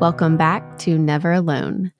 Welcome 0.00 0.36
back 0.36 0.78
to 0.78 0.96
Never 0.96 1.32
Alone. 1.32 1.92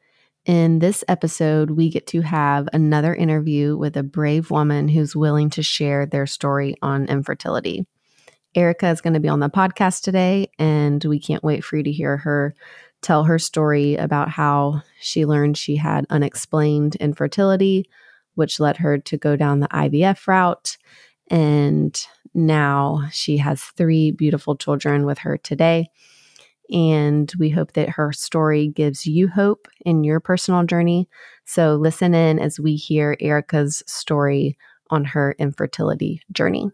In 0.46 0.78
this 0.78 1.02
episode, 1.08 1.70
we 1.70 1.90
get 1.90 2.06
to 2.06 2.20
have 2.20 2.68
another 2.72 3.12
interview 3.12 3.76
with 3.76 3.96
a 3.96 4.04
brave 4.04 4.52
woman 4.52 4.86
who's 4.86 5.16
willing 5.16 5.50
to 5.50 5.64
share 5.64 6.06
their 6.06 6.24
story 6.24 6.76
on 6.80 7.06
infertility. 7.06 7.86
Erica 8.54 8.90
is 8.90 9.00
going 9.00 9.14
to 9.14 9.20
be 9.20 9.28
on 9.28 9.40
the 9.40 9.50
podcast 9.50 10.02
today, 10.02 10.48
and 10.60 11.04
we 11.06 11.18
can't 11.18 11.42
wait 11.42 11.64
for 11.64 11.76
you 11.76 11.82
to 11.82 11.90
hear 11.90 12.18
her 12.18 12.54
tell 13.02 13.24
her 13.24 13.36
story 13.36 13.96
about 13.96 14.28
how 14.28 14.82
she 15.00 15.26
learned 15.26 15.58
she 15.58 15.74
had 15.74 16.06
unexplained 16.08 16.94
infertility, 16.96 17.90
which 18.36 18.60
led 18.60 18.76
her 18.76 18.98
to 18.98 19.16
go 19.16 19.34
down 19.34 19.58
the 19.58 19.68
IVF 19.68 20.28
route. 20.28 20.76
And 21.32 22.00
now 22.32 23.08
she 23.10 23.38
has 23.38 23.60
three 23.60 24.12
beautiful 24.12 24.54
children 24.54 25.04
with 25.04 25.18
her 25.18 25.36
today. 25.36 25.88
And 26.70 27.32
we 27.38 27.50
hope 27.50 27.72
that 27.72 27.90
her 27.90 28.12
story 28.12 28.68
gives 28.68 29.06
you 29.06 29.28
hope 29.28 29.68
in 29.84 30.04
your 30.04 30.20
personal 30.20 30.64
journey. 30.64 31.08
So 31.44 31.76
listen 31.76 32.14
in 32.14 32.38
as 32.38 32.60
we 32.60 32.76
hear 32.76 33.16
Erica's 33.20 33.82
story 33.86 34.56
on 34.90 35.04
her 35.04 35.34
infertility 35.38 36.22
journey. 36.32 36.70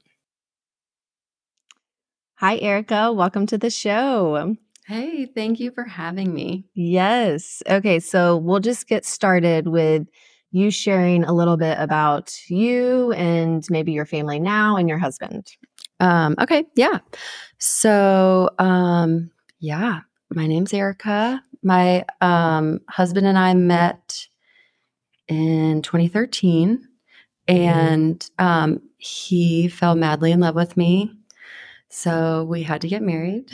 Hi, 2.36 2.58
Erica. 2.58 3.12
Welcome 3.12 3.46
to 3.46 3.58
the 3.58 3.70
show. 3.70 4.56
Hey, 4.86 5.26
thank 5.26 5.60
you 5.60 5.70
for 5.70 5.84
having 5.84 6.34
me. 6.34 6.66
Yes. 6.74 7.62
Okay. 7.68 8.00
So 8.00 8.36
we'll 8.36 8.60
just 8.60 8.86
get 8.86 9.06
started 9.06 9.68
with 9.68 10.06
you 10.50 10.70
sharing 10.70 11.24
a 11.24 11.32
little 11.32 11.56
bit 11.56 11.78
about 11.80 12.36
you 12.48 13.12
and 13.12 13.64
maybe 13.70 13.92
your 13.92 14.04
family 14.04 14.38
now 14.38 14.76
and 14.76 14.88
your 14.88 14.98
husband. 14.98 15.46
Um, 16.00 16.34
okay. 16.40 16.64
Yeah. 16.76 16.98
So, 17.58 18.50
um, 18.58 19.30
yeah, 19.64 20.00
my 20.30 20.46
name's 20.46 20.74
Erica. 20.74 21.42
My 21.62 22.04
um, 22.20 22.80
husband 22.86 23.26
and 23.26 23.38
I 23.38 23.54
met 23.54 24.26
in 25.26 25.80
2013, 25.80 26.86
mm-hmm. 27.48 27.56
and 27.56 28.30
um, 28.38 28.82
he 28.98 29.68
fell 29.68 29.94
madly 29.94 30.32
in 30.32 30.40
love 30.40 30.54
with 30.54 30.76
me. 30.76 31.12
So 31.88 32.44
we 32.44 32.62
had 32.62 32.82
to 32.82 32.88
get 32.88 33.00
married. 33.00 33.50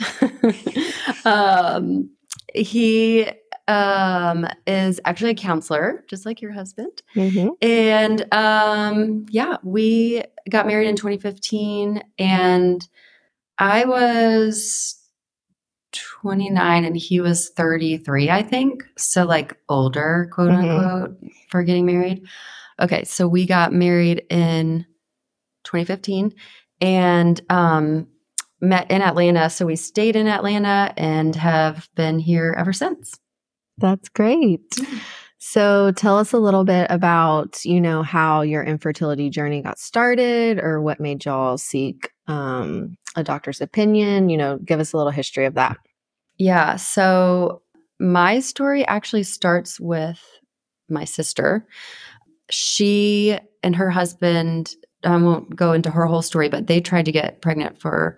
um, 1.25 2.09
he 2.53 3.29
um, 3.69 4.45
is 4.67 4.99
actually 5.05 5.31
a 5.31 5.35
counselor, 5.35 6.03
just 6.09 6.25
like 6.25 6.41
your 6.41 6.51
husband. 6.51 7.01
Mm-hmm. 7.15 7.49
And 7.61 8.33
um, 8.33 9.27
yeah, 9.29 9.57
we 9.63 10.23
got 10.49 10.67
married 10.67 10.89
in 10.89 10.97
2015, 10.97 12.03
and 12.17 12.85
I 13.57 13.85
was 13.85 15.00
29 16.21 16.85
and 16.85 16.95
he 16.95 17.19
was 17.19 17.49
33, 17.49 18.29
I 18.29 18.43
think. 18.43 18.83
So, 18.97 19.25
like, 19.25 19.57
older, 19.69 20.29
quote 20.31 20.51
mm-hmm. 20.51 20.69
unquote, 20.69 21.17
for 21.49 21.63
getting 21.63 21.85
married. 21.85 22.23
Okay, 22.79 23.03
so 23.03 23.27
we 23.27 23.45
got 23.45 23.73
married 23.73 24.23
in 24.29 24.85
2015 25.63 26.33
and 26.79 27.41
um, 27.49 28.07
met 28.59 28.89
in 28.91 29.01
Atlanta. 29.01 29.49
So, 29.49 29.65
we 29.65 29.75
stayed 29.75 30.15
in 30.15 30.27
Atlanta 30.27 30.93
and 30.95 31.35
have 31.35 31.89
been 31.95 32.19
here 32.19 32.55
ever 32.57 32.73
since. 32.73 33.19
That's 33.77 34.09
great. 34.09 34.61
So 35.43 35.91
tell 35.93 36.19
us 36.19 36.33
a 36.33 36.37
little 36.37 36.63
bit 36.63 36.85
about, 36.91 37.65
you 37.65 37.81
know, 37.81 38.03
how 38.03 38.41
your 38.41 38.61
infertility 38.61 39.31
journey 39.31 39.63
got 39.63 39.79
started 39.79 40.59
or 40.59 40.81
what 40.81 40.99
made 40.99 41.25
y'all 41.25 41.57
seek 41.57 42.11
um, 42.27 42.95
a 43.15 43.23
doctor's 43.23 43.59
opinion, 43.59 44.29
you 44.29 44.37
know, 44.37 44.59
give 44.59 44.79
us 44.79 44.93
a 44.93 44.97
little 44.97 45.11
history 45.11 45.45
of 45.45 45.55
that. 45.55 45.77
Yeah. 46.41 46.77
So 46.77 47.61
my 47.99 48.39
story 48.39 48.83
actually 48.87 49.21
starts 49.21 49.79
with 49.79 50.19
my 50.89 51.03
sister. 51.03 51.67
She 52.49 53.37
and 53.61 53.75
her 53.75 53.91
husband, 53.91 54.73
I 55.03 55.17
won't 55.17 55.55
go 55.55 55.71
into 55.73 55.91
her 55.91 56.07
whole 56.07 56.23
story, 56.23 56.49
but 56.49 56.65
they 56.65 56.81
tried 56.81 57.05
to 57.05 57.11
get 57.11 57.43
pregnant 57.43 57.79
for, 57.79 58.17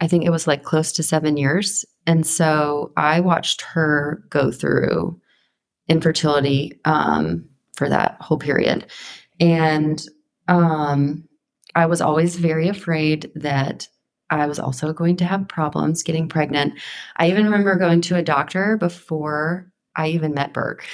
I 0.00 0.06
think 0.06 0.24
it 0.24 0.30
was 0.30 0.46
like 0.46 0.62
close 0.62 0.92
to 0.92 1.02
seven 1.02 1.36
years. 1.36 1.84
And 2.06 2.24
so 2.24 2.92
I 2.96 3.18
watched 3.18 3.62
her 3.62 4.22
go 4.30 4.52
through 4.52 5.20
infertility 5.88 6.78
um, 6.84 7.48
for 7.74 7.88
that 7.88 8.16
whole 8.20 8.38
period. 8.38 8.86
And 9.40 10.00
um, 10.46 11.24
I 11.74 11.86
was 11.86 12.00
always 12.00 12.36
very 12.36 12.68
afraid 12.68 13.28
that 13.34 13.88
I 14.30 14.46
was 14.46 14.58
also 14.58 14.92
going 14.92 15.16
to 15.18 15.24
have 15.24 15.48
problems 15.48 16.02
getting 16.02 16.28
pregnant. 16.28 16.74
I 17.16 17.30
even 17.30 17.44
remember 17.44 17.76
going 17.76 18.00
to 18.02 18.16
a 18.16 18.22
doctor 18.22 18.76
before 18.76 19.70
I 19.94 20.08
even 20.08 20.34
met 20.34 20.52
Burke. 20.52 20.86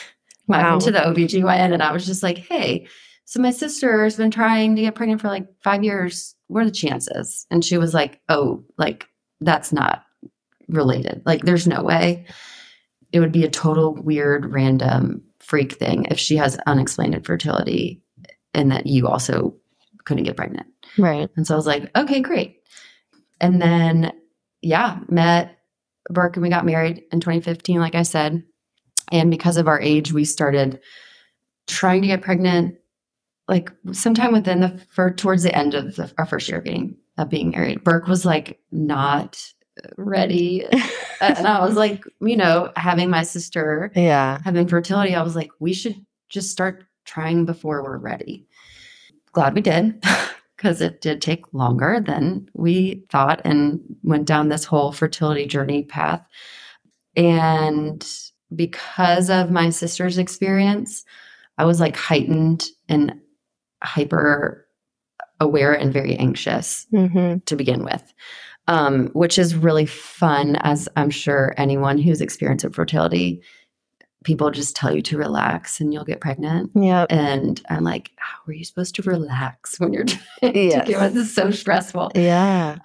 Wow. 0.49 0.59
I 0.59 0.71
went 0.71 0.83
to 0.83 0.91
the 0.91 0.99
OBGYN 0.99 1.73
and 1.73 1.83
I 1.83 1.93
was 1.93 2.05
just 2.05 2.23
like, 2.23 2.39
hey, 2.39 2.87
so 3.25 3.41
my 3.41 3.51
sister 3.51 4.05
has 4.05 4.17
been 4.17 4.31
trying 4.31 4.77
to 4.77 4.83
get 4.83 4.95
pregnant 4.95 5.21
for 5.21 5.29
like 5.29 5.47
five 5.63 5.83
years. 5.83 6.35
What 6.49 6.63
are 6.63 6.67
the 6.67 6.71
chances? 6.71 7.47
And 7.51 7.65
she 7.65 7.79
was 7.79 7.95
like, 7.95 8.21
oh, 8.29 8.65
like 8.77 9.07
that's 9.41 9.73
not 9.73 10.05
related. 10.69 11.23
Like 11.25 11.43
there's 11.43 11.67
no 11.67 11.83
way 11.83 12.27
it 13.13 13.21
would 13.21 13.33
be 13.33 13.45
a 13.45 13.51
total 13.51 13.95
weird, 13.95 14.53
random 14.53 15.23
freak 15.39 15.73
thing 15.73 16.07
if 16.11 16.19
she 16.19 16.37
has 16.37 16.59
unexplained 16.67 17.15
infertility 17.15 18.03
and 18.55 18.73
that 18.73 18.87
you 18.87 19.07
also 19.07 19.55
couldn't 20.05 20.25
get 20.25 20.37
pregnant. 20.37 20.67
Right. 20.99 21.29
And 21.37 21.47
so 21.47 21.55
I 21.55 21.57
was 21.57 21.67
like, 21.67 21.91
okay, 21.97 22.21
great. 22.21 22.57
And 23.43 23.61
then, 23.61 24.13
yeah, 24.63 25.01
met 25.09 25.59
Burke 26.09 26.37
and 26.37 26.43
we 26.43 26.49
got 26.49 26.65
married 26.65 27.03
in 27.13 27.21
2015, 27.21 27.81
like 27.81 27.95
I 27.95 28.03
said. 28.03 28.43
And 29.11 29.31
because 29.31 29.59
of 29.59 29.69
our 29.69 29.81
age, 29.81 30.13
we 30.13 30.25
started 30.25 30.81
trying 31.67 32.03
to 32.03 32.09
get 32.09 32.23
pregnant 32.23 32.77
like 33.49 33.71
sometime 33.91 34.33
within 34.33 34.61
the 34.61 34.81
for 34.91 35.11
towards 35.11 35.43
the 35.43 35.55
end 35.55 35.75
of 35.75 35.97
the, 35.97 36.13
our 36.17 36.25
first 36.25 36.49
year 36.49 36.59
of 36.59 36.65
being 36.65 36.97
of 37.19 37.29
being 37.29 37.51
married. 37.51 37.85
Burke 37.85 38.07
was 38.07 38.25
like 38.25 38.61
not 38.71 39.53
ready. 39.99 40.65
and 41.21 41.47
I 41.47 41.65
was 41.65 41.75
like, 41.75 42.05
you 42.21 42.37
know, 42.37 42.73
having 42.77 43.11
my 43.11 43.23
sister 43.23 43.91
yeah. 43.95 44.39
have 44.45 44.57
infertility, 44.57 45.15
I 45.15 45.23
was 45.23 45.37
like, 45.37 45.51
we 45.59 45.73
should 45.73 45.97
just 46.29 46.51
start 46.51 46.85
trying 47.05 47.45
before 47.45 47.83
we're 47.83 47.99
ready. 47.99 48.47
Glad 49.33 49.55
we 49.55 49.61
did 49.61 50.03
because 50.63 50.81
it 50.81 51.01
did 51.01 51.21
take 51.21 51.53
longer 51.53 52.01
than 52.07 52.49
we 52.55 53.05
thought 53.11 53.41
and 53.45 53.81
went 54.05 54.27
down 54.27 54.49
this 54.49 54.65
whole 54.65 54.93
fertility 54.93 55.45
journey 55.45 55.83
path. 55.83 56.25
And 57.17 58.07
because 58.55 59.29
of 59.29 59.51
my 59.51 59.71
sister's 59.71 60.19
experience, 60.19 61.05
I 61.59 61.65
was 61.65 61.81
like 61.81 61.97
heightened 61.97 62.69
and 62.89 63.15
hyper 63.83 64.65
aware 65.41 65.73
and 65.73 65.93
very 65.93 66.15
anxious 66.15 66.87
mm-hmm. 66.93 67.39
to 67.45 67.57
begin 67.57 67.83
with 67.83 68.15
um, 68.69 69.09
which 69.09 69.39
is 69.39 69.55
really 69.55 69.87
fun, 69.87 70.57
as 70.57 70.89
I'm 70.97 71.11
sure 71.11 71.55
anyone 71.57 71.99
who's 71.99 72.21
experienced 72.21 72.65
infertility, 72.65 73.43
people 74.25 74.51
just 74.51 74.77
tell 74.77 74.95
you 74.95 75.03
to 75.03 75.19
relax 75.19 75.81
and 75.81 75.93
you'll 75.93 76.05
get 76.05 76.21
pregnant. 76.21 76.71
Yeah. 76.75 77.07
And 77.11 77.61
I'm 77.69 77.85
like, 77.85 78.11
how 78.17 78.39
are 78.47 78.53
you 78.53 78.65
supposed 78.65 78.95
to 78.97 79.03
relax 79.03 79.79
when 79.81 79.93
you're 79.93 80.05
trying 80.41 80.55
yes. 80.55 80.87
to 80.87 80.93
give 80.93 81.01
This 81.15 81.29
is 81.29 81.35
so 81.35 81.51
stressful. 81.51 82.13
Yeah. 82.15 82.77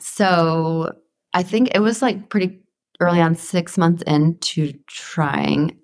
So 0.00 0.94
I 1.32 1.42
think 1.42 1.70
it 1.74 1.80
was 1.80 2.02
like 2.02 2.28
pretty 2.28 2.60
early 3.00 3.20
on, 3.20 3.34
six 3.34 3.76
months 3.76 4.02
into 4.02 4.72
trying, 4.86 5.76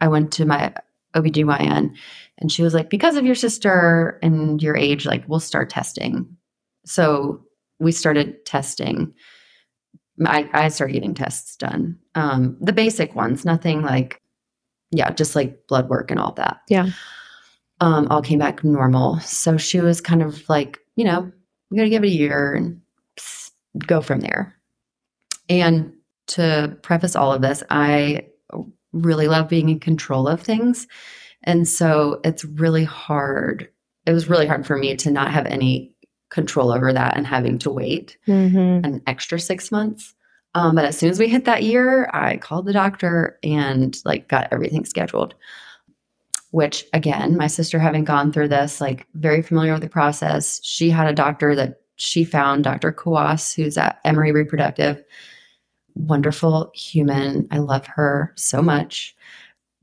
I 0.00 0.08
went 0.08 0.32
to 0.32 0.44
my 0.44 0.74
OBGYN 1.14 1.94
and 2.38 2.52
she 2.52 2.62
was 2.62 2.74
like, 2.74 2.90
because 2.90 3.16
of 3.16 3.24
your 3.24 3.34
sister 3.34 4.18
and 4.22 4.62
your 4.62 4.76
age, 4.76 5.06
like 5.06 5.24
we'll 5.28 5.40
start 5.40 5.70
testing. 5.70 6.36
So 6.84 7.44
we 7.80 7.92
started 7.92 8.44
testing. 8.44 9.14
I, 10.24 10.48
I 10.52 10.68
started 10.68 10.94
getting 10.94 11.14
tests 11.14 11.56
done. 11.56 11.98
Um, 12.14 12.56
the 12.60 12.72
basic 12.72 13.14
ones, 13.14 13.44
nothing 13.44 13.82
like, 13.82 14.20
yeah, 14.90 15.10
just 15.10 15.36
like 15.36 15.66
blood 15.66 15.88
work 15.88 16.10
and 16.10 16.20
all 16.20 16.32
that. 16.32 16.60
Yeah. 16.68 16.90
Um, 17.80 18.08
all 18.10 18.22
came 18.22 18.38
back 18.38 18.64
normal. 18.64 19.20
So 19.20 19.56
she 19.56 19.80
was 19.80 20.00
kind 20.00 20.22
of 20.22 20.48
like, 20.48 20.78
you 20.96 21.04
know, 21.04 21.30
we 21.70 21.76
got 21.76 21.84
to 21.84 21.90
give 21.90 22.02
it 22.02 22.08
a 22.08 22.10
year 22.10 22.54
and 22.54 22.80
go 23.86 24.00
from 24.00 24.20
there. 24.20 24.56
And 25.48 25.92
to 26.28 26.76
preface 26.82 27.14
all 27.14 27.32
of 27.32 27.42
this, 27.42 27.62
I 27.70 28.26
really 28.92 29.28
love 29.28 29.48
being 29.48 29.68
in 29.68 29.80
control 29.80 30.26
of 30.26 30.40
things. 30.40 30.86
And 31.44 31.68
so 31.68 32.20
it's 32.24 32.44
really 32.44 32.84
hard. 32.84 33.68
It 34.06 34.12
was 34.12 34.28
really 34.28 34.46
hard 34.46 34.66
for 34.66 34.76
me 34.76 34.96
to 34.96 35.10
not 35.10 35.30
have 35.30 35.46
any 35.46 35.94
control 36.30 36.72
over 36.72 36.92
that 36.92 37.16
and 37.16 37.26
having 37.26 37.58
to 37.58 37.70
wait 37.70 38.18
mm-hmm. 38.26 38.84
an 38.84 39.02
extra 39.06 39.38
six 39.38 39.70
months. 39.70 40.14
Um, 40.54 40.74
but 40.74 40.84
as 40.84 40.96
soon 40.98 41.10
as 41.10 41.18
we 41.18 41.28
hit 41.28 41.44
that 41.44 41.62
year, 41.62 42.10
I 42.12 42.36
called 42.38 42.66
the 42.66 42.72
doctor 42.72 43.38
and 43.42 43.96
like 44.04 44.28
got 44.28 44.48
everything 44.50 44.84
scheduled. 44.84 45.34
Which 46.50 46.84
again, 46.94 47.36
my 47.36 47.46
sister 47.46 47.78
having 47.78 48.04
gone 48.04 48.32
through 48.32 48.48
this, 48.48 48.80
like 48.80 49.06
very 49.14 49.42
familiar 49.42 49.72
with 49.74 49.82
the 49.82 49.88
process. 49.88 50.60
She 50.64 50.88
had 50.88 51.06
a 51.06 51.12
doctor 51.12 51.54
that 51.54 51.82
she 51.96 52.24
found, 52.24 52.64
Dr. 52.64 52.90
Kawwass, 52.90 53.54
who's 53.54 53.76
at 53.76 53.98
Emory 54.04 54.32
Reproductive, 54.32 55.02
wonderful 55.94 56.70
human. 56.74 57.46
I 57.50 57.58
love 57.58 57.86
her 57.86 58.32
so 58.36 58.62
much. 58.62 59.14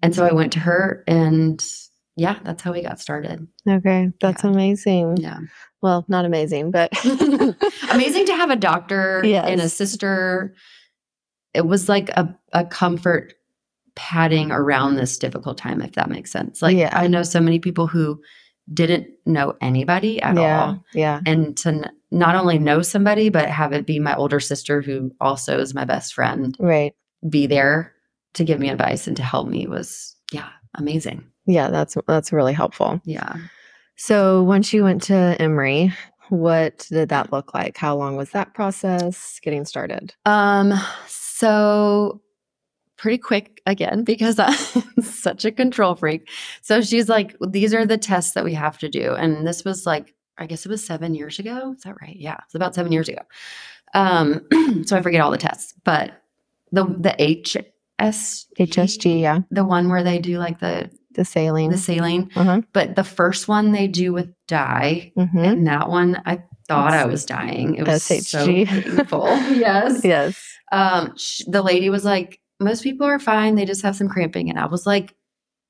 And 0.02 0.16
so 0.16 0.26
I 0.26 0.34
went 0.34 0.54
to 0.54 0.60
her 0.60 1.04
and 1.08 1.64
yeah, 2.16 2.40
that's 2.44 2.64
how 2.64 2.72
we 2.72 2.82
got 2.82 3.00
started. 3.00 3.48
Okay. 3.70 4.12
That's 4.22 4.44
Yeah. 4.44 4.50
amazing. 4.50 5.18
Yeah. 5.18 5.40
Well, 5.86 6.04
not 6.08 6.26
amazing, 6.26 6.72
but 6.72 6.92
Amazing 7.92 8.26
to 8.26 8.36
have 8.36 8.50
a 8.50 8.56
doctor 8.56 9.22
and 9.24 9.62
a 9.62 9.70
sister. 9.70 10.56
It 11.54 11.68
was 11.68 11.88
like 11.88 12.10
a, 12.10 12.36
a 12.54 12.66
comfort 12.66 13.36
padding 13.96 14.52
around 14.52 14.96
this 14.96 15.16
difficult 15.20 15.60
time, 15.60 15.84
if 15.84 15.92
that 15.92 16.10
makes 16.10 16.32
sense. 16.32 16.64
Like 16.64 16.76
Yeah. 16.76 16.90
I 16.92 17.06
know 17.06 17.22
so 17.22 17.40
many 17.40 17.60
people 17.60 17.86
who 17.86 18.20
didn't 18.74 19.06
know 19.28 19.54
anybody 19.62 20.20
at 20.24 20.36
yeah. 20.36 20.66
all. 20.66 20.84
Yeah. 20.96 21.22
And 21.24 21.56
to 21.58 21.70
n- 21.70 21.92
not 22.10 22.34
only 22.34 22.58
know 22.58 22.82
somebody, 22.82 23.30
but 23.30 23.48
have 23.48 23.72
it 23.72 23.86
be 23.86 24.00
my 24.00 24.16
older 24.16 24.40
sister 24.40 24.82
who 24.82 25.12
also 25.22 25.60
is 25.60 25.76
my 25.76 25.86
best 25.86 26.16
friend, 26.16 26.58
Right. 26.60 26.96
be 27.30 27.46
there 27.46 27.94
to 28.34 28.44
give 28.44 28.60
me 28.60 28.70
advice 28.70 29.06
and 29.06 29.16
to 29.18 29.24
help 29.24 29.48
me 29.48 29.68
was, 29.68 30.16
yeah, 30.32 30.50
amazing. 30.74 31.24
Yeah, 31.46 31.70
that's 31.70 31.96
that's 32.08 32.34
really 32.34 32.54
helpful. 32.54 33.00
Yeah. 33.06 33.36
So 33.96 34.44
once 34.44 34.74
you 34.74 34.84
went 34.84 35.04
to 35.04 35.36
Emory, 35.40 35.94
what 36.30 36.88
did 36.90 37.10
that 37.10 37.32
look 37.32 37.54
like? 37.54 37.78
How 37.78 37.96
long 37.96 38.18
was 38.18 38.32
that 38.32 38.54
process 38.54 39.40
getting 39.42 39.66
started? 39.66 40.14
Um, 40.26 40.74
so 41.08 42.22
pretty 42.98 43.18
quick 43.18 43.62
again 43.66 44.04
because 44.04 44.40
I'm 44.40 45.02
such 45.02 45.46
a 45.46 45.52
control 45.52 45.96
freak. 45.96 46.30
So 46.62 46.82
she's 46.82 47.10
like, 47.10 47.36
these 47.48 47.74
are 47.74 47.86
the 47.86 47.98
tests 47.98 48.34
that 48.34 48.44
we 48.44 48.54
have 48.54 48.78
to 48.80 48.90
do. 48.90 49.14
And 49.14 49.46
this 49.46 49.64
was 49.64 49.86
like, 49.86 50.14
I 50.38 50.46
guess 50.46 50.66
it 50.66 50.70
was 50.70 50.86
seven 50.86 51.16
years 51.16 51.40
ago. 51.40 51.74
Is 51.78 51.84
that 51.84 51.96
right? 52.02 52.16
Yeah, 52.16 52.38
it's 52.46 52.56
about 52.56 52.76
seven 52.76 52.92
years 52.92 53.08
ago. 53.08 53.22
Um, 53.94 54.46
so 54.86 54.98
I 54.98 55.02
forget 55.02 55.22
all 55.22 55.32
the 55.32 55.38
tests, 55.38 55.74
but 55.84 56.22
the 56.72 56.86
the 56.86 57.12
HS 57.12 58.48
HSG, 58.60 59.22
yeah. 59.22 59.40
the 59.52 59.64
one 59.64 59.88
where 59.90 60.04
they 60.04 60.20
do 60.20 60.38
like 60.38 60.60
the 60.60 60.90
The 61.16 61.26
saline. 61.26 61.72
the 61.72 61.78
saline, 61.78 62.30
uh-huh. 62.36 62.62
but 62.74 62.96
the 62.96 63.04
first 63.04 63.48
one 63.48 63.72
they 63.72 63.88
do 63.88 64.14
with 64.14 64.34
dye, 64.48 65.12
hmm 65.16 65.38
and 65.38 65.68
that 65.68 65.90
one 65.90 66.22
I 66.26 66.44
thought 66.68 66.94
I 66.94 67.06
was 67.06 67.26
dying. 67.26 67.76
It 67.76 67.88
was 67.88 68.04
so 68.04 68.46
painful. 68.46 69.26
yes. 69.52 70.04
Yes. 70.04 70.42
um 70.72 71.14
sh- 71.18 71.44
the 71.48 71.62
lady 71.62 71.90
was 71.90 72.04
like 72.06 72.40
most 72.60 72.84
people 72.84 73.06
are 73.06 73.20
fine 73.20 73.56
they 73.56 73.66
just 73.66 73.82
have 73.84 73.96
some 73.96 74.08
cramping 74.08 74.50
and 74.50 74.58
i 74.58 74.66
was 74.66 74.86
like 74.88 75.14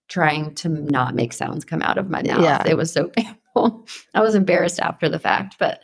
trying 0.08 0.54
to 0.56 0.70
not 0.70 1.16
make 1.16 1.34
sounds 1.34 1.66
come 1.66 1.82
out 1.82 1.98
of 1.98 2.10
my 2.10 2.22
mouth 2.24 2.42
Yeah. 2.42 2.64
it 2.66 2.78
was 2.78 2.94
so 2.94 3.08
painful 3.18 3.88
i 4.14 4.22
was 4.22 4.36
embarrassed 4.36 4.80
after 4.80 5.10
the 5.10 5.20
fact 5.20 5.56
but 5.60 5.82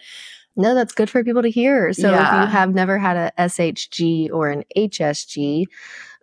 No, 0.55 0.75
that's 0.75 0.93
good 0.93 1.09
for 1.09 1.23
people 1.23 1.41
to 1.43 1.49
hear. 1.49 1.93
So 1.93 2.09
if 2.09 2.19
you 2.19 2.45
have 2.51 2.73
never 2.75 2.97
had 2.99 3.15
a 3.15 3.31
SHG 3.39 4.29
or 4.31 4.49
an 4.49 4.63
HSG, 4.77 5.65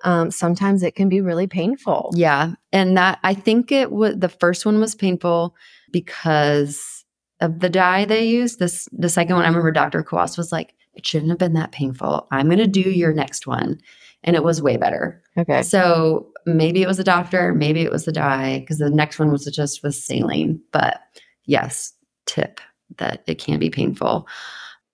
um, 0.05 0.31
sometimes 0.31 0.83
it 0.83 0.95
can 0.95 1.09
be 1.09 1.21
really 1.21 1.47
painful. 1.47 2.11
yeah 2.15 2.53
and 2.73 2.97
that 2.97 3.19
i 3.23 3.35
think 3.35 3.73
it 3.73 3.93
was 3.93 4.17
the 4.17 4.29
first 4.29 4.65
one 4.67 4.81
was 4.81 4.95
painful 4.95 5.55
because 5.93 7.05
of 7.41 7.61
the 7.61 7.69
dye 7.69 8.05
they 8.05 8.27
used 8.27 8.59
this 8.59 8.89
the 8.93 9.09
second 9.09 9.37
one 9.37 9.45
i 9.45 9.49
remember 9.49 9.73
dr 9.73 10.03
Kawwass 10.05 10.37
was 10.37 10.53
like 10.53 10.75
it 10.95 11.07
shouldn't 11.07 11.31
have 11.31 11.39
been 11.39 11.55
that 11.55 11.73
painful 11.73 12.27
i'm 12.31 12.47
going 12.47 12.59
to 12.59 12.67
do 12.67 12.81
your 12.91 13.13
next 13.13 13.47
one 13.47 13.79
and 14.25 14.35
it 14.35 14.43
was 14.43 14.61
way 14.63 14.77
better 14.77 15.23
Okay. 15.39 15.63
So 15.63 16.27
maybe 16.47 16.83
it 16.83 16.89
was 16.89 16.99
a 16.99 17.05
doctor, 17.05 17.55
maybe 17.55 17.83
it 17.83 17.93
was 17.93 18.05
the 18.05 18.13
dye, 18.13 18.59
because 18.61 18.79
the 18.79 18.91
next 18.91 19.19
one 19.19 19.31
was 19.31 19.45
just 19.45 19.83
with 19.83 19.95
saline. 19.95 20.61
But 20.73 21.01
yes, 21.45 21.93
tip 22.27 22.61
that 22.97 23.23
it 23.27 23.39
can 23.39 23.59
be 23.59 23.71
painful. 23.71 24.27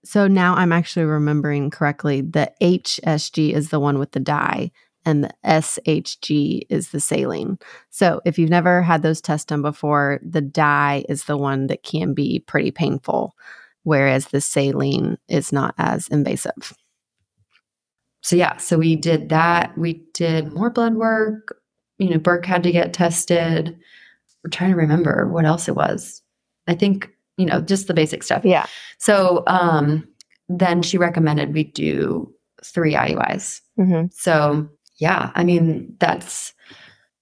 So 0.05 0.27
now 0.29 0.55
I'm 0.55 0.73
actually 0.73 1.07
remembering 1.07 1.71
correctly. 1.71 2.21
The 2.21 2.53
HSG 2.61 3.53
is 3.55 3.71
the 3.71 3.81
one 3.81 3.99
with 3.99 4.13
the 4.13 4.21
dye, 4.21 4.71
and 5.05 5.25
the 5.25 5.31
SHG 5.45 6.63
is 6.69 6.91
the 6.91 7.01
saline. 7.01 7.59
So 7.91 8.21
if 8.25 8.39
you've 8.39 8.51
never 8.51 8.83
had 8.83 9.03
those 9.03 9.21
tests 9.21 9.47
done 9.47 9.63
before, 9.63 10.21
the 10.23 10.41
dye 10.41 11.05
is 11.09 11.25
the 11.25 11.37
one 11.37 11.67
that 11.69 11.83
can 11.83 12.15
be 12.15 12.41
pretty 12.41 12.71
painful, 12.71 13.35
whereas 13.83 14.29
the 14.29 14.41
saline 14.41 15.19
is 15.29 15.53
not 15.53 15.75
as 15.79 16.09
invasive. 16.09 16.75
So 18.23 18.37
yeah, 18.37 18.57
so 18.57 18.79
we 18.79 18.97
did 18.97 19.29
that. 19.29 19.77
We 19.77 20.05
did 20.15 20.53
more 20.53 20.71
blood 20.71 20.95
work. 20.95 21.61
You 21.99 22.11
know, 22.11 22.19
Burke 22.19 22.47
had 22.47 22.63
to 22.63 22.73
get 22.73 22.93
tested. 22.95 23.79
We're 24.43 24.51
trying 24.51 24.71
to 24.71 24.77
remember 24.77 25.29
what 25.29 25.45
else 25.45 25.69
it 25.69 25.77
was. 25.77 26.23
I 26.67 26.75
think, 26.75 27.11
you 27.37 27.45
know, 27.45 27.61
just 27.61 27.87
the 27.87 27.95
basic 27.95 28.23
stuff. 28.23 28.45
Yeah. 28.45 28.67
So 28.99 29.43
um 29.47 30.09
then 30.49 30.83
she 30.83 30.99
recommended 30.99 31.55
we 31.55 31.65
do 31.65 32.33
three 32.65 32.95
IUIs. 32.95 33.61
hmm 33.77 34.07
So, 34.11 34.69
yeah, 35.05 35.31
I 35.35 35.45
mean, 35.45 35.97
that's 36.01 36.55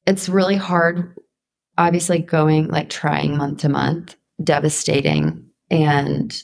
it's 0.07 0.29
really 0.29 0.57
hard 0.57 1.17
obviously 1.79 2.21
going 2.21 2.69
like 2.69 2.91
trying 2.91 3.37
month 3.37 3.61
to 3.61 3.69
month, 3.69 4.15
devastating 4.45 5.45
and 5.69 6.43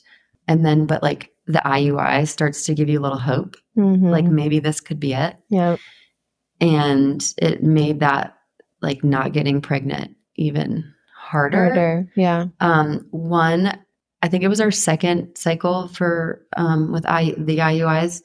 and 0.49 0.67
then 0.67 0.87
but 0.87 1.01
like 1.01 1.31
the 1.47 1.63
IUI 1.65 2.27
starts 2.27 2.65
to 2.65 2.75
give 2.75 2.89
you 2.89 2.99
a 2.99 3.05
little 3.07 3.19
hope, 3.19 3.55
hmm 3.75 4.09
like 4.09 4.25
maybe 4.25 4.59
this 4.59 4.81
could 4.81 4.99
be 4.99 5.15
it. 5.15 5.37
yeah. 5.49 5.77
And 6.61 7.25
it 7.39 7.63
made 7.63 8.01
that 8.01 8.37
like 8.83 9.05
not 9.05 9.33
getting 9.33 9.61
pregnant 9.61 10.17
even 10.35 10.93
harder. 11.15 11.65
Harder. 11.67 12.13
Yeah. 12.17 12.47
Um, 12.59 13.07
one, 13.13 13.79
I 14.23 14.29
think 14.29 14.43
it 14.43 14.49
was 14.49 14.61
our 14.61 14.73
second 14.73 15.37
cycle 15.37 15.87
for 15.87 16.45
um, 16.57 16.91
with 16.91 17.07
I, 17.07 17.35
the 17.39 17.59
IUIs. 17.59 18.23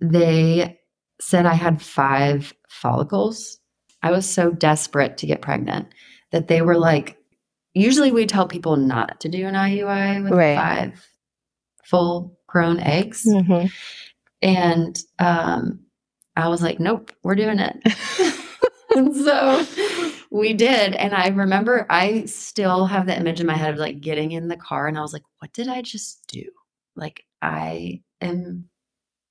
They 0.00 0.77
said 1.20 1.46
I 1.46 1.54
had 1.54 1.82
five 1.82 2.52
follicles. 2.68 3.58
I 4.02 4.10
was 4.10 4.26
so 4.26 4.52
desperate 4.52 5.18
to 5.18 5.26
get 5.26 5.42
pregnant 5.42 5.88
that 6.30 6.48
they 6.48 6.62
were 6.62 6.78
like, 6.78 7.16
usually 7.74 8.12
we 8.12 8.26
tell 8.26 8.46
people 8.46 8.76
not 8.76 9.20
to 9.20 9.28
do 9.28 9.46
an 9.46 9.54
IUI 9.54 10.22
with 10.22 10.32
Right. 10.32 10.56
five 10.56 11.06
full 11.84 12.38
grown 12.46 12.78
eggs. 12.80 13.24
hmm 13.24 13.66
And 14.42 14.98
um, 15.18 15.80
I 16.36 16.48
was 16.48 16.62
like, 16.62 16.78
nope, 16.78 17.10
we're 17.24 17.34
doing 17.34 17.58
it. 17.58 17.76
and 18.96 19.14
so 19.16 19.66
we 20.30 20.52
did. 20.54 20.94
And 20.94 21.14
I 21.14 21.28
remember 21.28 21.86
I 21.90 22.26
still 22.26 22.86
have 22.86 23.06
the 23.06 23.16
image 23.18 23.40
in 23.40 23.46
my 23.46 23.56
head 23.56 23.74
of 23.74 23.80
like 23.80 24.00
getting 24.00 24.32
in 24.32 24.48
the 24.48 24.56
car 24.56 24.86
and 24.86 24.96
I 24.96 25.00
was 25.00 25.12
like, 25.12 25.24
what 25.40 25.52
did 25.52 25.68
I 25.68 25.82
just 25.82 26.26
do? 26.28 26.44
Like, 26.94 27.24
I 27.42 28.02
am, 28.20 28.68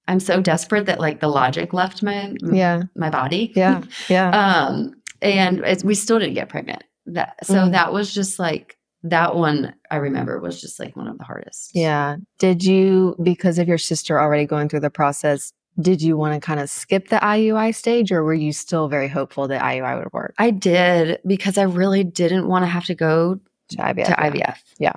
I'm 0.07 0.19
so 0.19 0.41
desperate 0.41 0.85
that 0.85 0.99
like 0.99 1.19
the 1.19 1.27
logic 1.27 1.73
left 1.73 2.01
my, 2.03 2.33
Yeah. 2.51 2.83
my 2.95 3.09
body. 3.09 3.51
Yeah. 3.55 3.81
Yeah. 4.09 4.29
um, 4.29 4.93
and 5.21 5.59
it's, 5.59 5.83
we 5.83 5.95
still 5.95 6.19
didn't 6.19 6.35
get 6.35 6.49
pregnant. 6.49 6.83
That, 7.07 7.35
so 7.45 7.55
Mm. 7.55 7.71
that 7.71 7.91
was 7.93 8.13
just 8.13 8.39
like, 8.39 8.77
that 9.03 9.35
one 9.35 9.73
I 9.91 9.97
remember 9.97 10.39
was 10.39 10.59
just 10.59 10.79
like 10.79 10.95
one 10.95 11.07
of 11.07 11.17
the 11.17 11.23
hardest. 11.23 11.71
Yeah. 11.73 12.17
Did 12.39 12.63
you, 12.63 13.15
because 13.23 13.57
of 13.59 13.67
your 13.67 13.77
sister 13.77 14.19
already 14.19 14.45
going 14.45 14.69
through 14.69 14.81
the 14.81 14.89
process, 14.89 15.53
did 15.79 16.01
you 16.01 16.17
want 16.17 16.33
to 16.33 16.45
kind 16.45 16.59
of 16.59 16.69
skip 16.69 17.09
the 17.09 17.17
IUI 17.17 17.73
stage 17.75 18.11
or 18.11 18.23
were 18.23 18.33
you 18.33 18.51
still 18.51 18.87
very 18.87 19.07
hopeful 19.07 19.47
that 19.47 19.61
IUI 19.61 19.99
would 19.99 20.11
work? 20.13 20.33
I 20.37 20.49
did 20.51 21.19
because 21.25 21.57
I 21.57 21.63
really 21.63 22.03
didn't 22.03 22.47
want 22.47 22.63
to 22.63 22.67
have 22.67 22.85
to 22.85 22.95
go 22.95 23.39
To 23.69 23.77
IVF. 23.77 23.93
to 23.95 23.99
yeah. 24.01 24.29
IVF. 24.29 24.57
Yeah. 24.79 24.93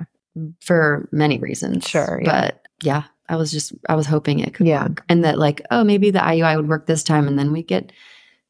For 0.61 1.07
many 1.11 1.37
reasons. 1.39 1.87
Sure, 1.87 2.21
yeah. 2.23 2.31
But 2.41 2.61
yeah, 2.83 3.03
I 3.31 3.35
was 3.37 3.51
just, 3.51 3.73
I 3.89 3.95
was 3.95 4.05
hoping 4.05 4.39
it 4.39 4.53
could 4.53 4.67
Yeah. 4.67 4.87
work. 4.89 5.03
And 5.09 5.23
that, 5.23 5.39
like, 5.39 5.61
oh, 5.71 5.83
maybe 5.83 6.11
the 6.11 6.19
IUI 6.19 6.55
would 6.57 6.67
work 6.69 6.85
this 6.85 7.03
time 7.03 7.27
and 7.27 7.39
then 7.39 7.51
we 7.51 7.63
get 7.63 7.91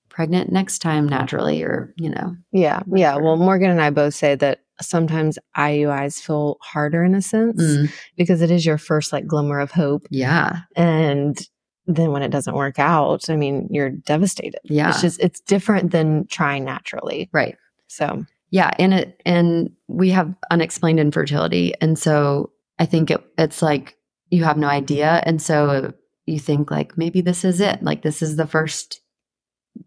pregnant 0.09 0.51
next 0.51 0.79
time 0.79 1.07
naturally 1.07 1.63
or, 1.63 1.93
you 1.97 2.09
know. 2.09 2.35
Yeah. 2.51 2.81
Yeah. 2.93 3.15
Well, 3.17 3.37
Morgan 3.37 3.69
and 3.69 3.81
I 3.81 3.91
both 3.91 4.13
say 4.13 4.35
that 4.35 4.61
sometimes 4.81 5.37
IUIs 5.57 6.19
feel 6.19 6.57
harder 6.61 7.03
in 7.03 7.15
a 7.15 7.21
sense 7.21 7.61
Mm, 7.61 7.91
because 8.17 8.41
it 8.41 8.51
is 8.51 8.65
your 8.65 8.77
first 8.77 9.13
like 9.13 9.25
glimmer 9.27 9.59
of 9.59 9.71
hope. 9.71 10.07
yeah. 10.09 10.61
And 10.75 11.39
then 11.87 12.11
when 12.11 12.23
it 12.23 12.29
doesn't 12.31 12.55
work 12.55 12.77
out, 12.79 13.29
I 13.29 13.35
mean, 13.35 13.67
you're 13.71 13.89
devastated. 13.89 14.59
Yeah. 14.63 14.89
It's 14.89 15.01
just, 15.01 15.19
it's 15.21 15.39
different 15.41 15.91
than 15.91 16.25
trying 16.27 16.65
naturally. 16.65 17.29
right. 17.31 17.55
So, 17.87 18.25
Yeah. 18.49 18.71
And 18.79 18.93
it, 18.93 19.21
and 19.25 19.71
we 19.87 20.09
have 20.11 20.33
unexplained 20.49 20.99
infertility. 20.99 21.73
And 21.81 21.97
so 21.99 22.51
I 22.79 22.85
think 22.85 23.11
it, 23.11 23.21
it's 23.37 23.61
like 23.61 23.95
you 24.31 24.43
have 24.45 24.57
no 24.57 24.67
idea. 24.67 25.21
And 25.25 25.41
so 25.41 25.93
you 26.25 26.39
think, 26.39 26.71
like, 26.71 26.97
maybe 26.97 27.21
this 27.21 27.45
is 27.45 27.59
it. 27.59 27.83
Like, 27.83 28.01
this 28.01 28.21
is 28.21 28.37
the 28.37 28.47
first 28.47 29.01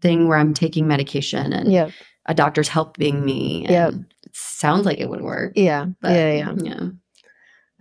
thing 0.01 0.27
where 0.27 0.37
I'm 0.37 0.53
taking 0.53 0.87
medication 0.87 1.51
and 1.51 1.71
yeah. 1.71 1.89
a 2.27 2.33
doctor's 2.33 2.69
helping 2.69 3.25
me. 3.25 3.65
Yep. 3.67 3.93
And 3.93 4.05
it 4.23 4.35
sounds 4.35 4.85
like 4.85 4.99
it 4.99 5.09
would 5.09 5.21
work. 5.21 5.53
Yeah. 5.55 5.87
But, 6.01 6.11
yeah. 6.11 6.53
Yeah. 6.53 6.55
Yeah. 6.61 6.89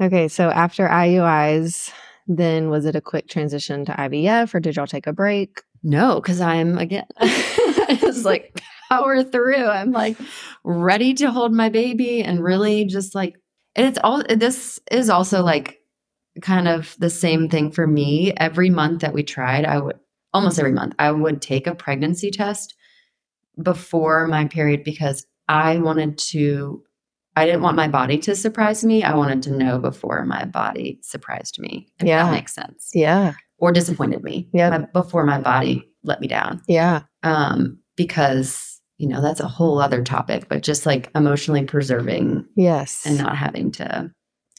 Okay, 0.01 0.27
so 0.27 0.51
after 0.51 0.89
IUIs, 0.89 1.93
then 2.27 2.69
was 2.69 2.85
it 2.85 2.97
a 2.97 3.01
quick 3.01 3.29
transition 3.29 3.85
to 3.85 3.93
IVF 3.93 4.53
or 4.55 4.61
did 4.61 4.77
y'all 4.77 4.87
take 4.87 5.07
a 5.07 5.13
break? 5.13 5.63
No, 5.83 6.17
because 6.17 6.41
I'm 6.41 6.79
again, 6.79 7.07
it's 7.21 8.25
like 8.25 8.61
power 8.89 9.23
through. 9.23 9.67
I'm 9.67 9.93
like 9.93 10.17
ready 10.65 11.15
to 11.15 11.31
hold 11.31 11.53
my 11.53 11.69
baby 11.69 12.23
and 12.23 12.43
really 12.43 12.87
just 12.87 13.15
like, 13.15 13.37
and 13.77 13.87
it's 13.87 13.99
all, 14.03 14.23
this 14.29 14.81
is 14.91 15.11
also 15.11 15.45
like 15.45 15.79
kind 16.43 16.69
of 16.69 16.95
the 16.99 17.11
same 17.11 17.49
thing 17.49 17.71
for 17.71 17.87
me. 17.87 18.33
Every 18.37 18.71
month 18.71 19.01
that 19.03 19.15
we 19.15 19.23
tried, 19.23 19.65
I 19.65 19.79
would 19.79 19.99
almost 20.33 20.59
every 20.59 20.73
month, 20.73 20.95
I 20.99 21.13
would 21.13 21.41
take 21.41 21.67
a 21.67 21.75
pregnancy 21.77 22.31
test 22.31 22.75
before 23.63 24.27
my 24.27 24.47
period 24.47 24.83
because 24.85 25.27
I 25.49 25.79
wanted 25.79 26.19
to, 26.31 26.83
I 27.37 27.47
didn't 27.47 27.63
want 27.63 27.77
my 27.77 27.89
body 27.89 28.19
to 28.19 28.35
surprise 28.35 28.85
me. 28.85 29.05
I 29.05 29.15
wanted 29.15 29.43
to 29.45 29.53
know 29.53 29.79
before 29.79 30.25
my 30.25 30.45
body 30.45 30.99
surprised 31.03 31.59
me. 31.61 31.87
If 32.01 32.07
Yeah. 32.07 32.25
that 32.25 32.33
makes 32.33 32.55
sense. 32.55 32.91
Yeah. 32.95 33.35
Or 33.59 33.71
disappointed 33.73 34.23
me. 34.25 34.49
My- 34.53 34.79
before 34.93 35.25
my 35.25 35.41
body 35.41 35.89
let 36.03 36.21
me 36.21 36.27
down. 36.27 36.61
Yeah. 36.69 37.03
Um, 37.23 37.79
because, 37.97 38.81
you 38.99 39.09
know, 39.09 39.23
that's 39.23 39.41
a 39.41 39.49
whole 39.49 39.79
other 39.79 40.03
topic, 40.03 40.49
but 40.49 40.63
just 40.63 40.85
like 40.85 41.11
emotionally 41.15 41.65
preserving 41.65 42.45
Yes. 42.57 43.03
and 43.07 43.17
not 43.19 43.37
having 43.37 43.71
to 43.73 44.11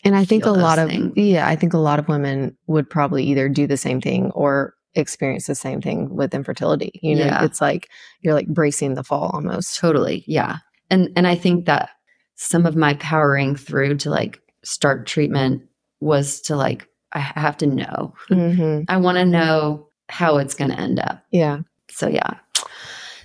And 0.06 0.16
I 0.16 0.24
think 0.24 0.46
a 0.46 0.52
lot 0.52 0.80
of 0.80 0.90
things. 0.90 1.14
yeah, 1.18 1.48
I 1.48 1.56
think 1.56 1.74
a 1.74 1.78
lot 1.80 2.00
of 2.00 2.08
women 2.08 2.56
would 2.68 2.90
probably 2.90 3.24
either 3.26 3.50
do 3.50 3.66
the 3.68 3.76
same 3.78 4.00
thing 4.00 4.32
or 4.32 4.74
experience 4.94 5.48
the 5.48 5.56
same 5.56 5.82
thing 5.82 6.16
with 6.16 6.34
infertility. 6.34 7.00
You 7.04 7.16
know, 7.16 7.26
Yeah. 7.26 7.44
it's 7.44 7.60
like 7.60 7.90
you're 8.22 8.34
like 8.36 8.48
bracing 8.48 8.94
the 8.94 9.04
fall 9.04 9.32
almost. 9.34 9.78
Totally. 9.78 10.24
Yeah. 10.28 10.58
And 10.90 11.10
and 11.16 11.28
I 11.28 11.36
think 11.36 11.66
that 11.66 11.90
some 12.36 12.66
of 12.66 12.76
my 12.76 12.94
powering 12.96 13.56
through 13.56 13.98
to 13.98 14.10
like 14.10 14.40
start 14.64 15.06
treatment 15.08 15.64
was 16.00 16.40
to 16.42 16.56
like 16.56 16.88
I 17.14 17.20
have 17.20 17.58
to 17.58 17.68
know. 17.68 18.14
hmm 18.28 18.82
I 18.88 18.98
want 18.98 19.18
to 19.18 19.26
know 19.26 19.88
how 20.10 20.38
it's 20.38 20.54
going 20.54 20.70
to 20.70 20.80
end 20.80 21.00
up. 21.00 21.24
Yeah. 21.32 21.60
So 21.90 22.08
yeah. 22.08 22.36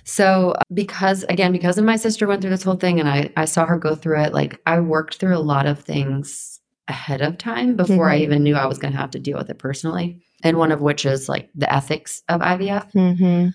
So 0.03 0.55
because 0.73 1.23
again 1.29 1.51
because 1.51 1.77
of 1.77 1.85
my 1.85 1.95
sister 1.95 2.25
went 2.27 2.41
through 2.41 2.49
this 2.49 2.63
whole 2.63 2.75
thing 2.75 2.99
and 2.99 3.07
I 3.07 3.31
I 3.37 3.45
saw 3.45 3.65
her 3.65 3.77
go 3.77 3.95
through 3.95 4.21
it 4.23 4.33
like 4.33 4.59
I 4.65 4.79
worked 4.79 5.15
through 5.17 5.37
a 5.37 5.39
lot 5.39 5.67
of 5.67 5.79
things 5.79 6.50
ahead 6.91 7.21
of 7.21 7.37
time 7.37 7.75
before 7.75 8.09
I 8.09 8.17
Mhm. 8.19 8.23
even 8.23 8.43
knew 8.43 8.55
I 8.55 8.65
was 8.67 8.77
going 8.77 8.91
to 8.93 8.99
have 8.99 9.11
to 9.11 9.19
deal 9.19 9.37
with 9.37 9.49
it 9.49 9.57
personally. 9.57 10.21
And 10.43 10.57
one 10.57 10.71
of 10.71 10.81
which 10.81 11.05
is 11.05 11.29
like 11.29 11.49
the 11.55 11.73
ethics 11.73 12.21
of 12.29 12.41
IVF 12.41 12.91
hmm 12.91 13.49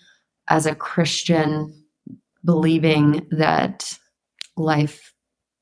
as 0.48 0.64
a 0.64 0.74
Christian, 0.76 1.72
believing 2.44 3.26
that 3.32 3.98
life 4.56 5.12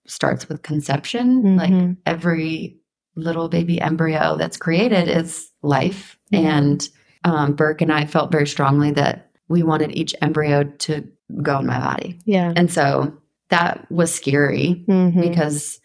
starts 0.07 0.47
with 0.49 0.63
conception. 0.63 1.57
Like 1.57 1.71
Mhm. 1.73 1.97
every 2.05 2.77
little 3.17 3.49
baby 3.49 3.81
embryo 3.81 4.37
that's 4.37 4.59
created 4.59 5.09
is 5.09 5.51
life. 5.63 6.19
And 6.33 6.87
um, 7.25 7.55
Burke 7.55 7.81
and 7.81 7.91
I 7.93 8.05
felt 8.05 8.31
very 8.31 8.47
strongly 8.47 8.91
that 8.93 9.31
we 9.49 9.63
wanted 9.63 9.97
each 9.97 10.15
embryo 10.21 10.65
to 10.65 11.09
go 11.43 11.59
in 11.61 11.67
my 11.67 11.79
body. 11.81 12.19
Yeah. 12.27 12.53
And 12.55 12.71
so 12.71 13.15
that 13.49 13.91
was 13.91 14.13
scary 14.15 14.85
hmm 14.87 15.21
because 15.21 15.81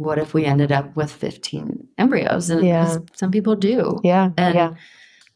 what 0.00 0.18
if 0.18 0.32
we 0.32 0.46
ended 0.46 0.72
up 0.72 0.96
with 0.96 1.12
15 1.12 1.86
embryos? 1.98 2.48
And 2.48 2.64
Yeah. 2.64 2.96
some 3.12 3.30
people 3.30 3.54
do. 3.54 4.00
Yeah. 4.02 4.30
And 4.38 4.54
yeah. 4.54 4.74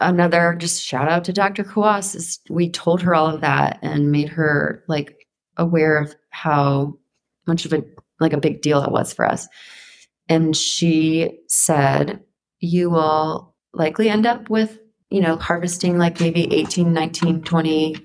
another 0.01 0.57
just 0.59 0.83
shout 0.83 1.07
out 1.07 1.25
to 1.25 1.35
Dr. 1.35 1.65
Kawwass 1.65 2.17
is 2.17 2.41
we 2.49 2.71
told 2.71 3.03
her 3.03 3.15
all 3.15 3.27
of 3.27 3.43
that 3.43 3.79
and 3.83 4.11
made 4.11 4.31
her 4.31 4.83
like 4.89 5.27
aware 5.59 5.99
of 5.99 6.15
how 6.31 6.95
much 7.47 7.67
of 7.67 7.75
a 7.75 7.85
like 8.21 8.33
a 8.33 8.41
big 8.41 8.63
deal 8.63 8.83
it 8.83 8.91
was 8.91 9.13
for 9.13 9.27
us. 9.27 9.47
And 10.31 10.57
she 10.57 11.41
said, 11.49 12.21
you 12.61 12.89
will 12.89 13.55
likely 13.75 14.09
end 14.09 14.25
up 14.25 14.49
with, 14.49 14.79
you 15.11 15.21
know, 15.21 15.37
harvesting 15.37 15.99
like 15.99 16.21
maybe 16.21 16.51
18, 16.55 16.91
19, 16.91 17.43
20, 17.43 17.97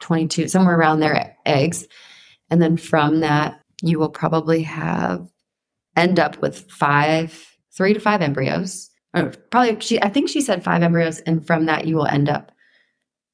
22, 0.00 0.48
somewhere 0.48 0.78
around 0.78 1.00
there 1.00 1.36
eggs. 1.44 1.86
And 2.48 2.62
then 2.62 2.78
from 2.78 3.20
that, 3.20 3.60
you 3.82 3.98
will 3.98 4.08
probably 4.08 4.62
have 4.62 5.28
end 5.96 6.18
up 6.18 6.40
with 6.42 6.70
five, 6.70 7.46
three 7.76 7.92
to 7.94 8.00
five 8.00 8.22
embryos. 8.22 8.90
Or 9.14 9.32
probably 9.50 9.80
she 9.80 10.00
I 10.02 10.08
think 10.08 10.28
she 10.28 10.40
said 10.40 10.62
five 10.62 10.82
embryos, 10.82 11.20
and 11.20 11.46
from 11.46 11.66
that 11.66 11.86
you 11.86 11.96
will 11.96 12.06
end 12.06 12.28
up 12.28 12.52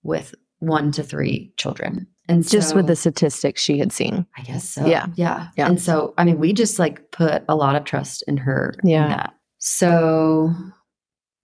with 0.03 0.35
one 0.61 0.93
to 0.93 1.03
three 1.03 1.53
children. 1.57 2.07
And 2.29 2.49
Just 2.49 2.77
with 2.77 2.87
the 2.87 2.95
statistics 2.95 3.61
she 3.61 3.79
had 3.79 3.93
seen. 3.93 4.25
I 4.39 4.43
guess 4.43 4.69
so. 4.69 4.87
Yeah. 4.87 5.07
Yeah. 5.17 5.49
Yeah. 5.57 5.67
And 5.67 5.81
so 5.81 6.15
I 6.17 6.25
mean 6.25 6.39
we 6.39 6.53
just 6.53 6.79
like 6.79 7.11
put 7.11 7.43
a 7.49 7.57
lot 7.57 7.75
of 7.75 7.85
trust 7.85 8.23
in 8.29 8.37
her 8.37 8.75
Yeah. 8.85 9.05
in 9.05 9.11
that. 9.11 9.35
So 9.59 10.55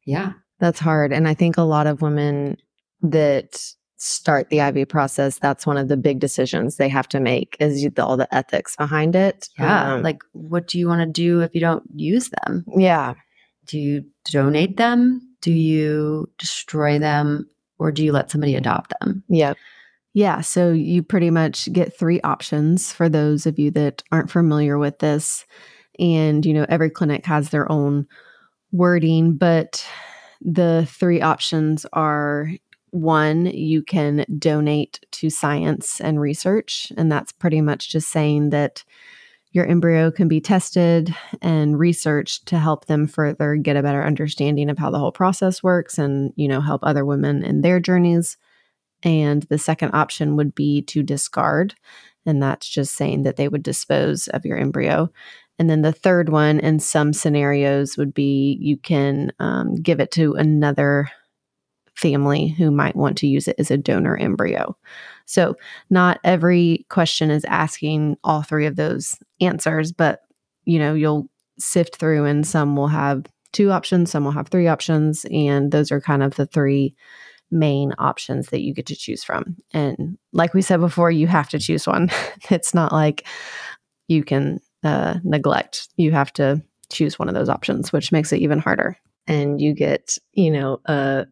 yeah. 0.06 0.32
That's 0.60 0.78
hard. 0.78 1.12
And 1.12 1.26
I 1.28 1.34
think 1.34 1.56
a 1.56 1.62
lot 1.62 1.86
of 1.88 2.00
women 2.00 2.56
that 3.02 3.60
start 3.98 4.48
the 4.48 4.60
IV 4.60 4.88
process, 4.88 5.38
that's 5.38 5.66
one 5.66 5.76
of 5.76 5.88
the 5.88 5.96
big 5.96 6.20
decisions 6.20 6.76
they 6.76 6.88
have 6.88 7.08
to 7.08 7.20
make 7.20 7.56
is 7.60 7.82
the- 7.94 8.04
all 8.04 8.16
the 8.16 8.32
ethics 8.34 8.76
behind 8.76 9.14
it. 9.16 9.48
Yeah. 9.58 9.94
Um, 9.94 10.02
like 10.02 10.22
what 10.32 10.66
do 10.68 10.78
you 10.78 10.86
want 10.88 11.00
to 11.00 11.06
do 11.12 11.40
if 11.40 11.54
you 11.54 11.60
don't 11.60 11.82
use 11.94 12.30
them? 12.42 12.64
yeah. 12.76 13.14
Do 13.66 13.78
you 13.78 14.04
donate 14.30 14.78
them? 14.78 15.20
Do 15.42 15.52
you 15.52 16.30
destroy 16.38 16.98
them? 16.98 17.46
Or 17.78 17.92
do 17.92 18.02
you 18.02 18.12
let 18.12 18.30
somebody 18.30 18.54
adopt 18.54 18.94
them? 18.98 19.22
Yep. 19.28 19.58
Yeah. 20.14 20.40
So 20.40 20.72
you 20.72 21.02
pretty 21.02 21.30
much 21.30 21.70
get 21.72 21.96
three 21.96 22.18
options 22.22 22.92
for 22.92 23.10
those 23.10 23.44
of 23.44 23.58
you 23.58 23.70
that 23.72 24.02
aren't 24.10 24.30
familiar 24.30 24.78
with 24.78 25.00
this. 25.00 25.44
And, 25.98 26.46
you 26.46 26.54
know, 26.54 26.64
every 26.70 26.88
clinic 26.88 27.26
has 27.26 27.50
their 27.50 27.70
own 27.70 28.06
wording, 28.72 29.36
but 29.36 29.84
the 30.40 30.86
three 30.90 31.20
options 31.20 31.84
are 31.92 32.48
one, 32.90 33.46
you 33.46 33.82
can 33.82 34.24
donate 34.38 35.00
to 35.12 35.30
science 35.30 36.00
and 36.00 36.20
research. 36.20 36.92
And 36.96 37.10
that's 37.10 37.32
pretty 37.32 37.60
much 37.60 37.90
just 37.90 38.10
saying 38.10 38.50
that 38.50 38.84
your 39.52 39.66
embryo 39.66 40.10
can 40.10 40.28
be 40.28 40.40
tested 40.40 41.14
and 41.40 41.78
researched 41.78 42.46
to 42.46 42.58
help 42.58 42.84
them 42.84 43.06
further 43.06 43.56
get 43.56 43.76
a 43.76 43.82
better 43.82 44.04
understanding 44.04 44.68
of 44.68 44.78
how 44.78 44.90
the 44.90 44.98
whole 44.98 45.12
process 45.12 45.62
works 45.62 45.98
and, 45.98 46.32
you 46.36 46.46
know, 46.48 46.60
help 46.60 46.82
other 46.84 47.04
women 47.04 47.42
in 47.42 47.62
their 47.62 47.80
journeys. 47.80 48.36
And 49.02 49.44
the 49.44 49.58
second 49.58 49.94
option 49.94 50.36
would 50.36 50.54
be 50.54 50.82
to 50.82 51.02
discard. 51.02 51.74
And 52.26 52.42
that's 52.42 52.68
just 52.68 52.94
saying 52.94 53.22
that 53.22 53.36
they 53.36 53.48
would 53.48 53.62
dispose 53.62 54.28
of 54.28 54.44
your 54.44 54.58
embryo. 54.58 55.10
And 55.58 55.68
then 55.68 55.82
the 55.82 55.92
third 55.92 56.28
one, 56.28 56.60
in 56.60 56.78
some 56.78 57.12
scenarios, 57.12 57.96
would 57.96 58.12
be 58.12 58.58
you 58.60 58.76
can 58.76 59.32
um, 59.40 59.74
give 59.76 59.98
it 59.98 60.10
to 60.12 60.34
another 60.34 61.10
family 61.98 62.48
who 62.48 62.70
might 62.70 62.96
want 62.96 63.18
to 63.18 63.26
use 63.26 63.48
it 63.48 63.56
as 63.58 63.70
a 63.70 63.76
donor 63.76 64.16
embryo. 64.16 64.76
So, 65.26 65.56
not 65.90 66.20
every 66.24 66.86
question 66.88 67.30
is 67.30 67.44
asking 67.44 68.16
all 68.24 68.42
three 68.42 68.66
of 68.66 68.76
those 68.76 69.18
answers, 69.40 69.92
but 69.92 70.20
you 70.64 70.78
know, 70.78 70.94
you'll 70.94 71.28
sift 71.58 71.96
through 71.96 72.24
and 72.24 72.46
some 72.46 72.76
will 72.76 72.88
have 72.88 73.26
two 73.52 73.72
options, 73.72 74.10
some 74.10 74.24
will 74.24 74.32
have 74.32 74.48
three 74.48 74.68
options. 74.68 75.26
And 75.30 75.72
those 75.72 75.90
are 75.90 76.00
kind 76.00 76.22
of 76.22 76.36
the 76.36 76.46
three 76.46 76.94
main 77.50 77.92
options 77.98 78.48
that 78.48 78.60
you 78.60 78.74
get 78.74 78.86
to 78.86 78.96
choose 78.96 79.24
from. 79.24 79.56
And 79.72 80.18
like 80.32 80.54
we 80.54 80.62
said 80.62 80.80
before, 80.80 81.10
you 81.10 81.26
have 81.26 81.48
to 81.50 81.58
choose 81.58 81.86
one. 81.86 82.10
it's 82.50 82.74
not 82.74 82.92
like 82.92 83.26
you 84.06 84.22
can 84.22 84.60
uh, 84.84 85.14
neglect. 85.24 85.88
You 85.96 86.12
have 86.12 86.32
to 86.34 86.62
choose 86.90 87.18
one 87.18 87.28
of 87.28 87.34
those 87.34 87.48
options, 87.48 87.92
which 87.92 88.12
makes 88.12 88.32
it 88.32 88.40
even 88.40 88.58
harder. 88.58 88.96
And 89.26 89.60
you 89.60 89.74
get, 89.74 90.16
you 90.32 90.50
know, 90.50 90.80
a 90.86 91.26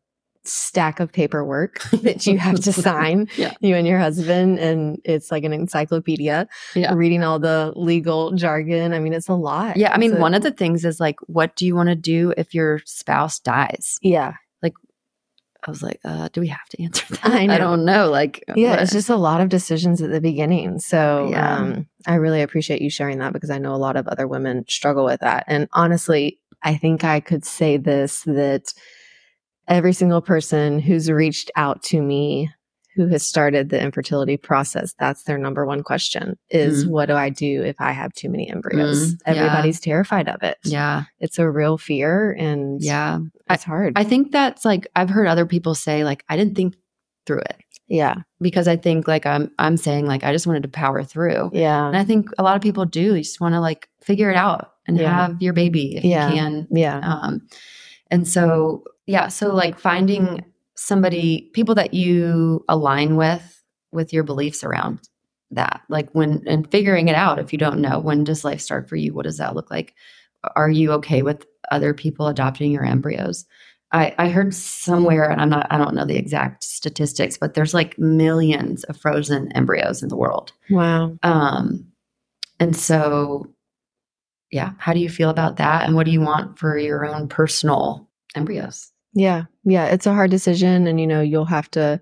stack 0.47 1.01
of 1.01 1.13
paperwork 1.13 1.81
that 2.03 2.27
you 2.27 2.39
have 2.39 2.61
to 2.61 2.73
sign, 2.89 3.29
Yeah. 3.37 3.55
you 3.61 3.75
and 3.77 3.87
your 3.87 3.99
husband. 3.99 4.59
And 4.59 5.01
it's 5.05 5.31
like 5.31 5.45
an 5.45 5.53
encyclopedia, 5.53 6.49
Yeah. 6.75 6.95
reading 6.95 7.23
all 7.23 7.39
the 7.39 7.73
legal 7.77 8.33
jargon. 8.33 8.93
I 8.93 8.99
mean, 9.01 9.13
it's 9.13 9.29
a 9.29 9.35
lot. 9.35 9.77
Yeah. 9.77 9.93
I 9.93 9.99
mean, 9.99 10.17
a- 10.17 10.21
one 10.21 10.35
of 10.35 10.43
the 10.43 10.51
things 10.53 10.85
is 10.85 11.01
like, 11.01 11.17
what 11.27 11.57
do 11.57 11.67
you 11.67 11.75
want 11.75 11.89
to 11.89 11.95
do 11.97 12.33
if 12.37 12.55
your 12.55 12.81
spouse 12.85 13.39
dies? 13.39 13.99
yeah. 14.03 14.35
Like, 14.63 14.73
I 15.67 15.71
was 15.71 15.83
like, 15.83 15.99
uh, 16.05 16.29
do 16.33 16.41
we 16.41 16.49
have 16.49 16.69
to 16.71 16.83
answer 16.83 17.05
that? 17.15 17.25
I 17.27 17.47
know. 17.47 17.59
don't 17.59 17.85
know. 17.85 18.09
Like, 18.11 18.45
Yeah, 18.55 18.71
what- 18.71 18.83
it's 18.83 18.93
just 18.93 19.09
a 19.11 19.17
lot 19.17 19.41
of 19.41 19.49
decisions 19.49 20.01
at 20.01 20.11
the 20.11 20.21
beginning. 20.21 20.79
So 20.79 21.29
Yeah. 21.31 21.57
um, 21.57 21.87
I 22.07 22.15
really 22.15 22.43
appreciate 22.43 22.81
you 22.83 22.91
sharing 22.91 23.19
that 23.19 23.33
because 23.33 23.51
I 23.51 23.59
know 23.59 23.75
a 23.75 23.77
lot 23.77 23.97
of 23.97 24.07
other 24.07 24.27
women 24.29 24.65
struggle 24.69 25.05
with 25.05 25.21
that. 25.21 25.45
And 25.49 25.69
honestly, 25.73 26.39
I 26.63 26.77
think 26.77 27.05
I 27.05 27.21
could 27.21 27.45
say 27.45 27.77
this 27.77 28.23
that 28.23 28.73
every 29.69 29.93
single 29.93 30.21
person 30.21 30.79
who's 30.79 31.11
reached 31.11 31.51
out 31.57 31.83
to 31.85 32.01
me 32.01 32.51
who 32.95 33.07
has 33.09 33.27
started 33.27 33.69
the 33.69 33.79
infertility 33.81 34.39
process, 34.39 34.95
that's 34.99 35.25
their 35.25 35.37
number 35.37 35.67
one 35.67 35.83
question 35.83 36.39
is 36.49 36.87
Mm. 36.87 36.91
what 36.91 37.07
do 37.07 37.15
I 37.15 37.29
do 37.29 37.63
if 37.63 37.77
I 37.79 37.93
have 37.93 38.15
too 38.15 38.31
many 38.31 38.49
embryos? 38.49 39.15
Mm, 39.17 39.19
yeah. 39.27 39.33
Everybody's 39.35 39.81
terrified 39.81 40.29
of 40.29 40.43
it. 40.43 40.57
yeah. 40.65 41.03
It's 41.21 41.39
a 41.39 41.51
real 41.51 41.77
fear 41.77 42.33
and 42.33 42.83
Yeah. 42.83 43.19
it's 43.51 43.65
hard. 43.65 43.93
I 43.97 44.05
think 44.05 44.33
that's 44.33 44.65
like, 44.65 44.87
I've 44.97 45.11
heard 45.11 45.27
other 45.27 45.45
people 45.45 45.75
say, 45.75 46.05
like, 46.05 46.25
I 46.31 46.37
didn't 46.39 46.55
think 46.57 46.75
through 47.27 47.41
it 47.41 47.57
yeah. 47.87 48.15
because 48.41 48.67
I 48.67 48.77
think, 48.77 49.07
like, 49.07 49.27
I'm, 49.27 49.51
I'm 49.59 49.77
saying, 49.77 50.07
like, 50.07 50.25
I 50.25 50.33
just 50.33 50.47
wanted 50.47 50.63
to 50.63 50.69
power 50.71 51.03
through. 51.05 51.51
Yeah. 51.53 51.87
And 51.89 51.99
I 51.99 52.05
think 52.05 52.31
a 52.39 52.43
lot 52.43 52.57
of 52.57 52.63
people 52.63 52.87
do. 52.87 53.15
You 53.17 53.23
just 53.23 53.43
want 53.43 53.55
to, 53.55 53.61
like, 53.61 53.89
figure 54.01 54.31
it 54.31 54.37
out 54.37 54.73
and 54.87 54.97
Yeah. 54.97 55.13
have 55.27 55.43
your 55.43 55.53
baby 55.53 55.97
if 55.97 56.05
Yeah. 56.05 56.29
you 56.31 56.35
can. 56.35 56.67
Yeah. 56.71 56.99
Um, 57.01 57.43
and 58.11 58.27
so, 58.27 58.85
yeah, 59.07 59.29
so 59.29 59.55
like 59.55 59.79
finding 59.79 60.45
somebody, 60.77 61.51
people 61.55 61.75
that 61.75 61.95
you 61.95 62.65
align 62.69 63.17
with, 63.17 63.63
with 63.93 64.13
your 64.13 64.25
beliefs 64.25 64.63
around 64.63 65.01
that, 65.51 65.81
like 65.89 66.11
when, 66.13 66.43
and 66.47 66.71
figuring 66.71 67.09
it 67.09 67.15
out 67.15 67.39
if 67.39 67.53
you 67.53 67.59
don't 67.59 67.81
know, 67.81 67.99
when 67.99 68.25
does 68.25 68.45
life 68.45 68.61
start 68.61 68.89
for 68.89 68.97
you? 68.97 69.15
What 69.15 69.25
does 69.25 69.39
that 69.39 69.55
look 69.55 69.71
like? 69.71 69.95
Are 70.55 70.71
you 70.71 70.93
okay 70.93 71.23
with 71.23 71.47
other 71.71 71.95
people 71.95 72.27
adopting 72.27 72.71
your 72.71 72.85
embryos? 72.85 73.47
I, 73.93 74.15
I 74.19 74.29
heard 74.29 74.53
somewhere, 74.53 75.31
and 75.31 75.41
I'm 75.41 75.49
not, 75.49 75.69
I 75.71 75.79
don't 75.79 75.95
know 75.95 76.05
the 76.05 76.17
exact 76.17 76.65
statistics, 76.65 77.39
but 77.39 77.55
there's 77.55 77.73
like 77.73 77.97
millions 77.99 78.83
of 78.85 78.97
frozen 78.97 79.51
embryos 79.53 80.03
in 80.03 80.09
the 80.09 80.17
world. 80.17 80.53
Wow. 80.71 81.17
Um, 81.23 81.87
and 82.59 82.77
so, 82.77 83.47
yeah, 84.51 84.73
how 84.79 84.93
do 84.93 84.99
you 84.99 85.09
feel 85.09 85.31
about 85.31 85.57
that? 85.57 85.85
And 85.85 85.95
what 85.95 86.05
do 86.05 86.13
you 86.13 86.21
want 86.21 86.59
for 86.59 86.77
your 86.77 87.07
own 87.07 87.29
personal 87.29 88.09
embryos? 88.35 88.91
Yeah. 89.17 89.45
Yeah. 89.65 89.87
It's 89.87 90.07
a 90.07 90.13
hard 90.13 90.31
decision. 90.31 90.87
And, 90.87 91.01
you 91.01 91.07
know, 91.07 91.21
you'll 91.23 91.47
have 91.47 91.71
to 91.73 92.01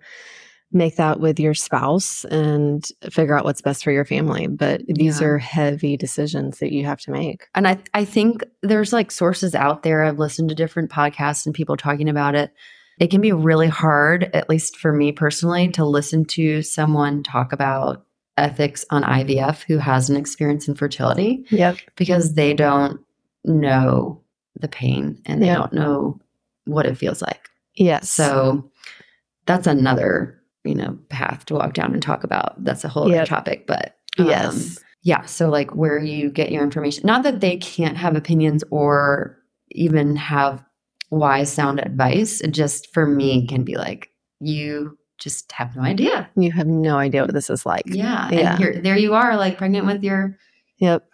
make 0.73 0.97
that 0.97 1.21
with 1.21 1.38
your 1.38 1.54
spouse 1.54 2.25
and 2.25 2.85
figure 3.11 3.38
out 3.38 3.44
what's 3.44 3.62
best 3.62 3.85
for 3.85 3.92
your 3.92 4.04
family. 4.04 4.49
But 4.49 4.83
these 4.88 5.21
Yeah. 5.21 5.28
are 5.28 5.38
heavy 5.38 5.97
decisions 5.97 6.59
that 6.59 6.73
you 6.73 6.85
have 6.85 6.99
to 7.02 7.12
make. 7.12 7.47
And 7.54 7.68
I, 7.68 7.78
I 7.94 8.04
think 8.04 8.42
there's 8.62 8.92
like 8.92 9.12
sources 9.12 9.54
out 9.54 9.85
there. 9.85 10.02
I've 10.02 10.18
listened 10.18 10.49
to 10.49 10.54
different 10.56 10.90
podcasts 10.90 11.47
and 11.47 11.54
people 11.54 11.76
talking 11.76 12.09
about 12.09 12.35
it. 12.35 12.52
It 12.99 13.11
can 13.12 13.21
be 13.21 13.30
really 13.33 13.68
hard, 13.68 14.25
at 14.35 14.49
least 14.49 14.76
for 14.76 14.92
me 14.92 15.12
personally, 15.12 15.68
to 15.71 15.85
listen 15.85 16.25
to 16.26 16.62
someone 16.62 17.23
talk 17.23 17.52
about 17.52 18.04
ethics 18.37 18.85
on 18.90 19.04
IVF 19.04 19.62
who 19.62 19.78
has 19.78 20.11
an 20.11 20.16
experience 20.16 20.66
in 20.66 20.75
fertility 20.75 21.44
Yep. 21.50 21.76
because 21.94 22.35
they 22.35 22.52
don't 22.52 23.00
know 23.44 24.21
the 24.59 24.66
pain 24.68 25.21
and 25.25 25.40
they 25.40 25.47
Yeah. 25.47 25.54
don't 25.56 25.73
know 25.73 26.18
what 26.66 26.87
it 26.87 26.97
feels 26.99 27.21
like. 27.23 27.49
Yes. 27.76 28.11
So 28.11 28.71
that's 29.47 29.66
another, 29.66 30.40
you 30.64 30.75
know, 30.75 30.99
path 31.09 31.44
to 31.47 31.54
walk 31.54 31.75
down 31.75 31.92
and 31.92 32.02
talk 32.02 32.25
about. 32.25 32.62
That's 32.64 32.85
a 32.85 32.88
whole 32.88 33.09
Yep. 33.09 33.16
other 33.18 33.26
topic, 33.26 33.66
but 33.66 33.97
um, 34.18 34.26
yes. 34.26 34.78
yeah. 35.02 35.25
So 35.26 35.49
like 35.49 35.75
where 35.75 35.99
you 35.99 36.30
get 36.30 36.50
your 36.52 36.62
information, 36.62 37.06
not 37.06 37.23
that 37.25 37.40
they 37.40 37.56
can't 37.56 37.97
have 37.97 38.16
opinions 38.16 38.62
or 38.71 39.38
even 39.73 40.16
have 40.16 40.64
wise 41.11 41.52
sound 41.52 41.80
advice. 41.80 42.40
It 42.40 42.52
just 42.52 42.92
for 42.94 43.06
me 43.06 43.47
can 43.47 43.64
be 43.64 43.76
like, 43.76 44.09
you 44.40 44.97
just 45.18 45.50
have 45.52 45.76
no 45.76 45.83
idea. 45.83 46.28
You 46.37 46.50
have 46.52 46.66
no 46.66 46.97
idea 46.97 47.23
what 47.23 47.35
this 47.35 47.50
is 47.50 47.64
like. 47.66 47.85
Yeah. 47.87 48.30
Yeah. 48.30 48.50
And 48.52 48.59
here 48.59 48.80
there 48.83 48.97
you 48.97 49.14
are, 49.14 49.37
like 49.37 49.59
pregnant 49.59 49.87
with 49.87 50.02
your 50.02 50.37
Yep. 50.78 51.04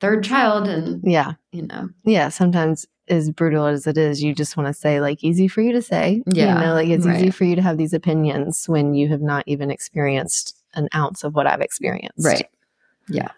third 0.00 0.22
child 0.24 0.68
and 0.68 1.00
Yeah. 1.04 1.32
you 1.52 1.62
know. 1.66 1.88
Yeah. 2.04 2.28
Sometimes, 2.28 2.86
as 3.10 3.30
brutal 3.30 3.66
as 3.66 3.86
it 3.86 3.98
is, 3.98 4.22
you 4.22 4.34
just 4.34 4.56
want 4.56 4.66
to 4.66 4.74
say, 4.74 5.00
like, 5.00 5.22
easy 5.22 5.48
for 5.48 5.60
you 5.60 5.72
to 5.72 5.82
say. 5.82 6.22
Yeah, 6.26 6.54
You 6.54 6.66
know, 6.66 6.74
like 6.74 6.88
it's 6.88 7.06
easy 7.06 7.30
for 7.30 7.44
you 7.44 7.56
to 7.56 7.62
have 7.62 7.78
these 7.78 7.92
opinions 7.92 8.68
when 8.68 8.94
you 8.94 9.08
have 9.08 9.20
not 9.20 9.44
even 9.46 9.70
experienced 9.70 10.56
an 10.74 10.88
ounce 10.94 11.24
of 11.24 11.34
what 11.34 11.46
I've 11.46 11.60
experienced. 11.60 12.24
Right. 12.24 12.48
Yeah. 13.08 13.28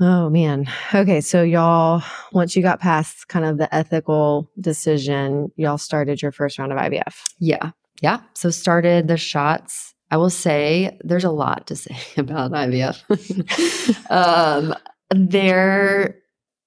Oh 0.00 0.28
man. 0.28 0.66
Okay, 0.92 1.20
so 1.20 1.42
y'all 1.42 2.02
once 2.32 2.56
you 2.56 2.62
got 2.62 2.80
past 2.80 3.28
kind 3.28 3.44
of 3.44 3.58
the 3.58 3.72
ethical 3.72 4.50
decision, 4.60 5.52
y'all 5.56 5.78
started 5.78 6.20
your 6.20 6.32
first 6.32 6.58
round 6.58 6.72
of 6.72 6.78
IVF. 6.78 7.14
Yeah. 7.38 7.70
Yeah. 8.00 8.20
So 8.34 8.50
started 8.50 9.06
the 9.06 9.16
shots. 9.16 9.94
I 10.10 10.16
will 10.16 10.30
say 10.30 10.98
there's 11.04 11.24
a 11.24 11.30
lot 11.30 11.66
to 11.68 11.76
say 11.76 11.96
about 12.16 12.50
IVF. 12.50 14.10
um, 14.10 14.74
there, 15.10 16.18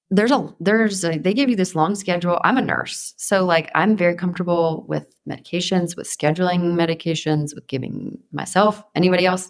there's 0.09 0.31
a 0.31 0.53
there's 0.59 1.03
a, 1.03 1.17
they 1.17 1.33
give 1.33 1.49
you 1.49 1.55
this 1.55 1.75
long 1.75 1.95
schedule. 1.95 2.39
I'm 2.43 2.57
a 2.57 2.61
nurse, 2.61 3.13
so 3.17 3.45
like 3.45 3.69
I'm 3.75 3.97
very 3.97 4.15
comfortable 4.15 4.85
with 4.87 5.05
medications, 5.27 5.97
with 5.97 6.07
scheduling 6.07 6.61
medications, 6.75 7.53
with 7.53 7.67
giving 7.67 8.17
myself 8.31 8.81
anybody 8.95 9.25
else. 9.25 9.49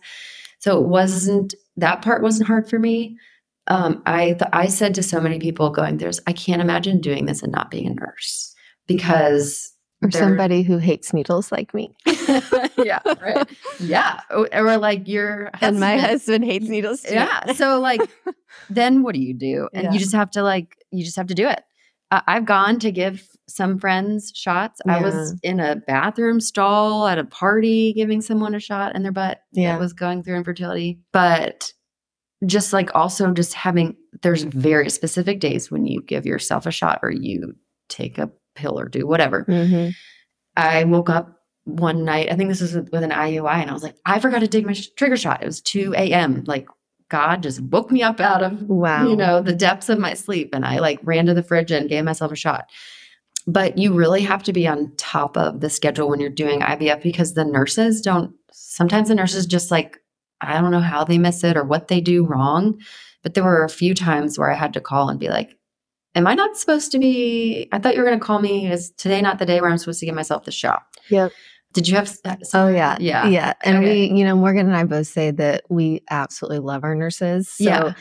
So 0.60 0.80
it 0.80 0.88
wasn't 0.88 1.54
that 1.78 2.02
part 2.02 2.24
wasn't 2.24 2.48
hard 2.48 2.68
for 2.70 2.80
me. 2.80 3.18
Um, 3.68 4.02
I 4.06 4.34
th- 4.34 4.50
I 4.54 4.68
said 4.68 4.96
to 4.96 5.04
so 5.04 5.20
many 5.20 5.40
people 5.40 5.70
going, 5.70 5.98
"There's 5.98 6.20
I 6.26 6.34
can't 6.34 6.62
imagine 6.62 7.02
doing 7.02 7.26
this 7.26 7.44
and 7.44 7.52
not 7.52 7.70
being 7.70 7.88
a 7.88 7.94
nurse 7.94 8.56
because 8.88 9.72
Or 10.04 10.12
somebody 10.12 10.62
who 10.62 10.78
hates 10.78 11.12
needles 11.12 11.52
like 11.52 11.74
me. 11.74 11.92
yeah, 12.78 13.00
right. 13.20 13.50
Yeah. 13.80 14.20
Or, 14.30 14.48
or 14.54 14.78
like 14.78 15.08
your 15.08 15.50
And 15.60 15.80
my 15.80 15.94
husband- 15.98 16.12
husband 16.12 16.46
hates 16.46 16.68
needles 16.70 17.02
too. 17.02 17.16
Yeah. 17.16 17.52
So 17.54 17.80
like 17.80 18.02
then 18.70 19.02
what 19.02 19.16
do 19.16 19.20
you 19.22 19.34
do? 19.34 19.68
And 19.74 19.86
Yeah. 19.86 19.92
you 19.94 20.00
just 20.00 20.14
have 20.14 20.30
to 20.32 20.44
like 20.44 20.76
you 20.92 21.04
just 21.04 21.16
have 21.18 21.28
to 21.28 21.34
do 21.34 21.48
it. 21.48 21.64
Uh, 22.12 22.22
I've 22.28 22.46
gone 22.46 22.80
to 22.80 22.92
give 22.92 23.28
some 23.50 23.80
friends 23.80 24.32
shots. 24.36 24.80
I 24.88 25.02
was 25.02 25.36
in 25.44 25.60
a 25.60 25.76
bathroom 25.76 26.40
stall 26.42 27.08
at 27.08 27.18
a 27.18 27.26
party 27.26 27.92
giving 27.94 28.22
someone 28.22 28.54
a 28.56 28.60
shot 28.60 28.96
in 28.96 29.04
their 29.04 29.12
butt 29.12 29.42
Yeah. 29.52 29.74
that 29.74 29.80
was 29.80 29.94
going 29.94 30.22
through 30.24 30.36
infertility. 30.38 31.00
But 31.12 31.74
just 32.46 32.72
like 32.72 32.94
also 32.96 33.34
just 33.34 33.56
having 33.56 33.96
there's 34.22 34.44
very 34.44 34.90
specific 34.92 35.40
days 35.40 35.72
when 35.72 35.86
you 35.88 36.04
give 36.04 36.26
yourself 36.26 36.66
a 36.68 36.72
shot 36.72 37.00
or 37.02 37.10
you 37.12 37.56
take 37.90 38.20
a 38.20 38.30
pill 38.58 38.80
or 38.80 38.88
do 38.90 39.08
whatever. 39.08 39.46
Mhm. 39.48 39.94
I 40.56 40.84
woke 40.84 41.10
up 41.10 41.34
one 41.66 42.04
night, 42.06 42.32
I 42.32 42.36
think 42.36 42.50
this 42.50 42.62
was 42.62 42.74
with 42.76 42.92
with 42.92 43.04
an 43.04 43.12
IUI, 43.12 43.62
and 43.62 43.70
I 43.70 43.74
was 43.74 43.84
like, 43.84 43.96
I 44.06 44.20
forgot 44.20 44.40
to 44.40 44.48
take 44.48 44.66
my 44.66 44.74
sh- 44.74 44.90
trigger 44.96 45.18
shot. 45.18 45.42
It 45.44 45.46
was 45.46 45.62
2 45.62 45.94
a.m. 45.98 46.44
Like, 46.48 46.68
God 47.10 47.44
just 47.44 47.62
woke 47.62 47.92
me 47.92 48.02
up 48.04 48.20
out 48.20 48.42
of, 48.44 48.64
Wow. 48.64 49.08
you 49.08 49.16
know, 49.16 49.42
the 49.42 49.54
depths 49.54 49.90
of 49.90 50.00
my 50.00 50.14
sleep. 50.14 50.50
And 50.54 50.66
I 50.66 50.80
like 50.80 51.00
ran 51.04 51.26
to 51.28 51.34
the 51.34 51.44
fridge 51.44 51.72
and 51.72 51.88
gave 51.90 52.04
myself 52.06 52.32
a 52.32 52.36
shot. 52.36 52.70
But 53.46 53.78
you 53.78 53.94
really 53.94 54.22
have 54.22 54.44
to 54.44 54.54
be 54.54 54.68
on 54.68 54.92
top 54.98 55.38
of 55.38 55.62
the 55.62 55.70
schedule 55.70 56.10
when 56.10 56.20
you're 56.20 56.30
doing 56.30 56.60
IVF 56.62 57.02
because 57.02 57.34
the 57.34 57.46
nurses 57.46 58.02
don't, 58.02 58.34
sometimes 58.52 59.08
the 59.10 59.16
nurses 59.16 59.46
just 59.46 59.72
like, 59.72 60.00
I 60.42 60.60
don't 60.60 60.72
know 60.72 60.82
how 60.82 61.04
they 61.06 61.18
miss 61.18 61.44
it 61.46 61.56
or 61.56 61.64
what 61.64 61.88
they 61.88 62.02
do 62.02 62.26
wrong. 62.26 62.80
But 63.24 63.34
there 63.34 63.44
were 63.46 63.64
a 63.64 63.70
few 63.70 63.94
times 63.94 64.38
where 64.38 64.52
I 64.52 64.56
had 64.56 64.74
to 64.74 64.82
call 64.82 65.10
and 65.10 65.20
be 65.20 65.30
like, 65.30 65.57
Am 66.18 66.26
I 66.26 66.34
not 66.34 66.58
supposed 66.58 66.92
to 66.94 67.00
be? 67.00 67.70
I 67.72 67.78
thought 67.78 67.94
you 67.96 68.02
were 68.02 68.08
going 68.08 68.20
to 68.20 68.26
call 68.26 68.40
me. 68.40 68.72
Is 68.72 68.90
today 68.98 69.22
not 69.22 69.38
the 69.38 69.46
day 69.46 69.62
where 69.62 69.70
I'm 69.70 69.78
supposed 69.78 70.00
to 70.00 70.06
give 70.08 70.16
myself 70.16 70.46
the 70.46 70.52
shot? 70.52 70.82
Yep. 71.10 71.32
Did 71.74 71.88
you 71.88 71.96
have? 71.96 72.08
s- 72.08 72.20
uh, 72.26 72.36
Oh 72.56 72.68
yeah. 72.70 72.98
Yeah. 73.00 73.28
Yeah. 73.28 73.54
And 73.62 73.78
Okay. 73.78 74.10
we, 74.10 74.18
you 74.18 74.26
know, 74.26 74.36
Morgan 74.36 74.66
and 74.66 74.76
I 74.76 74.84
both 74.84 75.06
say 75.08 75.30
that 75.32 75.64
we 75.70 76.02
absolutely 76.10 76.58
love 76.60 76.84
our 76.84 76.96
nurses. 76.96 77.50
So 77.50 77.64
Yeah. 77.66 77.94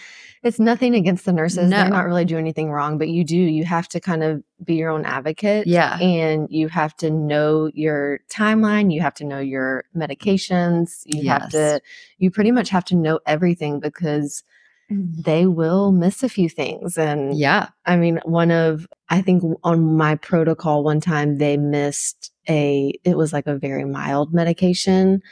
it's 0.43 0.59
nothing 0.59 0.95
against 0.95 1.27
the 1.27 1.33
nurses. 1.33 1.69
They're 1.69 1.91
not 1.91 2.07
really 2.07 2.25
doing 2.25 2.41
anything 2.41 2.71
wrong, 2.71 2.97
but 2.97 3.09
you 3.09 3.23
do, 3.23 3.37
you 3.37 3.65
have 3.67 3.87
to 3.89 4.01
kind 4.01 4.23
of 4.23 4.43
be 4.65 4.77
your 4.77 4.89
own 4.91 5.05
advocate. 5.05 5.67
Yeah. 5.67 5.99
And 5.99 6.47
you 6.51 6.69
have 6.69 6.97
to 6.99 7.11
know 7.11 7.71
your 7.75 8.21
timeline. 8.31 8.91
You 8.95 9.03
have 9.03 9.15
to 9.15 9.25
know 9.25 9.41
your 9.41 9.85
medications. 9.95 11.03
You 11.05 11.29
have 11.29 11.51
to, 11.51 11.81
you 12.17 12.31
pretty 12.31 12.53
much 12.53 12.71
have 12.71 12.85
to 12.87 12.97
know 12.97 13.21
everything 13.27 13.79
because 13.79 14.43
they 14.89 15.47
will 15.47 15.91
miss 15.93 16.23
a 16.23 16.29
few 16.29 16.49
things. 16.49 16.97
And 16.97 17.37
Yeah. 17.37 17.69
I 17.85 17.97
mean, 17.97 18.21
one 18.25 18.51
of, 18.51 18.87
I 19.09 19.21
think 19.21 19.43
on 19.65 19.97
my 19.97 20.15
protocol 20.17 20.85
one 20.85 21.01
time, 21.01 21.39
they 21.39 21.57
missed 21.57 22.31
a, 22.49 22.93
it 23.05 23.17
was 23.17 23.33
like 23.33 23.47
a 23.49 23.57
very 23.59 23.85
mild 23.85 24.33
medication. 24.33 25.23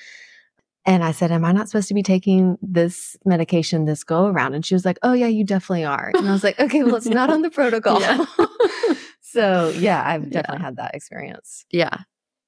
And 0.86 1.02
I 1.04 1.12
said, 1.12 1.30
Am 1.32 1.44
I 1.44 1.52
not 1.52 1.68
supposed 1.68 1.88
to 1.88 1.94
be 1.94 2.02
taking 2.02 2.58
this 2.60 3.16
medication 3.24 3.84
this 3.84 4.04
go 4.04 4.26
around? 4.26 4.54
And 4.54 4.66
she 4.66 4.74
was 4.74 4.84
like, 4.84 4.98
Oh, 5.02 5.12
yeah, 5.12 5.28
you 5.28 5.44
definitely 5.44 5.84
are. 5.84 6.10
And 6.14 6.28
I 6.28 6.32
was 6.32 6.44
like, 6.44 6.58
Okay, 6.60 6.82
well, 6.82 6.96
it's 6.96 7.06
not 7.06 7.30
on 7.30 7.42
the 7.42 7.50
protocol. 7.58 8.00
Yeah. 8.00 8.24
so, 9.22 9.68
yeah, 9.78 10.02
I've 10.06 10.24
Yeah. 10.24 10.42
definitely 10.42 10.64
had 10.64 10.76
that 10.76 10.94
experience. 10.94 11.64
Yeah. 11.70 11.96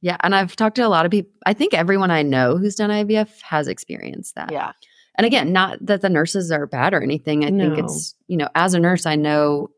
Yeah. 0.03 0.17
And 0.21 0.35
I've 0.35 0.55
talked 0.57 0.77
to 0.77 0.83
a 0.83 0.89
lot 0.89 1.07
of 1.07 1.11
people. 1.13 1.31
I 1.47 1.53
think 1.55 1.73
everyone 1.73 2.11
I 2.11 2.23
know 2.23 2.59
who's 2.59 2.75
done 2.75 2.91
IVF 2.91 3.41
has 3.43 3.69
experienced 3.69 4.35
that. 4.35 4.53
Yeah. 4.53 4.73
And 5.17 5.27
again, 5.27 5.53
not 5.53 5.79
that 5.81 6.03
the 6.03 6.09
nurses 6.09 6.51
are 6.53 6.67
bad 6.67 6.95
or 6.95 7.03
anything. 7.03 7.45
I 7.45 7.49
think 7.49 7.79
it's, 7.79 8.15
you 8.29 8.37
know, 8.37 8.49
as 8.55 8.75
a 8.75 8.79
nurse, 8.79 9.07
I 9.07 9.17
know 9.17 9.71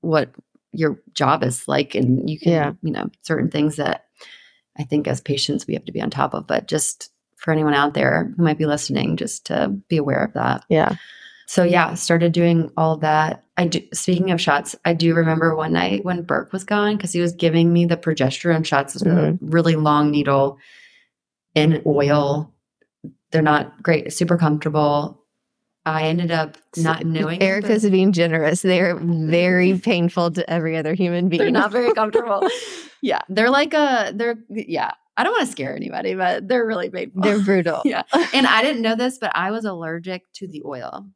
what 0.00 0.30
your 0.72 1.00
job 1.12 1.42
is 1.42 1.66
like 1.66 1.94
and 1.94 2.28
you 2.30 2.38
can, 2.38 2.52
Yeah. 2.52 2.72
you 2.82 2.92
know, 2.92 3.10
certain 3.22 3.50
things 3.50 3.76
that 3.76 4.04
I 4.78 4.84
think 4.84 5.08
as 5.08 5.20
patients 5.20 5.66
we 5.66 5.74
have 5.74 5.84
to 5.86 5.92
be 5.92 6.00
on 6.02 6.10
top 6.10 6.34
of. 6.34 6.46
But 6.46 6.68
just 6.68 7.10
for 7.36 7.50
anyone 7.52 7.74
out 7.74 7.94
there 7.94 8.32
who 8.36 8.42
might 8.42 8.58
be 8.58 8.66
listening, 8.66 9.16
just 9.16 9.46
to 9.46 9.68
be 9.88 9.96
aware 9.96 10.22
of 10.22 10.34
that. 10.34 10.64
Yeah. 10.68 10.96
So 11.46 11.62
yeah, 11.62 11.94
started 11.94 12.32
doing 12.32 12.70
all 12.76 12.96
that. 12.98 13.44
I 13.56 13.68
do, 13.68 13.80
speaking 13.92 14.32
of 14.32 14.40
shots, 14.40 14.74
I 14.84 14.94
do 14.94 15.14
remember 15.14 15.54
one 15.54 15.72
night 15.72 16.04
when 16.04 16.22
Burke 16.22 16.52
was 16.52 16.64
gone 16.64 16.96
because 16.96 17.12
he 17.12 17.20
was 17.20 17.32
giving 17.32 17.72
me 17.72 17.86
the 17.86 17.96
progesterone 17.96 18.64
shots, 18.64 18.96
It's 18.96 19.04
a 19.04 19.08
mm-hmm. 19.08 19.50
really 19.50 19.76
long 19.76 20.10
needle 20.10 20.58
in 21.54 21.82
oil. 21.86 22.52
They're 23.36 23.42
not 23.42 23.82
great, 23.82 24.14
super 24.14 24.38
comfortable. 24.38 25.22
I 25.84 26.04
ended 26.04 26.30
up 26.30 26.56
not 26.78 27.04
knowing. 27.04 27.42
Erica's 27.42 27.82
but 27.82 27.92
being 27.92 28.12
generous. 28.12 28.62
They're 28.62 28.96
very 28.96 29.78
painful 29.84 30.30
to 30.30 30.50
every 30.50 30.74
other 30.74 30.94
human 30.94 31.28
being. 31.28 31.42
they're 31.42 31.50
not 31.50 31.70
very 31.70 31.92
comfortable. 31.92 32.48
yeah, 33.02 33.20
they're 33.28 33.50
like 33.50 33.74
a 33.74 34.12
they're 34.14 34.38
yeah. 34.48 34.92
I 35.18 35.24
don't 35.24 35.32
want 35.32 35.44
to 35.44 35.52
scare 35.52 35.76
anybody, 35.76 36.14
but 36.14 36.48
they're 36.48 36.66
really 36.66 36.88
painful. 36.88 37.20
They're 37.20 37.42
brutal. 37.42 37.82
yeah. 37.84 38.04
And 38.32 38.46
I 38.46 38.62
didn't 38.62 38.80
know 38.80 38.96
this, 38.96 39.18
but 39.18 39.32
I 39.34 39.50
was 39.50 39.66
allergic 39.66 40.22
to 40.36 40.46
the 40.46 40.62
oil. 40.64 41.06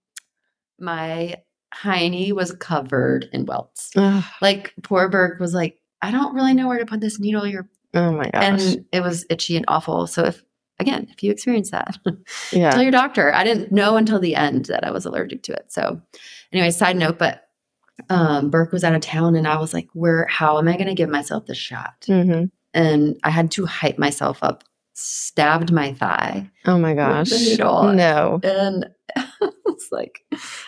My 0.78 1.36
hiney 1.74 2.32
was 2.32 2.52
covered 2.52 3.30
in 3.32 3.46
welts. 3.46 3.92
Ugh. 3.96 4.24
Like 4.42 4.74
poor 4.82 5.08
Burke 5.08 5.40
was 5.40 5.54
like, 5.54 5.78
I 6.02 6.10
don't 6.10 6.34
really 6.34 6.52
know 6.52 6.68
where 6.68 6.78
to 6.78 6.86
put 6.86 7.00
this 7.00 7.18
needle. 7.18 7.46
You're 7.46 7.68
oh 7.94 8.12
my 8.12 8.28
gosh. 8.28 8.42
and 8.42 8.84
it 8.92 9.00
was 9.00 9.24
itchy 9.30 9.56
and 9.56 9.64
awful. 9.68 10.06
So 10.06 10.26
if 10.26 10.44
again, 10.80 11.06
if 11.10 11.22
you 11.22 11.30
experience 11.30 11.70
that, 11.70 11.98
yeah. 12.52 12.70
tell 12.70 12.82
your 12.82 12.92
doctor. 12.92 13.32
I 13.32 13.44
didn't 13.44 13.72
know 13.72 13.96
until 13.96 14.18
the 14.18 14.34
end 14.34 14.66
that 14.66 14.84
I 14.84 14.90
was 14.90 15.06
allergic 15.06 15.42
to 15.44 15.52
it. 15.52 15.66
So 15.72 16.00
anyway, 16.52 16.70
side 16.70 16.96
note, 16.96 17.18
but 17.18 17.48
um 18.08 18.50
Burke 18.50 18.72
was 18.72 18.82
out 18.82 18.94
of 18.94 19.02
town 19.02 19.36
and 19.36 19.46
I 19.46 19.58
was 19.58 19.74
like, 19.74 19.88
where 19.92 20.26
how 20.26 20.58
am 20.58 20.68
I 20.68 20.76
gonna 20.76 20.94
give 20.94 21.10
myself 21.10 21.46
the 21.46 21.54
shot? 21.54 22.04
hmm 22.06 22.44
and 22.72 23.18
I 23.24 23.30
had 23.30 23.50
to 23.52 23.66
hype 23.66 23.98
myself 23.98 24.38
up, 24.42 24.64
stabbed 24.92 25.72
my 25.72 25.92
thigh. 25.92 26.50
Oh 26.66 26.78
my 26.78 26.94
gosh. 26.94 27.30
needle. 27.30 27.92
No. 27.92 28.40
And 28.42 28.88
it's 29.66 29.88
like 29.90 30.24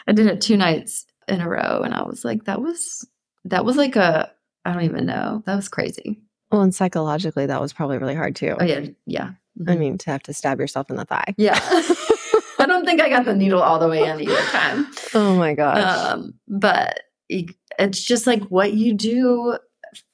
I 0.07 0.13
did 0.13 0.27
it 0.27 0.41
two 0.41 0.57
nights 0.57 1.07
in 1.29 1.41
a 1.41 1.49
row 1.49 1.83
and 1.85 1.95
I 1.95 2.03
was 2.03 2.25
like, 2.25 2.45
that 2.45 2.61
was 2.61 3.07
that 3.45 3.65
was 3.65 3.77
like 3.77 3.97
a 3.97 4.33
I 4.65 4.73
don't 4.73 4.85
even 4.85 5.07
know. 5.07 5.43
That 5.47 5.57
was 5.57 5.69
crazy. 5.69 6.21
Well, 6.51 6.63
and 6.63 6.75
psychologically, 6.75 7.47
that 7.47 7.61
was 7.61 7.73
probably 7.73 7.99
really 7.99 8.15
hard 8.15 8.37
too. 8.37 8.55
Oh 8.59 8.65
yeah, 8.65 8.87
yeah. 9.07 9.31
I 9.69 9.75
Mhm. 9.75 9.79
mean, 9.79 9.99
to 9.99 10.11
have 10.11 10.23
to 10.25 10.33
stab 10.33 10.59
yourself 10.61 10.89
in 10.91 10.97
the 10.97 11.05
thigh. 11.05 11.35
Yeah. 11.37 11.59
I 12.59 12.67
don't 12.67 12.85
think 12.85 13.01
I 13.01 13.09
got 13.09 13.25
the 13.25 13.35
needle 13.35 13.61
all 13.61 13.79
the 13.79 13.89
way 13.89 14.03
in 14.09 14.21
either 14.21 14.37
time. 14.51 14.87
Oh 15.15 15.35
my 15.37 15.55
gosh. 15.55 15.83
Um, 16.13 16.35
but 16.49 17.01
it's 17.29 18.03
just 18.03 18.27
like 18.27 18.43
what 18.45 18.73
you 18.75 18.95
do 18.95 19.59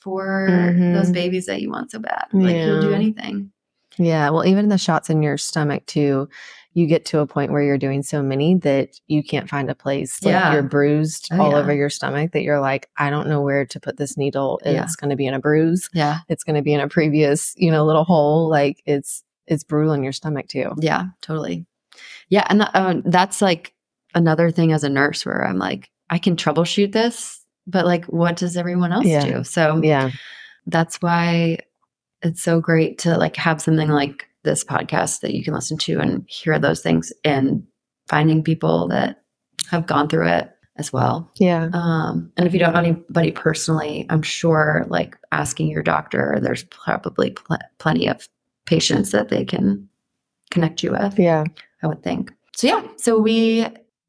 for 0.01 0.49
Mhm. 0.51 0.95
those 0.95 1.11
babies 1.11 1.47
that 1.47 1.61
you 1.61 1.71
want 1.71 1.91
so 1.91 1.99
bad. 1.99 2.25
Like 2.33 2.57
you'll 2.57 2.81
do 2.81 2.91
Yeah. 2.91 2.97
anything. 2.97 3.53
yeah. 3.97 4.31
Well, 4.31 4.47
even 4.47 4.69
the 4.69 4.79
shots 4.79 5.11
in 5.11 5.23
your 5.23 5.37
stomach 5.37 5.85
too, 5.87 6.29
you 6.73 6.87
get 6.87 7.05
to 7.07 7.19
a 7.19 7.27
point 7.27 7.51
where 7.51 7.63
you're 7.63 7.77
doing 7.79 8.03
so 8.03 8.23
many 8.23 8.55
that 8.57 8.91
you 9.09 9.23
can't 9.25 9.49
find 9.49 9.69
a 9.69 9.75
place. 9.75 10.23
Like 10.23 10.33
Yeah. 10.33 10.53
you're 10.53 10.63
bruised 10.63 11.29
Oh, 11.33 11.41
all 11.41 11.51
yeah. 11.51 11.57
over 11.59 11.75
your 11.75 11.91
stomach 11.91 12.31
that 12.33 12.43
you're 12.43 12.61
like, 12.61 12.89
I 12.97 13.11
don't 13.11 13.29
know 13.29 13.41
where 13.43 13.67
to 13.67 13.81
put 13.81 13.97
this 13.97 14.17
needle. 14.17 14.61
Yeah. 14.65 14.85
It's 14.85 14.95
going 14.95 15.11
to 15.11 15.17
be 15.17 15.27
in 15.27 15.35
a 15.35 15.41
bruise. 15.41 15.89
Yeah. 15.93 16.19
It's 16.29 16.45
going 16.45 16.55
to 16.57 16.63
be 16.63 16.73
in 16.73 16.81
a 16.81 16.87
previous, 16.89 17.55
you 17.57 17.71
know, 17.73 17.85
little 17.85 18.05
hole. 18.05 18.49
Like 18.49 18.81
it's, 18.87 19.25
it's 19.49 19.65
brutal 19.65 19.93
in 19.93 20.03
your 20.03 20.13
stomach 20.13 20.49
too. 20.49 20.73
Yeah, 20.79 21.07
totally. 21.23 21.67
Yeah, 22.29 22.47
and 22.49 22.61
that, 22.61 22.71
uh, 22.75 22.95
that's 23.05 23.43
like 23.43 23.75
another 24.15 24.51
thing 24.51 24.73
as 24.73 24.85
a 24.85 24.89
nurse 24.89 25.25
where 25.27 25.45
I'm 25.47 25.59
like, 25.59 25.91
I 26.11 26.19
can 26.19 26.37
troubleshoot 26.37 26.93
this, 26.93 27.45
but 27.67 27.85
like, 27.85 28.05
what 28.07 28.37
does 28.37 28.57
everyone 28.57 28.93
else 28.93 29.07
Yeah. 29.07 29.25
do? 29.25 29.45
So 29.45 29.81
Yeah. 29.83 30.11
that's 30.67 31.03
why 31.03 31.59
it's 32.23 32.43
so 32.43 32.61
great 32.61 32.99
to 32.99 33.17
like 33.17 33.37
have 33.37 33.61
something 33.61 33.89
like 33.89 34.27
this 34.45 34.65
podcast 34.65 35.21
that 35.21 35.35
you 35.35 35.43
can 35.45 35.55
listen 35.55 35.77
to 35.79 35.99
and 36.01 36.25
hear 36.29 36.59
those 36.59 36.81
things 36.81 37.13
and 37.25 37.65
finding 38.09 38.43
people 38.43 38.89
that 38.89 39.23
have 39.71 39.87
gone 39.87 40.09
through 40.09 40.27
it 40.29 40.51
as 40.77 40.93
well. 40.93 41.31
Yeah. 41.37 41.69
Um, 41.73 42.33
and 42.37 42.47
if 42.47 42.53
you 42.55 42.61
don't 42.61 42.73
know 42.73 42.79
anybody 42.79 43.33
personally, 43.33 44.07
I'm 44.09 44.23
sure 44.23 44.87
like 44.89 45.17
asking 45.33 45.69
your 45.69 45.83
doctor, 45.83 46.39
there's 46.41 46.65
probably 46.65 47.33
pl- 47.33 47.59
plenty 47.79 48.09
of 48.09 48.29
patients 48.69 49.11
that 49.11 49.31
they 49.31 49.45
can 49.45 49.89
connect 50.51 50.83
you 50.83 50.93
with. 50.93 51.19
Yeah. 51.19 51.45
I 51.83 51.87
would 51.87 52.03
think. 52.03 52.33
So 52.57 52.67
yeah, 52.67 52.83
so 52.97 53.19
we 53.19 53.67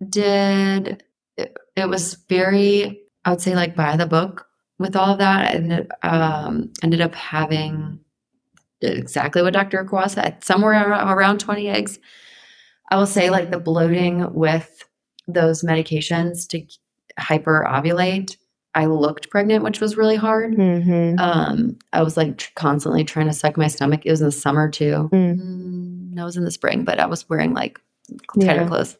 did. 0.09 1.03
It, 1.37 1.55
it 1.75 1.87
was 1.87 2.15
very, 2.27 3.01
I 3.25 3.31
would 3.31 3.41
say, 3.41 3.55
like 3.55 3.75
by 3.75 3.95
the 3.95 4.05
book 4.05 4.47
with 4.79 4.95
all 4.95 5.13
of 5.13 5.19
that, 5.19 5.55
and 5.55 5.87
um, 6.03 6.71
ended 6.81 7.01
up 7.01 7.13
having 7.13 7.99
exactly 8.81 9.41
what 9.41 9.53
Dr. 9.53 9.83
Kawwass 9.83 10.15
said, 10.15 10.43
somewhere 10.43 10.73
ar- 10.73 11.15
around 11.15 11.39
twenty 11.39 11.69
eggs. 11.69 11.99
I 12.91 12.97
will 12.97 13.05
say, 13.05 13.29
like 13.29 13.51
the 13.51 13.59
bloating 13.59 14.33
with 14.33 14.83
those 15.27 15.63
medications 15.63 16.47
to 16.49 16.65
hyper 17.19 17.67
ovulate. 17.69 18.35
I 18.75 18.85
looked 18.85 19.29
pregnant, 19.29 19.63
which 19.63 19.81
was 19.81 19.97
really 19.97 20.15
hard. 20.15 20.55
Mm-hmm. 20.55 21.19
Um, 21.19 21.77
I 21.91 22.03
was 22.03 22.15
like 22.17 22.37
tr- 22.37 22.51
constantly 22.55 23.03
trying 23.03 23.27
to 23.27 23.33
suck 23.33 23.57
my 23.57 23.67
stomach. 23.67 24.01
It 24.05 24.11
was 24.11 24.21
in 24.21 24.27
the 24.27 24.31
summer 24.31 24.69
too. 24.69 25.09
Mm. 25.11 25.39
Mm, 25.39 26.13
no, 26.13 26.21
it 26.21 26.25
was 26.25 26.37
in 26.37 26.45
the 26.45 26.51
spring, 26.51 26.83
but 26.83 26.99
I 26.99 27.05
was 27.07 27.27
wearing 27.29 27.53
like 27.53 27.79
tighter 28.39 28.61
Yeah. 28.61 28.67
clothes, 28.67 28.97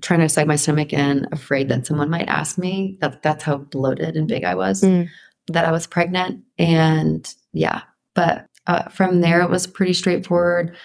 trying 0.00 0.20
to 0.20 0.28
suck 0.28 0.46
my 0.46 0.56
stomach 0.56 0.92
and 0.92 1.26
afraid 1.32 1.68
that 1.70 1.86
someone 1.86 2.08
might 2.10 2.28
ask 2.28 2.56
me. 2.56 2.98
That 3.00 3.22
that's 3.22 3.44
how 3.44 3.58
bloated 3.58 4.16
and 4.16 4.28
big 4.28 4.44
I 4.44 4.54
was. 4.54 4.82
Mm. 4.82 5.08
That 5.48 5.64
I 5.64 5.72
was 5.72 5.86
pregnant, 5.88 6.44
and 6.56 7.32
yeah. 7.52 7.82
But 8.14 8.46
uh, 8.68 8.88
from 8.90 9.20
there, 9.22 9.40
it 9.42 9.50
was 9.50 9.66
pretty 9.66 9.92
straightforward. 9.92 10.76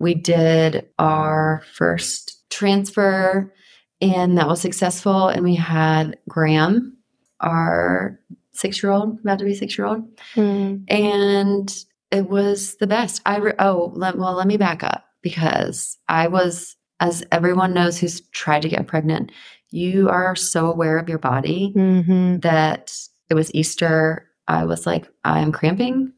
We 0.00 0.14
did 0.14 0.88
our 0.98 1.62
first 1.72 2.42
transfer, 2.50 3.54
and 4.00 4.36
that 4.38 4.48
was 4.48 4.60
successful. 4.60 5.28
And 5.28 5.44
we 5.44 5.54
had 5.54 6.18
Graham, 6.28 6.95
our 7.40 8.18
six-year-old, 8.52 9.20
about 9.20 9.38
to 9.38 9.44
be 9.44 9.54
six-year-old 9.54 10.02
Mm. 10.34 10.84
and 10.90 11.84
it 12.10 12.28
was 12.28 12.76
the 12.76 12.86
best. 12.86 13.20
I 13.26 13.38
re- 13.38 13.52
oh 13.58 13.92
let, 13.94 14.16
well, 14.16 14.34
let 14.34 14.46
me 14.46 14.56
back 14.56 14.82
up 14.82 15.04
because 15.22 15.98
I 16.08 16.28
was, 16.28 16.76
as 17.00 17.24
everyone 17.32 17.74
knows 17.74 17.98
who's 17.98 18.20
tried 18.30 18.62
to 18.62 18.68
get 18.68 18.86
pregnant, 18.86 19.32
you 19.70 20.08
are 20.08 20.34
so 20.36 20.70
aware 20.70 20.98
of 20.98 21.08
your 21.08 21.18
body 21.18 21.72
Mm-hmm. 21.76 22.38
that 22.38 22.96
it 23.28 23.34
was 23.34 23.52
Easter. 23.54 24.28
I 24.48 24.64
was 24.64 24.86
like, 24.86 25.06
I'm 25.24 25.50
cramping. 25.52 26.12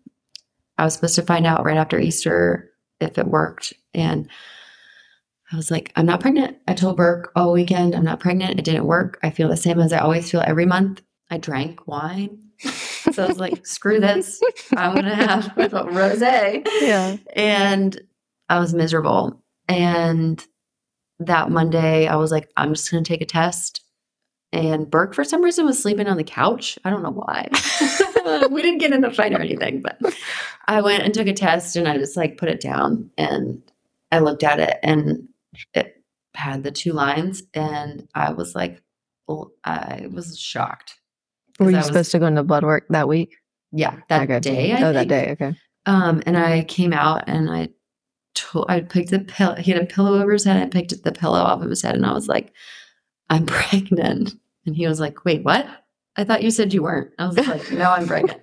I 0.77 0.85
was 0.85 0.95
supposed 0.95 1.15
to 1.17 1.23
find 1.23 1.47
out 1.47 1.65
right 1.65 1.79
after 1.79 1.99
Easter 1.99 2.71
if 3.01 3.17
it 3.19 3.27
worked, 3.27 3.73
and 3.95 4.29
I 5.51 5.57
was 5.57 5.71
like, 5.71 5.93
I'm 5.97 6.05
not 6.07 6.21
pregnant. 6.21 6.59
I 6.69 6.75
told 6.75 6.99
Burke 6.99 7.33
all 7.35 7.53
weekend, 7.53 7.95
I'm 7.95 8.05
not 8.05 8.21
pregnant. 8.21 8.59
It 8.59 8.65
didn't 8.67 8.85
work. 8.87 9.19
I 9.23 9.31
feel 9.31 9.49
the 9.49 9.57
same 9.57 9.81
as 9.81 9.93
I 9.95 9.99
always 9.99 10.31
feel 10.31 10.43
every 10.47 10.67
month. 10.67 11.01
I 11.31 11.39
drank 11.39 11.81
mm. 11.81 11.87
wine. 11.87 12.39
So 13.13 13.25
I 13.25 13.29
was 13.29 13.39
like, 13.39 13.67
screw 13.67 14.01
this. 14.01 14.39
I'm 14.77 14.93
going 14.93 15.07
to 15.07 15.15
have 15.15 15.47
a 15.57 15.85
rosé. 15.85 16.67
Yeah. 16.83 17.17
And 17.33 17.99
I 18.51 18.59
was 18.59 18.75
miserable. 18.75 19.43
And 19.67 20.45
that 21.21 21.51
Monday, 21.51 22.07
I 22.07 22.17
was 22.17 22.31
like, 22.31 22.51
I'm 22.57 22.75
just 22.75 22.91
going 22.91 23.03
to 23.03 23.09
take 23.09 23.23
a 23.23 23.27
test. 23.27 23.83
And 24.53 24.91
Burke, 24.91 25.15
for 25.15 25.25
some 25.25 25.43
reason, 25.43 25.67
was 25.67 25.83
sleeping 25.83 26.07
on 26.07 26.17
the 26.17 26.25
couch. 26.25 26.79
I 26.85 26.91
don't 26.91 27.03
know 27.03 27.11
why. 27.11 27.49
we 28.51 28.63
didn't 28.63 28.79
get 28.79 28.93
in 28.93 29.05
a 29.05 29.13
fight 29.13 29.33
or 29.33 29.41
anything, 29.41 29.83
but 29.83 29.99
I 30.67 30.81
went 30.81 31.03
and 31.03 31.13
took 31.13 31.27
a 31.27 31.33
test 31.33 31.77
and 31.77 31.87
I 31.87 31.99
just 31.99 32.17
like 32.17 32.39
put 32.39 32.49
it 32.49 32.61
down 32.61 33.11
and 33.19 33.63
I 34.11 34.21
looked 34.21 34.43
at 34.43 34.59
it 34.61 34.79
and 34.83 35.29
it 35.75 36.03
had 36.35 36.63
the 36.63 36.71
two 36.71 36.93
lines. 36.93 37.43
And 37.53 38.09
I 38.15 38.33
was 38.33 38.55
like, 38.55 38.83
well, 39.27 39.53
I 39.65 40.09
was 40.11 40.39
shocked. 40.39 40.99
Were 41.59 41.71
you 41.71 41.77
was- 41.77 41.87
supposed 41.87 42.13
to 42.13 42.19
go 42.19 42.27
into 42.27 42.43
blood 42.43 42.65
work 42.65 42.87
that 42.91 43.09
week? 43.09 43.37
Yeah, 43.73 43.97
that 44.09 44.23
Okay. 44.23 44.41
day. 44.41 44.73
I 44.73 44.83
oh, 44.83 44.93
that 44.93 45.09
day. 45.09 45.31
Okay. 45.33 45.55
Um, 45.87 46.23
and 46.27 46.37
I 46.39 46.65
came 46.65 46.93
out 46.93 47.25
and 47.27 47.51
I 47.51 47.69
told, 48.35 48.67
I 48.69 48.81
picked 48.81 49.11
the 49.11 49.21
pillow. 49.21 49.57
He 49.57 49.73
had 49.73 49.83
a 49.83 49.87
pillow 49.87 50.21
over 50.21 50.33
his 50.33 50.45
head. 50.45 50.57
I 50.63 50.67
picked 50.67 51.03
the 51.03 51.13
pillow 51.13 51.39
off 51.41 51.63
of 51.63 51.69
his 51.71 51.83
head 51.83 51.95
and 51.95 52.07
I 52.07 52.13
was 52.13 52.29
like, 52.29 52.53
I'm 53.31 53.45
pregnant. 53.47 54.35
And 54.67 54.75
he 54.77 54.87
was 54.87 55.01
like, 55.01 55.25
wait, 55.25 55.45
what? 55.45 55.67
I 56.17 56.25
thought 56.25 56.43
you 56.43 56.51
said 56.51 56.73
you 56.75 56.83
weren't. 56.83 57.11
I 57.19 57.27
was 57.27 57.37
like, 57.47 57.71
no, 57.73 57.91
I'm 57.91 58.07
pregnant. 58.07 58.41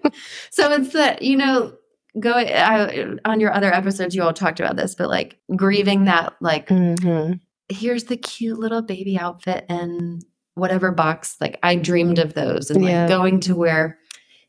so 0.51 0.71
it's 0.73 0.93
that, 0.93 1.21
you 1.23 1.37
know, 1.37 1.73
going 2.19 2.47
I, 2.49 3.15
on 3.25 3.39
your 3.39 3.51
other 3.53 3.73
episodes, 3.73 4.15
you 4.15 4.23
all 4.23 4.31
talked 4.33 4.59
about 4.59 4.75
this, 4.75 4.95
but 4.95 5.09
like 5.09 5.37
grieving 5.55 6.05
that, 6.05 6.33
like, 6.39 6.67
Mm-hmm. 6.69 7.33
here's 7.69 8.05
the 8.05 8.17
cute 8.17 8.59
little 8.59 8.81
baby 8.81 9.17
outfit 9.19 9.65
and 9.69 10.23
whatever 10.55 10.91
box. 10.91 11.35
Like 11.39 11.59
I 11.63 11.75
dreamed 11.75 12.19
of 12.19 12.33
those 12.33 12.69
and 12.71 12.83
like 12.83 13.07
going 13.07 13.39
to 13.41 13.55
where 13.55 13.99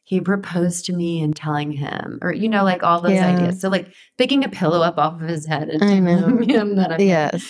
he 0.04 0.20
proposed 0.20 0.84
to 0.86 0.92
me 0.92 1.20
and 1.22 1.34
telling 1.34 1.72
him, 1.72 2.18
or 2.22 2.32
you 2.32 2.48
know, 2.48 2.62
like 2.64 2.82
all 2.82 3.00
those 3.00 3.12
Yeah. 3.12 3.34
ideas. 3.36 3.60
So 3.60 3.68
like 3.68 3.92
picking 4.16 4.44
a 4.44 4.48
pillow 4.48 4.80
up 4.80 4.98
off 4.98 5.20
of 5.20 5.28
his 5.28 5.44
head 5.46 5.68
and 5.68 5.82
I 5.82 5.98
know. 5.98 6.20
telling 6.20 6.48
him 6.48 6.76
that 6.76 6.92
I'm 6.92 7.00
Yes. 7.00 7.44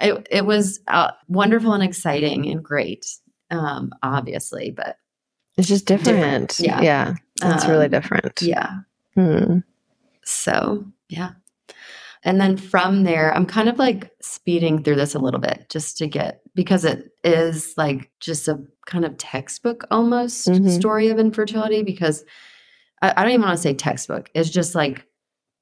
it, 0.00 0.26
it 0.30 0.46
was 0.46 0.78
uh, 0.88 1.10
wonderful 1.28 1.72
and 1.72 1.82
exciting 1.82 2.46
and 2.46 2.62
great, 2.62 3.06
um, 3.50 3.90
obviously, 4.04 4.70
but 4.70 4.98
It's 5.56 5.66
just 5.68 5.86
different. 5.86 6.50
Different, 6.56 6.60
yeah. 6.60 6.80
Yeah. 6.80 7.14
It's 7.42 7.66
really 7.66 7.86
um, 7.86 7.90
different. 7.90 8.40
yeah. 8.40 8.70
Hmm. 9.14 9.58
So, 10.24 10.84
yeah. 11.08 11.30
And 12.22 12.40
then 12.40 12.56
from 12.56 13.04
there, 13.04 13.34
I'm 13.34 13.46
kind 13.46 13.68
of 13.68 13.78
like 13.78 14.10
speeding 14.20 14.82
through 14.82 14.96
this 14.96 15.14
a 15.14 15.18
little 15.18 15.40
bit 15.40 15.66
just 15.68 15.98
to 15.98 16.06
get, 16.06 16.40
because 16.56 16.84
it 16.84 17.12
is 17.22 17.74
like 17.76 18.10
just 18.18 18.48
a 18.48 18.58
kind 18.86 19.04
of 19.04 19.16
textbook 19.18 19.84
almost 19.90 20.48
Mhm. 20.48 20.68
story 20.70 21.08
of 21.08 21.18
infertility. 21.20 21.82
Because 21.84 22.24
I, 23.02 23.12
I 23.16 23.22
don't 23.22 23.32
even 23.32 23.42
want 23.46 23.56
to 23.56 23.62
say 23.62 23.74
textbook. 23.74 24.30
It's 24.34 24.50
just 24.50 24.74
like 24.74 25.06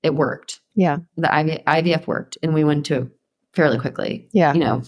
it 0.02 0.14
worked. 0.14 0.61
Yeah. 0.74 0.98
The 1.16 1.28
IV, 1.38 1.62
IVF 1.66 2.07
worked 2.07 2.38
and 2.42 2.54
we 2.54 2.64
went 2.64 2.87
to 2.87 3.11
fairly 3.52 3.78
quickly, 3.78 4.28
Yeah. 4.33 4.52
you 4.54 4.61
know, 4.61 4.83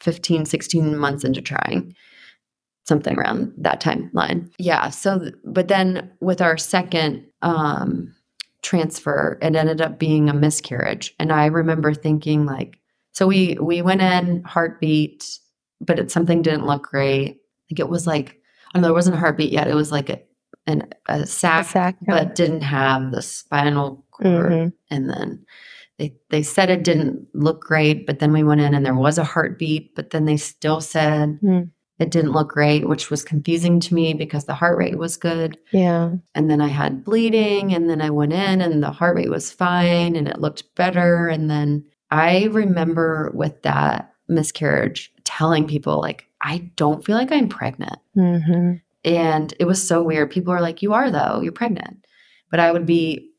15, 0.00 0.44
16 0.44 0.96
months 0.96 1.24
into 1.24 1.40
trying 1.40 1.94
something 2.84 3.16
around 3.16 3.52
that 3.58 3.80
timeline. 3.80 4.50
Yeah. 4.58 4.90
So, 4.90 5.30
but 5.44 5.68
then 5.68 6.10
with 6.20 6.40
our 6.40 6.56
second 6.58 7.24
um, 7.42 8.14
transfer, 8.62 9.38
it 9.42 9.54
ended 9.54 9.80
up 9.80 9.98
being 9.98 10.28
a 10.28 10.34
miscarriage. 10.34 11.14
And 11.18 11.32
I 11.32 11.46
remember 11.46 11.94
thinking 11.94 12.46
like, 12.46 12.78
so 13.12 13.26
we 13.26 13.58
we 13.60 13.82
went 13.82 14.00
in 14.00 14.42
heartbeat, 14.44 15.38
but 15.84 15.98
it 15.98 16.10
something 16.10 16.42
didn't 16.42 16.66
look 16.66 16.84
great. 16.84 17.28
I 17.30 17.62
think 17.68 17.80
it 17.80 17.88
was 17.88 18.06
like, 18.06 18.40
I 18.68 18.70
don't 18.74 18.82
know, 18.82 18.88
there 18.88 18.94
wasn't 18.94 19.16
a 19.16 19.20
heartbeat 19.20 19.52
yet. 19.52 19.68
It 19.68 19.74
was 19.74 19.92
like 19.92 20.08
a 20.10 20.20
an, 20.66 20.88
a 21.08 21.26
A 21.26 21.94
but 22.06 22.34
didn't 22.36 22.60
have 22.62 23.10
the 23.10 23.20
spinal 23.20 24.04
cord 24.12 24.52
Mhm. 24.52 24.72
and 24.90 25.10
then 25.10 25.44
they 25.98 26.14
they 26.30 26.42
said 26.44 26.70
it 26.70 26.84
didn't 26.84 27.26
look 27.34 27.60
great 27.60 28.06
but 28.06 28.20
then 28.20 28.32
we 28.32 28.44
went 28.44 28.60
in 28.60 28.72
and 28.72 28.86
there 28.86 28.94
was 28.94 29.18
a 29.18 29.24
heartbeat 29.24 29.94
but 29.96 30.10
then 30.10 30.24
they 30.24 30.36
still 30.36 30.80
said 30.80 31.38
Hmm. 31.40 31.62
it 31.98 32.10
didn't 32.12 32.30
look 32.32 32.48
great, 32.50 32.88
which 32.88 33.10
was 33.10 33.24
confusing 33.24 33.80
to 33.80 33.94
me 33.94 34.14
because 34.14 34.44
the 34.44 34.54
heart 34.54 34.78
rate 34.78 34.98
was 34.98 35.16
good. 35.16 35.58
Yeah. 35.72 36.12
And 36.34 36.48
then 36.50 36.60
I 36.60 36.68
had 36.68 37.04
bleeding, 37.04 37.74
and 37.74 37.88
then 37.90 38.00
I 38.00 38.10
went 38.10 38.32
in, 38.32 38.60
and 38.60 38.82
the 38.82 38.90
heart 38.90 39.16
rate 39.16 39.30
was 39.30 39.52
fine 39.52 40.16
and 40.16 40.26
it 40.28 40.40
looked 40.40 40.74
better. 40.76 41.28
And 41.28 41.48
then 41.50 41.84
I 42.10 42.44
remember 42.52 43.30
with 43.34 43.62
that 43.62 44.12
miscarriage 44.28 45.11
telling 45.38 45.66
people, 45.66 46.00
like, 46.00 46.26
I 46.42 46.70
don't 46.76 47.04
feel 47.04 47.16
like 47.16 47.32
I'm 47.32 47.48
pregnant. 47.48 47.98
Mm-hmm. 48.16 48.74
And 49.04 49.54
it 49.58 49.64
was 49.64 49.86
so 49.86 50.02
weird. 50.02 50.30
People 50.30 50.52
are 50.52 50.60
like, 50.60 50.82
You 50.82 50.92
are, 50.92 51.10
though, 51.10 51.40
you're 51.40 51.52
pregnant. 51.52 52.04
But 52.50 52.60
I 52.60 52.72
would 52.72 52.86
be 52.86 53.30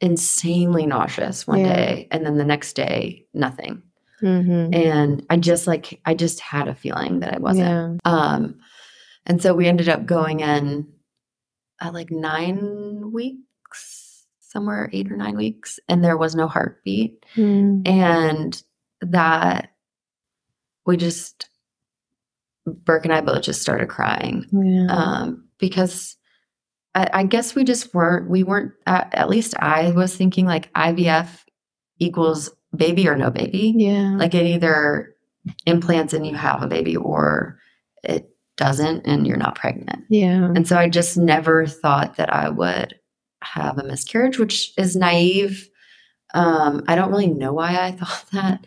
insanely 0.00 0.86
nauseous 0.86 1.46
one 1.46 1.60
Yeah. 1.60 1.74
day, 1.74 2.08
and 2.10 2.24
then 2.24 2.36
the 2.36 2.44
next 2.44 2.74
day, 2.74 3.26
nothing. 3.34 3.82
Mm-hmm. 4.22 4.74
And 4.74 5.26
I 5.30 5.36
just 5.36 5.66
like, 5.66 6.00
I 6.04 6.14
just 6.14 6.40
had 6.40 6.68
a 6.68 6.74
feeling 6.74 7.20
that 7.20 7.34
I 7.34 7.38
wasn't. 7.38 8.00
Yeah. 8.04 8.10
Um, 8.12 8.58
and 9.26 9.42
so 9.42 9.54
we 9.54 9.66
ended 9.66 9.88
up 9.88 10.06
going 10.06 10.40
in 10.40 10.88
at 11.80 11.92
like 11.94 12.10
nine 12.10 13.12
weeks, 13.12 14.24
somewhere 14.40 14.88
eight 14.92 15.10
or 15.10 15.16
nine 15.16 15.36
weeks, 15.36 15.78
and 15.88 16.02
there 16.02 16.16
was 16.16 16.34
no 16.34 16.48
heartbeat. 16.48 17.24
Mm. 17.36 17.86
And 17.86 18.62
that 19.00 19.73
we 20.86 20.96
just, 20.96 21.48
Burke 22.66 23.04
and 23.04 23.12
I 23.14 23.20
both 23.20 23.42
just 23.42 23.60
started 23.62 23.88
crying 23.88 24.46
Yeah. 24.52 24.86
um, 24.88 25.48
because 25.58 26.16
I, 26.94 27.08
I 27.12 27.22
guess 27.24 27.54
we 27.54 27.64
just 27.64 27.94
weren't, 27.94 28.28
we 28.30 28.42
weren't, 28.42 28.72
at, 28.86 29.14
at 29.14 29.28
least 29.28 29.54
I 29.58 29.90
was 29.90 30.16
thinking 30.16 30.46
like 30.46 30.72
IVF 30.74 31.28
equals 31.98 32.50
baby 32.74 33.08
or 33.08 33.16
no 33.16 33.30
baby. 33.30 33.74
yeah. 33.76 34.14
Like 34.16 34.34
it 34.34 34.46
either 34.46 35.14
implants 35.66 36.12
and 36.12 36.26
you 36.26 36.34
have 36.34 36.62
a 36.62 36.66
baby 36.66 36.96
or 36.96 37.58
it 38.02 38.30
doesn't 38.56 39.06
and 39.06 39.26
you're 39.26 39.36
not 39.36 39.56
pregnant. 39.56 40.04
yeah. 40.08 40.44
And 40.54 40.66
so 40.66 40.76
I 40.78 40.88
just 40.88 41.16
never 41.16 41.66
thought 41.66 42.16
that 42.16 42.32
I 42.32 42.48
would 42.48 42.94
have 43.42 43.78
a 43.78 43.84
miscarriage, 43.84 44.38
which 44.38 44.72
is 44.78 44.96
naive. 44.96 45.68
Um, 46.32 46.82
I 46.88 46.94
don't 46.94 47.10
really 47.10 47.26
know 47.28 47.52
why 47.52 47.76
I 47.78 47.90
thought 47.98 48.24
that, 48.32 48.66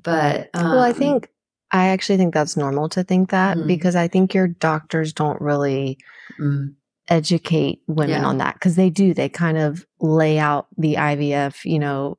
but 0.00 0.50
um, 0.54 0.70
well, 0.70 0.82
I 0.82 0.92
think 0.92 1.28
I 1.70 1.88
actually 1.88 2.18
think 2.18 2.34
that's 2.34 2.56
normal 2.56 2.88
to 2.90 3.02
think 3.02 3.30
that 3.30 3.56
Mm. 3.56 3.66
because 3.66 3.96
I 3.96 4.06
think 4.08 4.34
your 4.34 4.46
doctors 4.48 5.12
don't 5.12 5.40
really 5.40 5.98
mm, 6.40 6.74
educate 7.08 7.80
women 7.86 8.22
Yeah. 8.22 8.26
on 8.26 8.38
that 8.38 8.54
because 8.54 8.76
they 8.76 8.90
do. 8.90 9.12
They 9.14 9.28
kind 9.28 9.58
of 9.58 9.84
lay 10.00 10.38
out 10.38 10.66
the 10.78 10.96
IVF, 10.96 11.64
you 11.64 11.78
know, 11.78 12.16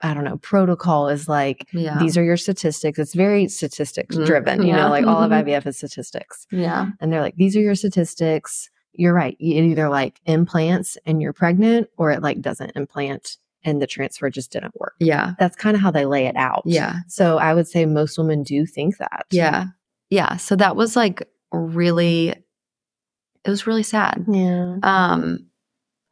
I 0.00 0.12
don't 0.14 0.24
know, 0.24 0.36
protocol 0.38 1.08
is 1.08 1.28
like 1.28 1.66
yeah, 1.72 1.98
these 1.98 2.16
are 2.18 2.24
your 2.24 2.36
statistics. 2.36 2.98
It's 2.98 3.14
very 3.14 3.48
statistics 3.48 4.16
Mm, 4.16 4.26
driven, 4.26 4.62
you 4.62 4.68
yeah. 4.68 4.76
know, 4.84 4.90
like 4.90 5.06
all 5.06 5.22
of 5.22 5.30
Mhm. 5.30 5.44
IVF 5.44 5.66
is 5.66 5.76
statistics. 5.78 6.46
yeah, 6.50 6.90
And 7.00 7.12
they're 7.12 7.20
like, 7.22 7.36
these 7.36 7.56
are 7.56 7.60
your 7.60 7.74
statistics. 7.74 8.68
You're 8.92 9.14
right. 9.14 9.36
It 9.40 9.44
either 9.64 9.88
like 9.88 10.20
implants 10.26 10.96
and 11.06 11.20
you're 11.22 11.32
pregnant 11.32 11.88
or 11.96 12.10
it 12.10 12.22
like 12.22 12.40
doesn't 12.40 12.72
implant 12.76 13.38
and 13.64 13.80
the 13.80 13.86
transfer 13.86 14.28
just 14.30 14.52
didn't 14.52 14.78
work. 14.78 14.94
yeah, 15.00 15.32
That's 15.38 15.56
kind 15.56 15.74
of 15.74 15.80
how 15.82 15.90
they 15.90 16.04
lay 16.06 16.26
it 16.26 16.36
out. 16.36 16.62
yeah, 16.66 16.96
So 17.08 17.38
I 17.38 17.54
would 17.54 17.66
say 17.66 17.86
most 17.86 18.18
women 18.18 18.42
do 18.42 18.66
think 18.66 18.98
that. 18.98 19.24
yeah, 19.30 19.66
yeah. 20.10 20.36
So 20.36 20.54
that 20.56 20.76
was 20.76 20.96
like 20.96 21.28
really, 21.52 22.28
it 22.28 23.50
was 23.50 23.66
really 23.66 23.82
sad. 23.82 24.24
Yeah. 24.28 24.76
um 24.82 25.46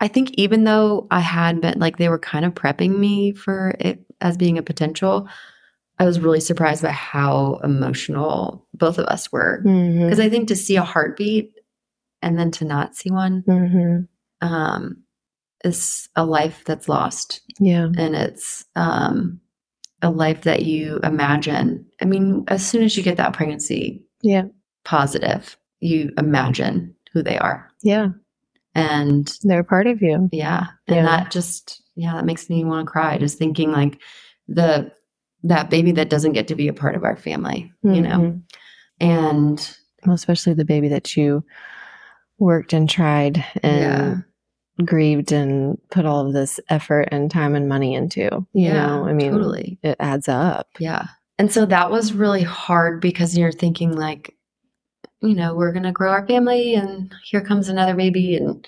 i 0.01 0.09
think 0.09 0.33
even 0.33 0.65
though 0.65 1.07
i 1.13 1.21
had 1.21 1.61
been 1.61 1.79
like 1.79 1.97
they 1.97 2.09
were 2.09 2.19
kind 2.19 2.45
of 2.45 2.53
prepping 2.55 2.99
me 2.99 3.33
for 3.33 3.75
it 3.79 4.01
as 4.21 4.37
being 4.37 4.59
a 4.59 4.63
potential 4.63 5.29
i 6.01 6.05
was 6.05 6.19
really 6.19 6.41
surprised 6.41 6.83
by 6.83 6.91
how 6.91 7.61
emotional 7.63 8.67
both 8.75 8.99
of 8.99 9.07
us 9.07 9.31
were 9.31 9.63
Mm-hmm. 9.65 10.03
because 10.05 10.19
i 10.19 10.29
think 10.29 10.49
to 10.49 10.57
see 10.57 10.75
a 10.77 10.83
heartbeat 10.83 11.53
and 12.21 12.37
then 12.39 12.51
to 12.53 12.65
not 12.65 12.97
see 12.97 13.11
one 13.13 13.45
Mm-hmm. 13.47 14.47
um 14.47 14.97
is 15.65 16.09
a 16.17 16.25
life 16.25 16.63
that's 16.67 16.89
lost 16.89 17.41
Yeah. 17.61 17.89
and 17.97 18.15
it's 18.17 18.65
um 18.77 19.41
a 20.03 20.11
life 20.11 20.43
that 20.43 20.63
you 20.65 20.99
imagine 21.05 21.87
i 22.01 22.05
mean 22.05 22.45
as 22.49 22.67
soon 22.67 22.83
as 22.83 22.97
you 22.97 23.03
get 23.03 23.17
that 23.19 23.33
pregnancy 23.35 24.05
Yeah. 24.23 24.45
positive 24.85 25.57
you 25.81 26.13
imagine 26.19 26.95
who 27.13 27.23
they 27.23 27.39
are 27.39 27.69
Yeah. 27.83 28.09
and 28.75 29.31
They're 29.43 29.65
part 29.65 29.87
of 29.87 30.01
you. 30.03 30.29
Yeah. 30.33 30.67
And 30.89 30.97
Yeah. 30.97 31.03
that 31.03 31.31
just, 31.31 31.83
yeah, 31.95 32.15
that 32.15 32.25
makes 32.25 32.49
me 32.49 32.65
want 32.65 32.87
to 32.87 32.91
cry 32.91 33.19
just 33.19 33.37
thinking 33.39 33.71
like 33.73 34.01
the, 34.49 34.91
that 35.43 35.69
baby 35.71 35.93
that 35.93 36.09
doesn't 36.09 36.33
get 36.33 36.49
to 36.49 36.55
be 36.55 36.69
a 36.69 36.73
part 36.73 36.95
of 36.95 37.05
our 37.05 37.17
family, 37.17 37.71
you 37.83 38.01
know? 38.01 38.19
Mhm. 38.19 38.43
And 39.01 39.77
Well, 40.07 40.15
especially 40.15 40.55
the 40.55 40.65
baby 40.65 40.89
that 40.89 41.17
you 41.17 41.45
worked 42.39 42.73
and 42.73 42.89
tried 42.89 43.45
and 43.63 44.25
grieved 44.85 45.33
and 45.33 45.79
put 45.91 46.07
all 46.07 46.27
of 46.27 46.33
this 46.33 46.59
effort 46.69 47.09
and 47.13 47.31
time 47.31 47.55
and 47.55 47.69
money 47.69 47.95
into. 47.95 48.23
You 48.23 48.47
yeah, 48.53 48.87
know, 48.87 49.07
I 49.07 49.13
mean, 49.13 49.33
totally. 49.33 49.79
it 49.83 49.97
adds 50.01 50.29
up. 50.29 50.69
Yeah. 50.79 51.07
And 51.39 51.53
so 51.53 51.67
that 51.67 51.91
was 51.91 52.13
really 52.13 52.43
hard 52.43 53.01
because 53.01 53.37
you're 53.37 53.53
thinking 53.53 53.93
like, 53.97 54.35
you 55.21 55.35
know, 55.35 55.55
we're 55.55 55.73
going 55.73 55.83
to 55.85 55.93
grow 55.93 56.11
our 56.11 56.27
family 56.27 56.75
and 56.75 57.13
here 57.25 57.41
comes 57.43 57.69
another 57.69 57.95
baby. 57.95 58.35
And 58.37 58.67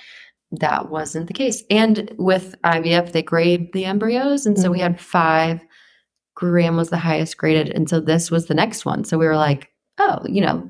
that 0.53 0.91
wasn't 0.91 1.27
the 1.27 1.33
case. 1.35 1.63
And 1.71 2.15
with 2.19 2.55
IVF, 2.65 3.13
they 3.13 3.23
grade 3.23 3.73
the 3.73 3.85
embryos. 3.87 4.47
And 4.47 4.59
so 4.59 4.71
we 4.71 4.79
Mhm. 4.79 4.83
had 4.83 5.01
five. 5.01 5.61
Graham 6.37 6.77
was 6.77 6.91
the 6.91 6.97
highest 6.99 7.37
graded. 7.39 7.71
And 7.71 7.89
so 7.89 8.01
this 8.01 8.31
was 8.31 8.47
the 8.47 8.55
next 8.55 8.85
one. 8.85 9.05
So 9.05 9.19
we 9.19 9.27
were 9.27 9.37
like, 9.37 9.71
oh, 9.99 10.21
you 10.29 10.41
know, 10.41 10.69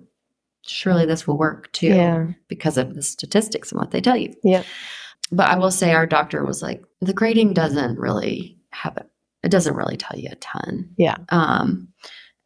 surely 0.63 1.05
this 1.07 1.27
will 1.27 1.37
work 1.39 1.71
too 1.73 1.89
Yeah. 1.89 2.27
because 2.49 2.79
of 2.79 2.95
the 2.95 3.03
statistics 3.03 3.71
and 3.73 3.79
what 3.81 3.91
they 3.91 4.01
tell 4.01 4.17
you. 4.17 4.35
Yep. 4.43 4.65
But 5.35 5.49
I 5.49 5.57
will 5.59 5.71
say 5.71 5.93
our 5.93 6.07
doctor 6.07 6.45
was 6.45 6.63
like, 6.63 6.83
the 7.01 7.13
grading 7.13 7.53
doesn't 7.55 7.99
really 7.99 8.59
have 8.71 8.97
it. 8.97 9.07
It 9.43 9.51
doesn't 9.51 9.77
really 9.77 9.97
tell 9.97 10.19
you 10.19 10.29
a 10.33 10.37
ton. 10.37 10.89
Yeah. 10.97 11.17
Um, 11.29 11.89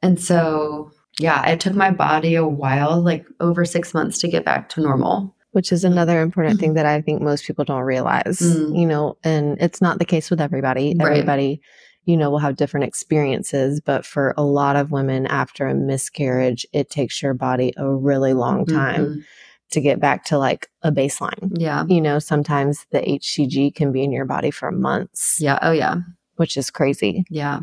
and 0.03 0.21
so 0.21 0.91
yeah, 1.21 1.47
it 1.49 1.61
took 1.61 1.75
my 1.75 1.91
body 1.91 2.35
a 2.37 2.47
while, 2.47 3.01
like 3.01 3.27
over 3.41 3.65
six 3.65 3.93
months 3.95 4.19
to 4.21 4.29
get 4.29 4.45
back 4.45 4.69
to 4.71 4.81
normal. 4.81 5.35
Which 5.53 5.73
is 5.73 5.83
another 5.83 6.21
important 6.21 6.61
thing 6.61 6.75
that 6.75 6.87
I 6.87 7.01
think 7.01 7.23
most 7.23 7.45
people 7.47 7.65
don't 7.65 7.83
realize, 7.83 8.39
Mm. 8.41 8.79
you 8.79 8.87
know, 8.87 9.17
and 9.25 9.57
it's 9.61 9.81
not 9.81 9.99
the 9.99 10.05
case 10.05 10.31
with 10.31 10.41
everybody. 10.41 10.95
Right. 10.97 11.11
Everybody, 11.11 11.63
you 12.05 12.17
know, 12.17 12.31
will 12.31 12.39
have 12.39 12.57
different 12.57 12.85
experiences, 12.87 13.81
but 13.81 14.05
for 14.05 14.35
a 14.37 14.43
lot 14.45 14.77
of 14.77 14.93
women 14.93 15.27
after 15.27 15.67
a 15.67 15.75
miscarriage, 15.75 16.67
it 16.73 16.91
takes 16.91 17.23
your 17.23 17.35
body 17.35 17.73
a 17.77 17.89
really 17.93 18.35
long 18.35 18.67
time 18.67 19.05
Mhm. 19.07 19.25
To 19.71 19.81
get 19.81 20.01
back 20.01 20.25
to 20.25 20.39
like 20.39 20.69
a 20.83 20.91
baseline. 20.91 21.53
Yeah. 21.59 21.85
You 21.87 22.01
know, 22.01 22.19
sometimes 22.19 22.87
the 22.91 23.01
HCG 23.01 23.75
can 23.75 23.93
be 23.93 24.03
in 24.03 24.13
your 24.13 24.25
body 24.25 24.51
for 24.51 24.71
months, 24.71 25.39
Yeah. 25.41 25.59
Oh 25.63 25.73
yeah. 25.73 25.97
which 26.37 26.57
is 26.57 26.71
crazy. 26.71 27.25
Yeah. 27.31 27.61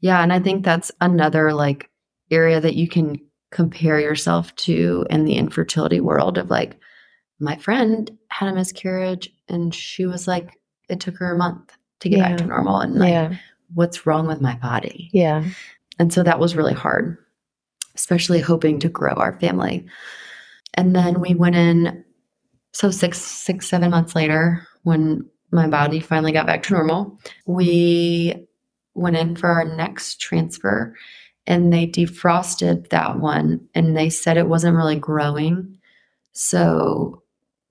Yeah. 0.00 0.22
And 0.22 0.32
I 0.32 0.40
think 0.40 0.64
that's 0.64 0.92
another 1.00 1.54
like 1.54 1.90
area 2.30 2.60
that 2.60 2.74
you 2.74 2.88
can 2.88 3.18
compare 3.50 4.00
yourself 4.00 4.54
to 4.56 5.06
in 5.08 5.24
the 5.24 5.34
infertility 5.34 6.00
world 6.00 6.36
of 6.36 6.50
like, 6.50 6.78
my 7.38 7.56
friend 7.56 8.10
had 8.28 8.48
a 8.48 8.54
miscarriage 8.54 9.30
and 9.48 9.74
she 9.74 10.06
was 10.06 10.26
like, 10.26 10.58
it 10.88 11.00
took 11.00 11.16
her 11.16 11.34
a 11.34 11.38
month 11.38 11.76
to 12.00 12.08
get 12.08 12.20
back 12.20 12.36
to 12.38 12.46
normal. 12.46 12.80
And 12.80 12.96
like, 12.96 13.10
yeah. 13.10 13.36
what's 13.74 14.06
wrong 14.06 14.26
with 14.26 14.40
my 14.40 14.56
body? 14.56 15.10
Yeah. 15.12 15.44
And 15.98 16.12
so 16.12 16.22
that 16.22 16.38
was 16.38 16.56
really 16.56 16.74
hard, 16.74 17.16
especially 17.94 18.40
hoping 18.40 18.78
to 18.80 18.88
grow 18.88 19.12
our 19.14 19.38
family. 19.40 19.86
And 20.76 20.94
then 20.94 21.20
we 21.20 21.34
went 21.34 21.56
in, 21.56 22.04
so 22.72 22.90
six, 22.90 23.18
six, 23.20 23.68
seven 23.68 23.90
months 23.90 24.14
later, 24.14 24.66
when 24.82 25.24
my 25.50 25.66
body 25.68 26.00
finally 26.00 26.32
got 26.32 26.46
back 26.46 26.62
to 26.64 26.74
normal, 26.74 27.18
we 27.46 28.46
went 28.94 29.16
in 29.16 29.36
for 29.36 29.48
our 29.48 29.64
next 29.64 30.20
transfer 30.20 30.94
and 31.46 31.72
they 31.72 31.86
defrosted 31.86 32.88
that 32.90 33.18
one 33.18 33.66
and 33.74 33.96
they 33.96 34.10
said 34.10 34.36
it 34.36 34.48
wasn't 34.48 34.76
really 34.76 34.96
growing. 34.96 35.78
So 36.32 37.22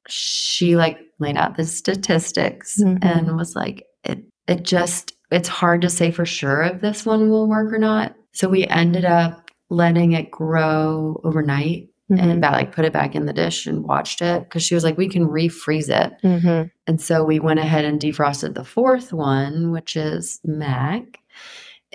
she 0.08 0.76
like 0.76 1.00
laid 1.20 1.38
out 1.38 1.58
the 1.58 1.66
statistics 1.66 2.80
Mhm. 2.82 3.00
and 3.04 3.38
was 3.38 3.56
like, 3.56 3.86
it, 4.04 4.24
it 4.48 4.64
just, 4.64 5.14
it's 5.32 5.48
hard 5.50 5.82
to 5.82 5.90
say 5.90 6.12
for 6.12 6.26
sure 6.26 6.62
if 6.64 6.82
this 6.82 7.06
one 7.06 7.30
will 7.30 7.48
work 7.50 7.74
or 7.74 7.80
not. 7.80 8.16
So 8.34 8.50
we 8.50 8.66
ended 8.68 9.06
up 9.06 9.50
letting 9.70 10.14
it 10.14 10.32
grow 10.32 11.20
overnight 11.24 11.90
Mm-hmm. 12.12 12.22
and 12.22 12.32
about 12.38 12.54
like 12.54 12.72
put 12.76 12.86
it 12.86 12.94
back 12.94 13.16
in 13.16 13.26
the 13.26 13.34
dish 13.34 13.66
and 13.66 13.84
watched 13.84 14.22
it 14.22 14.44
because 14.44 14.62
she 14.62 14.76
was 14.76 14.84
like, 14.84 14.96
we 14.96 15.10
can 15.10 15.26
refreeze 15.28 15.90
it. 15.90 16.14
Mhm. 16.24 16.70
And 16.86 17.02
so 17.02 17.24
we 17.24 17.40
went 17.40 17.60
ahead 17.60 17.84
and 17.84 18.00
defrosted 18.00 18.54
the 18.54 18.64
fourth 18.64 19.12
one, 19.12 19.72
which 19.72 19.96
is 19.96 20.40
Mac. 20.46 21.18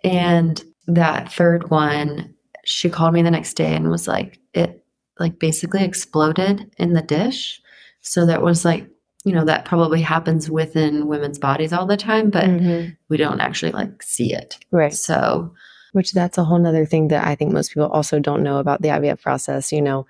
And 0.03 0.61
that 0.89 1.33
third 1.33 1.71
one, 1.71 2.35
she 2.65 2.91
called 2.91 3.15
me 3.15 3.23
the 3.23 3.31
next 3.31 3.55
day 3.55 3.73
and 3.75 3.89
was 3.89 4.09
like, 4.09 4.41
it 4.53 4.85
like 5.21 5.39
basically 5.39 5.85
exploded 5.85 6.69
in 6.77 6.95
the 6.95 7.03
dish. 7.03 7.61
So 8.01 8.27
that 8.27 8.43
was 8.43 8.65
like, 8.65 8.89
you 9.25 9.33
know, 9.33 9.45
that 9.45 9.65
probably 9.67 10.01
happens 10.01 10.51
within 10.51 11.07
women's 11.07 11.39
bodies 11.39 11.73
all 11.73 11.87
the 11.87 11.97
time, 11.97 12.31
but 12.31 12.47
Mhm. 12.47 12.97
we 13.11 13.17
don't 13.17 13.41
actually 13.41 13.73
like 13.73 14.03
see 14.03 14.33
it. 14.35 14.59
right. 14.73 14.93
So 14.95 15.53
Which 15.93 16.13
that's 16.13 16.39
a 16.39 16.45
whole 16.45 16.59
nother 16.59 16.87
thing 16.87 17.09
that 17.09 17.27
I 17.27 17.35
think 17.35 17.53
most 17.53 17.73
people 17.75 17.89
also 17.89 18.19
don't 18.19 18.43
know 18.43 18.59
about 18.59 18.83
the 18.83 18.89
IVF 18.89 19.21
process. 19.21 19.73
You 19.73 19.83
know, 19.83 20.07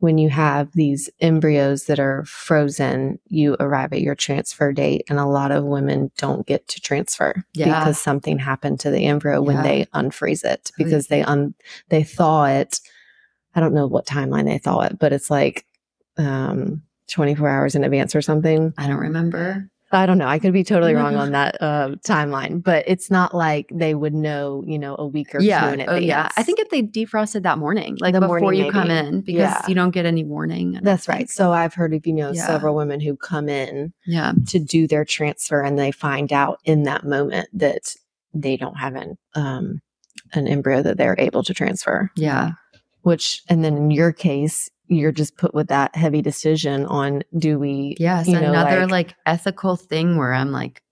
when 0.00 0.18
you 0.18 0.28
have 0.28 0.70
these 0.72 1.08
embryos 1.20 1.84
that 1.84 1.98
are 1.98 2.24
frozen, 2.24 3.18
you 3.28 3.56
arrive 3.58 3.92
at 3.92 4.02
your 4.02 4.14
transfer 4.14 4.72
date, 4.72 5.04
and 5.08 5.18
a 5.18 5.24
lot 5.26 5.50
of 5.50 5.64
women 5.64 6.10
don't 6.18 6.46
get 6.46 6.68
to 6.68 6.80
transfer 6.80 7.42
Yeah. 7.54 7.66
because 7.78 7.98
something 7.98 8.38
happened 8.38 8.80
to 8.80 8.90
the 8.90 9.06
embryo 9.06 9.40
when 9.40 9.62
they 9.62 9.86
unfreeze 9.94 10.44
it 10.44 10.70
Oh, 10.72 10.74
because 10.84 11.06
they 11.06 11.22
un 11.22 11.54
they 11.88 12.02
thaw 12.02 12.44
it. 12.44 12.80
I 13.54 13.60
don't 13.60 13.72
know 13.74 13.86
what 13.86 14.04
timeline 14.06 14.44
they 14.46 14.58
thaw 14.58 14.80
it, 14.80 14.98
but 14.98 15.12
it's 15.12 15.30
like 15.30 15.64
um 16.18 16.82
24 17.08 17.48
hours 17.48 17.74
in 17.74 17.84
advance 17.84 18.14
or 18.14 18.22
something. 18.22 18.72
I 18.78 18.86
don't 18.86 18.98
remember. 18.98 19.68
I 19.94 20.06
don't 20.06 20.18
know. 20.18 20.26
I 20.26 20.38
could 20.38 20.52
be 20.52 20.64
totally 20.64 20.94
wrong 20.94 21.16
on 21.16 21.32
that 21.32 21.60
uh, 21.60 21.88
timeline, 22.06 22.62
but 22.62 22.84
it's 22.86 23.10
not 23.10 23.34
like 23.34 23.70
they 23.72 23.94
would 23.94 24.14
know, 24.14 24.62
you 24.66 24.78
know, 24.78 24.96
a 24.98 25.06
week 25.06 25.34
or 25.34 25.38
two 25.40 25.46
yeah. 25.46 25.72
in 25.72 25.84
Oh, 25.88 25.96
yeah. 25.96 26.28
I 26.36 26.42
think 26.42 26.58
if 26.58 26.70
they 26.70 26.82
defrosted 26.82 27.42
that 27.42 27.58
morning, 27.58 27.96
like 28.00 28.14
The 28.14 28.20
before 28.20 28.40
morning, 28.40 28.64
you 28.66 28.72
come 28.72 28.90
in, 28.90 29.20
because 29.20 29.40
Yeah. 29.40 29.62
you 29.68 29.74
don't 29.74 29.90
get 29.90 30.06
any 30.06 30.24
warning. 30.24 30.78
That's 30.82 31.08
right. 31.08 31.28
So 31.30 31.52
I've 31.52 31.74
heard 31.74 31.94
of, 31.94 32.06
you 32.06 32.12
know, 32.12 32.32
Yeah. 32.32 32.46
several 32.46 32.74
women 32.74 33.00
who 33.00 33.16
come 33.16 33.48
in 33.48 33.92
yeah. 34.06 34.32
to 34.48 34.58
do 34.58 34.86
their 34.86 35.04
transfer 35.04 35.60
and 35.62 35.78
they 35.78 35.92
find 35.92 36.32
out 36.32 36.60
in 36.64 36.82
that 36.84 37.04
moment 37.04 37.48
that 37.52 37.94
they 38.32 38.56
don't 38.56 38.76
have 38.78 38.94
an 38.96 39.16
um 39.34 39.80
an 40.32 40.48
embryo 40.48 40.82
that 40.82 40.96
they're 40.96 41.16
able 41.18 41.42
to 41.44 41.54
transfer. 41.54 42.10
Yeah. 42.16 42.52
Which 43.02 43.42
and 43.48 43.62
then 43.64 43.76
in 43.76 43.90
your 43.90 44.12
case, 44.12 44.70
you're 44.94 45.12
just 45.12 45.36
put 45.36 45.54
with 45.54 45.68
that 45.68 45.94
heavy 45.96 46.22
decision 46.22 46.86
on 46.86 47.22
do 47.36 47.58
we 47.58 47.96
yes 47.98 48.26
you 48.26 48.34
know, 48.40 48.50
another 48.50 48.80
like, 48.82 48.90
like, 49.08 49.16
ethical 49.26 49.76
thing 49.76 50.16
where 50.16 50.32
I'm 50.32 50.52
like, 50.52 50.82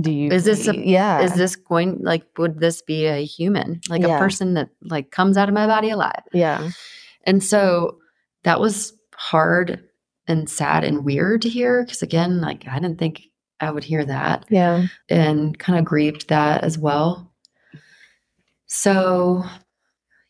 do 0.00 0.10
you 0.12 0.30
is 0.30 0.44
this 0.44 0.66
a- 0.66 0.76
yeah 0.76 1.20
is 1.20 1.34
this 1.34 1.54
going 1.56 1.98
like 2.02 2.24
would 2.38 2.58
this 2.60 2.82
be 2.82 3.06
a 3.06 3.24
human? 3.24 3.80
Like 3.88 4.02
Yeah. 4.02 4.16
a 4.16 4.18
person 4.18 4.54
that 4.54 4.70
like 4.82 5.10
comes 5.10 5.36
out 5.36 5.48
of 5.48 5.54
my 5.54 5.66
body 5.66 5.90
alive? 5.90 6.22
yeah 6.32 6.70
And 7.24 7.42
so 7.42 7.98
that 8.42 8.60
was 8.60 8.92
hard 9.14 9.84
and 10.26 10.48
sad 10.50 10.84
and 10.84 11.04
weird 11.04 11.42
to 11.42 11.48
hear 11.48 11.84
because 11.84 12.02
again, 12.02 12.40
like 12.40 12.66
I 12.66 12.78
didn't 12.80 12.98
think 12.98 13.22
I 13.60 13.70
would 13.70 13.84
hear 13.84 14.04
that 14.04 14.46
yeah 14.50 14.86
and 15.08 15.56
kind 15.58 15.78
of 15.78 15.84
grieved 15.84 16.28
that 16.28 16.64
as 16.64 16.76
well. 16.78 17.32
So 18.66 19.44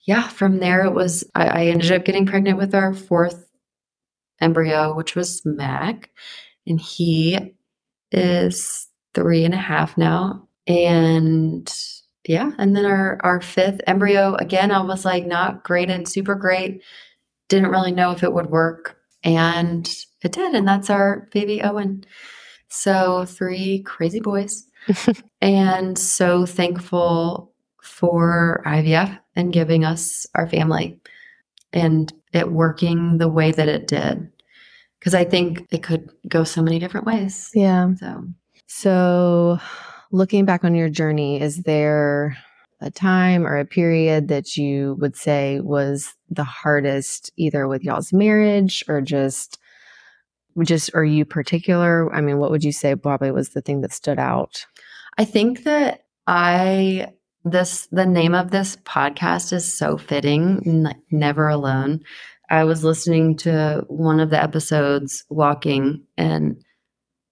yeah, 0.04 0.28
from 0.28 0.58
there 0.58 0.84
it 0.84 0.92
was 0.92 1.24
I, 1.34 1.46
I 1.46 1.66
ended 1.66 1.92
up 1.92 2.04
getting 2.04 2.26
pregnant 2.26 2.58
with 2.58 2.74
our 2.74 2.92
fourth 2.94 3.46
embryo, 4.40 4.94
which 4.94 5.16
was 5.16 5.42
Mac, 5.44 6.10
and 6.66 6.80
he 6.80 7.54
is 8.12 8.88
three 9.14 9.44
and 9.44 9.54
a 9.54 9.58
half 9.58 9.96
now. 9.96 10.46
And 10.66 11.72
yeah, 12.26 12.52
and 12.58 12.76
then 12.76 12.84
our 12.84 13.18
our 13.22 13.40
fifth 13.40 13.80
embryo 13.86 14.34
again, 14.36 14.70
I 14.70 14.82
was 14.82 15.04
like 15.04 15.26
not 15.26 15.64
great 15.64 15.90
and 15.90 16.08
super 16.08 16.34
great. 16.34 16.82
Didn't 17.48 17.70
really 17.70 17.92
know 17.92 18.10
if 18.10 18.22
it 18.22 18.32
would 18.32 18.50
work, 18.50 18.98
and 19.22 19.86
it 20.22 20.32
did, 20.32 20.54
and 20.54 20.68
that's 20.68 20.90
our 20.90 21.28
baby 21.32 21.62
Owen. 21.62 22.04
So 22.68 23.24
three 23.24 23.82
crazy 23.82 24.20
boys, 24.20 24.66
and 25.40 25.98
so 25.98 26.44
thankful 26.46 27.52
for 27.82 28.62
IVF 28.66 29.18
and 29.37 29.53
giving 29.53 29.85
us 29.85 30.27
our 30.35 30.49
family 30.49 30.99
and 31.73 32.12
it 32.33 32.53
working 32.53 33.18
the 33.18 33.29
way 33.29 33.51
that 33.53 33.68
it 33.68 33.87
did. 33.87 34.31
Because 34.99 35.14
I 35.14 35.25
think 35.25 35.66
it 35.70 35.83
could 35.83 36.11
go 36.29 36.44
so 36.44 36.62
many 36.62 36.79
different 36.79 37.07
ways. 37.07 37.51
yeah 37.55 37.92
So 37.94 38.25
So, 38.66 39.59
looking 40.11 40.44
back 40.44 40.64
on 40.64 40.75
your 40.75 40.88
journey, 40.88 41.40
is 41.40 41.62
there 41.64 42.37
a 42.81 42.90
time 42.90 43.47
or 43.47 43.59
a 43.59 43.64
period 43.64 44.29
that 44.29 44.57
you 44.57 44.97
would 45.01 45.16
say 45.16 45.61
was 45.61 46.14
the 46.31 46.44
hardest, 46.44 47.31
either 47.37 47.66
with 47.66 47.83
y'all's 47.83 48.12
marriage 48.12 48.85
or 48.88 49.01
just, 49.01 49.59
just 50.62 50.94
are 50.94 51.05
you 51.05 51.25
particular? 51.25 52.12
I 52.14 52.20
mean, 52.20 52.38
what 52.38 52.51
would 52.51 52.64
you 52.64 52.73
say 52.73 52.94
probably 52.94 53.31
was 53.31 53.51
the 53.51 53.61
thing 53.61 53.81
that 53.81 53.92
stood 53.92 54.18
out? 54.18 54.66
I 55.18 55.25
think 55.25 55.64
that 55.64 56.05
I 56.27 57.12
this 57.44 57.87
the 57.92 58.07
name 58.07 58.35
of 58.35 58.50
this 58.50 58.76
podcast 58.76 59.52
is 59.52 59.76
so 59.76 59.96
fitting 59.98 60.62
n- 60.66 61.02
never 61.11 61.48
alone. 61.48 62.00
I 62.50 62.64
was 62.64 62.85
listening 62.85 63.37
to 63.38 63.85
one 63.88 64.20
of 64.20 64.30
the 64.30 64.42
episodes 64.42 65.24
walking 65.28 66.02
and 66.16 66.62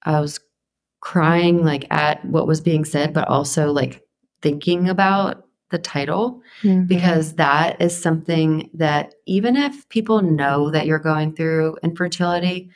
i 0.05 0.21
was 0.21 0.41
crying 1.01 1.65
like 1.65 1.87
at 1.91 2.25
what 2.25 2.47
was 2.47 2.61
being 2.61 2.85
said 2.85 3.13
but 3.13 3.29
also 3.29 3.71
like 3.71 4.03
thinking 4.41 4.89
about 4.89 5.45
the 5.71 5.79
title 5.79 6.43
because 6.87 7.35
that 7.35 7.81
is 7.81 7.97
something 7.97 8.69
that 8.75 9.15
even 9.27 9.57
if 9.57 9.89
people 9.89 10.23
know 10.23 10.71
that 10.71 10.87
you're 10.87 10.99
going 10.99 11.35
through 11.35 11.77
infertility 11.83 12.71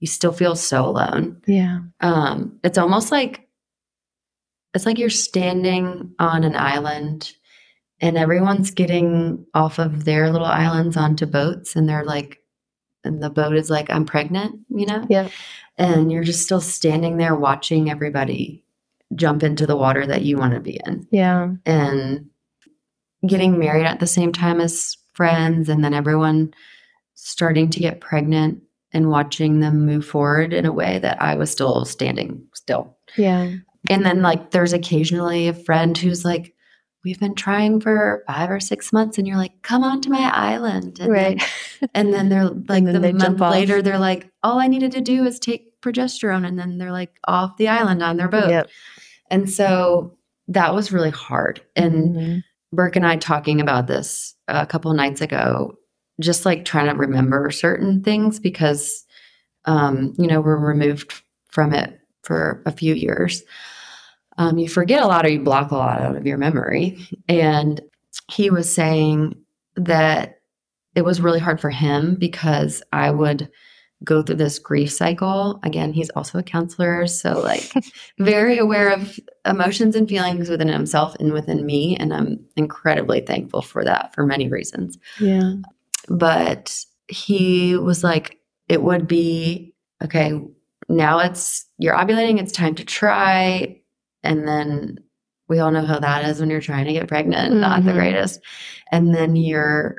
you 0.00 0.06
still 0.06 0.32
feel 0.32 0.54
so 0.56 0.84
alone. 0.84 1.40
Yeah, 1.46 1.80
um, 2.00 2.58
it's 2.62 2.78
almost 2.78 3.10
like 3.10 3.45
it's 4.76 4.86
like 4.86 4.98
you're 4.98 5.10
standing 5.10 6.14
on 6.18 6.44
an 6.44 6.54
island 6.54 7.32
and 8.00 8.16
everyone's 8.16 8.70
getting 8.70 9.44
off 9.54 9.78
of 9.78 10.04
their 10.04 10.30
little 10.30 10.46
islands 10.46 10.96
onto 10.96 11.26
boats 11.26 11.74
and 11.74 11.88
they're 11.88 12.04
like 12.04 12.38
and 13.04 13.22
the 13.22 13.30
boat 13.30 13.56
is 13.56 13.70
like 13.70 13.90
i'm 13.90 14.04
pregnant 14.04 14.60
you 14.68 14.86
know? 14.86 15.04
Yeah, 15.08 15.28
and 15.78 16.10
you're 16.10 16.24
just 16.24 16.42
still 16.42 16.60
standing 16.60 17.16
there 17.16 17.34
watching 17.34 17.90
everybody 17.90 18.64
jump 19.14 19.42
into 19.42 19.66
the 19.66 19.76
water 19.76 20.06
that 20.06 20.22
you 20.22 20.36
want 20.36 20.54
to 20.54 20.60
be 20.60 20.80
in. 20.86 21.06
Yeah, 21.10 21.50
and 21.64 22.28
getting 23.26 23.58
married 23.58 23.86
at 23.86 24.00
the 24.00 24.06
same 24.06 24.32
time 24.32 24.60
as 24.60 24.96
friends 25.12 25.68
and 25.68 25.82
then 25.82 25.94
everyone 25.94 26.52
starting 27.14 27.70
to 27.70 27.80
get 27.80 28.00
pregnant 28.00 28.62
and 28.92 29.10
watching 29.10 29.60
them 29.60 29.86
move 29.86 30.04
forward 30.04 30.52
in 30.52 30.66
a 30.66 30.72
way 30.72 30.98
that 30.98 31.20
I 31.20 31.34
was 31.34 31.50
still 31.50 31.84
standing 31.84 32.46
still. 32.54 32.96
yeah, 33.16 33.54
And 33.90 34.04
then 34.04 34.22
like 34.22 34.50
there's 34.50 34.72
occasionally 34.72 35.48
a 35.48 35.54
friend 35.54 35.96
who's 35.96 36.24
like 36.24 36.54
we've 37.04 37.20
been 37.20 37.34
trying 37.34 37.80
for 37.80 38.24
5 38.26 38.50
or 38.50 38.58
6 38.58 38.92
months 38.92 39.16
and 39.16 39.28
you're 39.28 39.36
like 39.36 39.62
come 39.62 39.84
on 39.84 40.00
to 40.00 40.10
my 40.10 40.30
island 40.34 40.98
and 40.98 41.12
right. 41.12 41.42
then, 41.80 41.88
and 41.94 42.12
then 42.12 42.28
they're 42.28 42.44
like 42.68 42.84
then 42.84 42.92
the 42.92 43.00
they 43.00 43.12
month 43.12 43.40
later 43.40 43.80
they're 43.82 43.98
like 43.98 44.28
all 44.42 44.58
I 44.58 44.66
needed 44.66 44.92
to 44.92 45.00
do 45.00 45.24
is 45.24 45.38
take 45.38 45.80
progesterone 45.82 46.46
and 46.46 46.58
then 46.58 46.78
they're 46.78 46.92
like 46.92 47.16
off 47.28 47.56
the 47.58 47.68
island 47.68 48.02
on 48.02 48.16
their 48.16 48.28
boat. 48.28 48.50
Yep. 48.50 48.70
And 49.30 49.48
so 49.50 50.16
that 50.48 50.74
was 50.74 50.92
really 50.92 51.10
hard. 51.10 51.60
And 51.74 52.16
Mhm. 52.16 52.42
Burke 52.72 52.96
and 52.96 53.06
I 53.06 53.16
talking 53.16 53.60
about 53.60 53.86
this 53.86 54.34
a 54.48 54.66
couple 54.66 54.90
of 54.90 54.96
nights 54.96 55.20
ago, 55.20 55.78
just 56.20 56.44
like 56.44 56.64
trying 56.64 56.86
to 56.86 56.94
remember 56.94 57.50
certain 57.50 58.02
things 58.02 58.40
because, 58.40 59.04
um, 59.64 60.14
you 60.18 60.26
know, 60.26 60.40
we're 60.40 60.58
removed 60.58 61.12
from 61.48 61.72
it 61.72 62.00
for 62.22 62.62
a 62.66 62.72
few 62.72 62.94
years. 62.94 63.42
Um, 64.38 64.58
you 64.58 64.68
forget 64.68 65.02
a 65.02 65.06
lot 65.06 65.24
or 65.24 65.30
you 65.30 65.40
block 65.40 65.70
a 65.70 65.76
lot 65.76 66.00
out 66.00 66.16
of 66.16 66.26
your 66.26 66.38
memory. 66.38 66.98
And 67.28 67.80
he 68.30 68.50
was 68.50 68.72
saying 68.72 69.34
that 69.76 70.40
it 70.94 71.04
was 71.04 71.20
really 71.20 71.38
hard 71.38 71.60
for 71.60 71.70
him 71.70 72.16
because 72.16 72.82
I 72.92 73.10
would 73.10 73.50
go 74.04 74.22
through 74.22 74.36
this 74.36 74.58
grief 74.58 74.92
cycle. 74.92 75.58
Again, 75.62 75.92
he's 75.92 76.10
also 76.10 76.38
a 76.38 76.42
counselor. 76.42 77.06
So, 77.06 77.40
like, 77.40 77.72
very 78.18 78.58
aware 78.58 78.90
of 78.90 79.18
emotions 79.46 79.96
and 79.96 80.08
feelings 80.08 80.48
within 80.48 80.68
himself 80.68 81.16
and 81.18 81.32
within 81.32 81.64
me. 81.64 81.96
And 81.96 82.12
I'm 82.12 82.44
incredibly 82.56 83.20
thankful 83.20 83.62
for 83.62 83.84
that 83.84 84.14
for 84.14 84.26
many 84.26 84.48
reasons. 84.48 84.98
yeah, 85.20 85.54
But 86.08 86.78
he 87.08 87.76
was 87.76 88.04
like, 88.04 88.38
it 88.68 88.82
would 88.82 89.06
be 89.06 89.74
okay, 90.02 90.40
now 90.88 91.18
it's 91.20 91.66
you're 91.78 91.94
ovulating, 91.94 92.38
it's 92.40 92.52
time 92.52 92.74
to 92.76 92.84
try. 92.84 93.80
And 94.26 94.46
then 94.46 94.98
we 95.48 95.58
all 95.60 95.70
know 95.70 95.84
how 95.86 95.98
that 96.00 96.24
is 96.24 96.40
when 96.40 96.50
you're 96.50 96.60
trying 96.60 96.86
to 96.86 96.92
get 96.92 97.08
pregnant, 97.08 97.54
not 97.54 97.84
the 97.84 97.92
Mhm. 97.92 97.94
greatest. 97.94 98.40
And 98.92 99.14
then 99.14 99.36
you're 99.36 99.96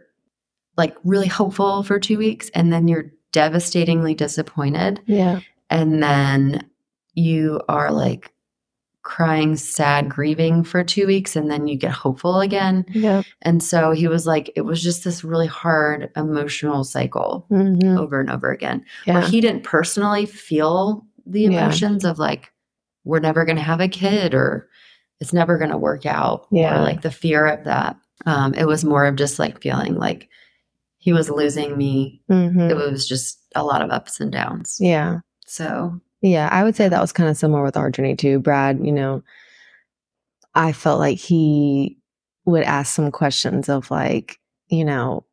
like 0.78 0.96
really 1.04 1.28
hopeful 1.28 1.84
for 1.84 2.00
two 2.00 2.18
weeks, 2.18 2.50
and 2.54 2.72
then 2.72 2.88
you're 2.88 3.12
devastatingly 3.32 4.14
disappointed 4.16 5.02
yeah, 5.06 5.40
and 5.70 6.02
then 6.02 6.66
you 7.14 7.60
are 7.68 7.92
like 7.92 8.32
crying, 9.04 9.56
sad, 9.56 10.10
grieving 10.10 10.64
for 10.64 10.84
two 10.84 11.08
weeks, 11.08 11.36
and 11.36 11.50
then 11.50 11.68
you 11.68 11.78
get 11.78 11.92
hopeful 11.92 12.42
again. 12.42 12.86
yeah, 12.94 13.22
And 13.42 13.64
so 13.64 13.92
he 13.92 14.08
was 14.08 14.28
like, 14.28 14.52
it 14.56 14.62
was 14.62 14.84
just 14.84 15.04
this 15.06 15.24
really 15.24 15.48
hard 15.48 16.10
emotional 16.18 16.84
cycle 16.84 17.46
Mhm. 17.50 17.98
over 17.98 18.20
and 18.20 18.30
over 18.30 18.52
again, 18.52 18.84
where 19.06 19.22
he 19.22 19.40
didn't 19.40 19.64
personally 19.64 20.26
feel 20.26 21.06
the 21.26 21.42
Yeah. 21.44 21.64
emotions 21.64 22.04
of 22.06 22.20
like, 22.20 22.52
we're 23.08 23.20
never 23.20 23.46
going 23.46 23.56
to 23.56 23.62
have 23.62 23.80
a 23.80 23.88
kid 23.88 24.34
or 24.34 24.68
it's 25.20 25.34
never 25.34 25.58
going 25.58 25.72
to 25.72 25.78
work 25.78 26.06
out, 26.06 26.46
Yeah. 26.52 26.80
or 26.80 26.84
like 26.84 27.02
the 27.02 27.12
fear 27.12 27.48
of 27.48 27.64
that. 27.66 27.96
Um, 28.26 28.54
it 28.54 28.66
was 28.66 28.84
more 28.86 29.06
of 29.06 29.16
just 29.16 29.40
like 29.40 29.62
feeling 29.62 29.96
like 29.96 30.30
he 31.00 31.14
was 31.14 31.30
losing 31.30 31.78
me. 31.78 32.22
Mhm. 32.30 32.70
It 32.70 32.76
was 32.76 33.08
just 33.08 33.40
a 33.56 33.64
lot 33.64 33.82
of 33.82 33.90
ups 33.90 34.20
and 34.20 34.32
downs. 34.32 34.78
yeah. 34.80 35.20
So 35.46 36.00
Yeah, 36.22 36.50
I 36.52 36.64
would 36.64 36.76
say 36.76 36.90
that 36.90 37.02
was 37.02 37.14
kind 37.14 37.30
of 37.30 37.38
similar 37.38 37.64
with 37.64 37.78
our 37.78 37.90
journey 37.90 38.16
too. 38.16 38.40
Brad, 38.40 38.80
you 38.86 38.92
know, 38.92 39.24
I 40.56 40.72
felt 40.74 41.00
like 41.00 41.18
he 41.20 41.98
would 42.46 42.64
ask 42.64 42.94
some 42.94 43.12
questions 43.12 43.70
of 43.70 43.90
like, 43.92 44.40
you 44.68 44.84
know, 44.84 45.24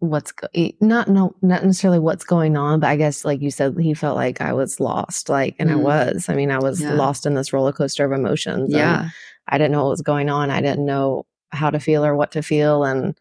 what's 0.00 0.32
go- 0.32 0.48
not 0.80 1.08
no 1.08 1.34
not 1.42 1.64
necessarily 1.64 1.98
what's 1.98 2.24
going 2.24 2.56
on, 2.56 2.80
but 2.80 2.88
I 2.88 2.96
guess 2.96 3.24
like 3.24 3.40
you 3.40 3.50
said, 3.50 3.76
he 3.78 3.94
felt 3.94 4.16
like 4.16 4.40
I 4.40 4.52
was 4.52 4.78
lost, 4.80 5.28
like, 5.28 5.56
and 5.58 5.70
I 5.70 5.74
Mm. 5.74 5.82
was. 5.82 6.28
I 6.28 6.34
mean, 6.34 6.50
I 6.50 6.58
was 6.58 6.80
Yeah. 6.80 6.92
lost 6.94 7.26
in 7.26 7.34
this 7.34 7.52
roller 7.52 7.72
coaster 7.72 8.04
of 8.04 8.12
emotions. 8.12 8.70
Yeah. 8.72 9.10
I 9.48 9.58
didn't 9.58 9.72
know 9.72 9.82
what 9.84 9.90
was 9.90 10.02
going 10.02 10.28
on. 10.28 10.50
I 10.50 10.60
didn't 10.60 10.84
know 10.86 11.26
how 11.50 11.70
to 11.70 11.80
feel 11.80 12.04
or 12.04 12.14
what 12.14 12.32
to 12.32 12.42
feel, 12.42 12.84
and 12.84 13.16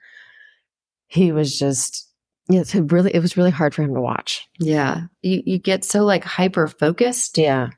he 1.07 1.32
was 1.32 1.57
just. 1.57 2.03
Yeah, 2.49 2.61
it's 2.61 2.73
really. 2.75 3.13
It 3.13 3.19
was 3.21 3.36
really 3.36 3.51
hard 3.51 3.75
for 3.75 3.82
him 3.84 3.93
to 3.93 4.01
watch. 4.01 4.47
Yeah. 4.59 5.01
You 5.21 5.41
you 5.45 5.57
get 5.59 5.84
so 5.84 6.05
like 6.05 6.23
hyper 6.23 6.67
focused 6.67 7.38
Yeah, 7.38 7.71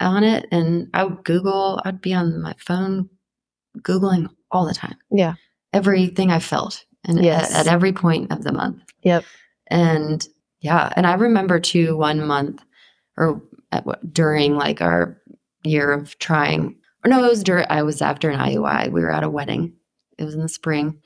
on 0.00 0.24
it. 0.24 0.46
And 0.50 0.88
I 0.94 1.04
would 1.04 1.24
Google, 1.24 1.80
I'd 1.84 2.00
be 2.00 2.12
on 2.14 2.40
my 2.42 2.54
phone 2.58 3.08
Googling 3.82 4.28
all 4.50 4.66
the 4.66 4.74
time. 4.74 4.96
yeah, 5.12 5.34
Everything 5.72 6.32
I 6.32 6.40
felt. 6.40 6.84
And 7.04 7.22
Yes. 7.22 7.52
at, 7.52 7.66
at 7.66 7.72
every 7.72 7.92
point 7.92 8.30
of 8.30 8.44
the 8.44 8.52
month. 8.52 8.82
Yep. 9.02 9.24
And 9.68 10.26
yeah. 10.60 10.92
And 10.94 11.06
I 11.06 11.14
remember 11.14 11.58
too 11.58 11.96
one 11.96 12.26
month 12.26 12.62
or 13.16 13.42
at 13.72 13.84
during 14.12 14.56
like 14.56 14.80
our 14.82 15.20
year 15.64 15.92
of 15.92 16.18
trying 16.18 16.76
or 17.04 17.08
no, 17.08 17.24
it 17.24 17.28
was 17.28 17.42
during 17.42 17.66
I 17.70 17.82
was 17.82 18.02
after 18.02 18.28
an 18.28 18.38
IUI. 18.38 18.90
We 18.92 19.00
were 19.00 19.10
at 19.12 19.24
a 19.24 19.30
wedding. 19.30 19.74
It 20.18 20.24
was 20.24 20.34
in 20.34 20.42
the 20.42 20.48
spring, 20.48 21.00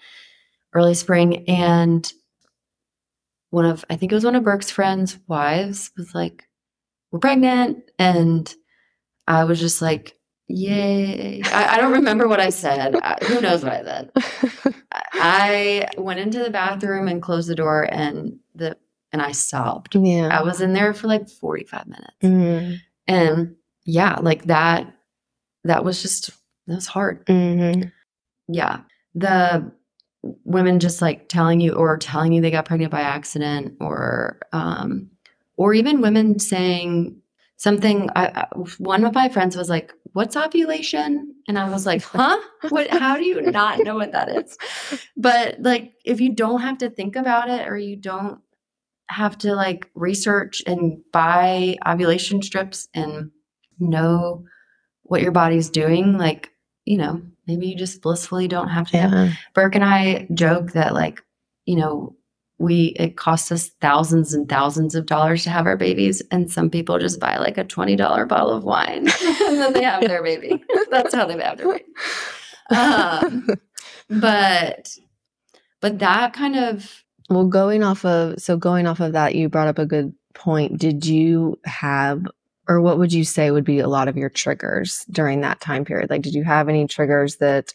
early 0.75 0.95
spring. 0.95 1.49
And 1.49 2.11
one 3.51 3.65
of 3.65 3.85
I 3.89 3.97
think 3.97 4.11
it 4.11 4.17
was 4.17 4.25
one 4.25 4.35
of 4.35 4.43
Burke's 4.43 4.71
friends' 4.71 5.19
wives 5.29 5.93
was 5.97 6.15
like, 6.15 6.45
We're 7.13 7.21
pregnant. 7.21 7.79
And 7.99 8.53
I 9.29 9.45
was 9.45 9.61
just 9.61 9.81
like, 9.81 10.17
Yay. 10.49 11.41
I, 11.47 11.77
I 11.77 11.81
don't 11.81 11.93
remember 11.93 12.29
what 12.29 12.41
I 12.41 12.51
said. 12.51 12.97
I, 12.97 13.17
who 13.25 13.41
knows 13.41 13.65
what 13.65 13.73
I 13.73 13.83
said. 13.83 14.11
I 15.15 15.87
went 15.97 16.21
into 16.21 16.39
the 16.41 16.51
bathroom 16.51 17.09
and 17.09 17.23
closed 17.23 17.49
the 17.49 17.55
door 17.55 17.89
and 17.91 18.39
the 18.55 18.77
and 19.13 19.23
I 19.23 19.33
sobbed. 19.33 19.95
yeah. 19.95 20.29
I 20.37 20.43
was 20.43 20.61
in 20.61 20.73
there 20.73 20.93
for 20.93 21.07
like 21.07 21.29
45 21.29 21.87
minutes. 21.87 22.17
Mhm. 22.23 22.79
And 23.07 23.55
yeah, 23.85 24.17
like 24.21 24.45
that 24.47 24.93
that 25.65 25.85
was 25.85 26.03
just 26.03 26.31
that 26.67 26.75
was 26.75 26.87
hard. 26.87 27.25
Mhm. 27.27 27.93
Yeah. 28.49 28.81
The 29.15 29.73
women 30.45 30.81
just 30.81 31.01
like 31.01 31.29
telling 31.29 31.61
you 31.61 31.73
or 31.75 31.97
telling 31.97 32.33
you 32.33 32.41
they 32.43 32.51
got 32.51 32.65
pregnant 32.65 32.91
by 32.91 33.03
accident 33.03 33.77
or 33.81 34.41
um 34.53 35.11
or 35.57 35.75
even 35.75 36.01
women 36.01 36.39
saying 36.39 37.17
something 37.57 38.11
I, 38.15 38.47
one 38.79 39.05
of 39.05 39.15
my 39.15 39.29
friends 39.29 39.57
was 39.57 39.69
like 39.69 39.93
what's 40.13 40.37
ovulation? 40.37 41.35
And 41.49 41.59
i 41.59 41.69
was 41.69 41.87
like 41.87 42.03
huh? 42.05 42.39
What 42.69 42.89
how 42.91 43.17
do 43.17 43.25
you 43.25 43.41
not 43.43 43.81
know 43.81 43.97
what 43.97 44.13
that 44.13 44.29
is? 44.29 44.57
But 45.17 45.57
like 45.61 45.93
if 46.05 46.21
you 46.21 46.35
don't 46.35 46.61
have 46.61 46.79
to 46.79 46.91
think 46.91 47.17
about 47.17 47.49
it 47.51 47.69
or 47.69 47.77
you 47.77 47.97
don't 47.97 48.41
have 49.11 49.37
to 49.39 49.55
like 49.55 49.91
research 49.95 50.63
and 50.67 50.99
buy 51.13 51.77
ovulation 51.87 52.43
strips 52.43 52.89
and 52.95 53.31
know 53.79 54.45
what 55.03 55.21
your 55.21 55.33
body's 55.33 55.69
doing 55.69 56.17
like 56.17 56.51
you 56.87 56.97
know 56.97 57.21
maybe 57.47 57.67
you 57.69 57.77
just 57.77 58.03
blissfully 58.03 58.49
don't 58.49 58.69
have 58.69 58.91
to. 58.91 58.97
Yeah. 58.97 59.33
Burke 59.55 59.75
and 59.75 59.85
I 59.85 60.27
joke 60.33 60.73
that 60.73 60.95
like, 60.95 61.23
you 61.67 61.77
know, 61.77 62.17
we 62.65 62.95
it 62.99 63.17
costs 63.17 63.53
us 63.53 63.69
thousands 63.81 64.35
and 64.35 64.49
thousands 64.49 64.95
of 64.95 65.07
dollars 65.07 65.45
to 65.45 65.51
have 65.51 65.67
our 65.67 65.77
babies, 65.77 66.23
and 66.31 66.51
some 66.51 66.71
people 66.71 66.99
just 66.99 67.21
buy 67.21 67.37
like 67.37 67.59
a 67.59 67.65
twenty 67.65 67.97
dollar 67.97 68.27
bottle 68.27 68.51
of 68.51 68.65
wine 68.65 69.09
and 69.23 69.59
then 69.59 69.73
they 69.73 69.85
have 69.85 70.01
their 70.03 70.23
baby. 70.23 70.63
That's 70.91 71.15
how 71.15 71.27
they 71.27 71.41
have 71.41 71.59
their 71.59 71.69
baby. 71.69 71.85
Um, 72.71 73.47
but 74.09 74.97
but 75.81 75.99
that 75.99 76.33
kind 76.33 76.57
of 76.57 77.05
Well, 77.31 77.47
going 77.47 77.83
off 77.83 78.05
of 78.05 78.41
so 78.41 78.57
going 78.57 78.87
off 78.87 79.01
of 79.01 79.13
that, 79.13 79.35
you 79.35 79.49
brought 79.49 79.69
up 79.69 79.79
a 79.79 79.87
good 79.87 80.15
point. 80.35 80.79
Did 80.79 81.07
you 81.07 81.59
have 81.65 82.27
or 82.67 82.81
what 82.81 82.99
would 82.99 83.13
you 83.13 83.25
say 83.25 83.51
would 83.51 83.65
be 83.65 83.81
a 83.81 83.89
lot 83.89 84.09
of 84.09 84.17
your 84.17 84.31
triggers 84.31 85.05
during 85.11 85.43
that 85.43 85.61
time 85.61 85.85
period? 85.85 86.11
Like 86.11 86.23
did 86.23 86.35
you 86.35 86.45
have 86.45 86.69
any 86.69 86.87
triggers 86.87 87.37
that 87.37 87.75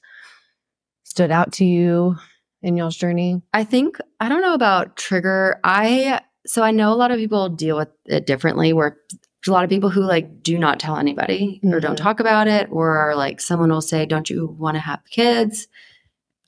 stood 1.04 1.32
out 1.32 1.54
to 1.54 1.66
you 1.66 2.16
in 2.62 2.76
y'all's 2.78 2.96
journey? 2.98 3.42
I 3.54 3.64
think 3.64 3.98
I 4.20 4.30
don't 4.30 4.42
know 4.42 4.54
about 4.54 4.96
trigger. 4.98 5.60
I 5.64 6.22
so 6.46 6.64
I 6.64 6.72
know 6.72 6.92
a 6.92 6.96
lot 6.96 7.12
of 7.12 7.18
people 7.18 7.50
deal 7.50 7.78
with 7.78 7.90
it 8.06 8.26
differently 8.26 8.74
where 8.74 8.98
there's 9.12 9.48
a 9.50 9.52
lot 9.54 9.64
of 9.64 9.70
people 9.70 9.90
who 9.90 10.02
like 10.02 10.42
do 10.44 10.58
not 10.58 10.80
tell 10.80 10.98
anybody 10.98 11.62
or 11.64 11.80
don't 11.80 11.94
Mhm. 11.98 12.04
talk 12.04 12.20
about 12.20 12.48
it 12.48 12.68
or 12.72 13.14
like 13.16 13.40
someone 13.40 13.70
will 13.70 13.82
say 13.82 14.06
don't 14.06 14.30
you 14.30 14.48
want 14.60 14.76
to 14.76 14.80
have 14.82 15.00
kids? 15.10 15.68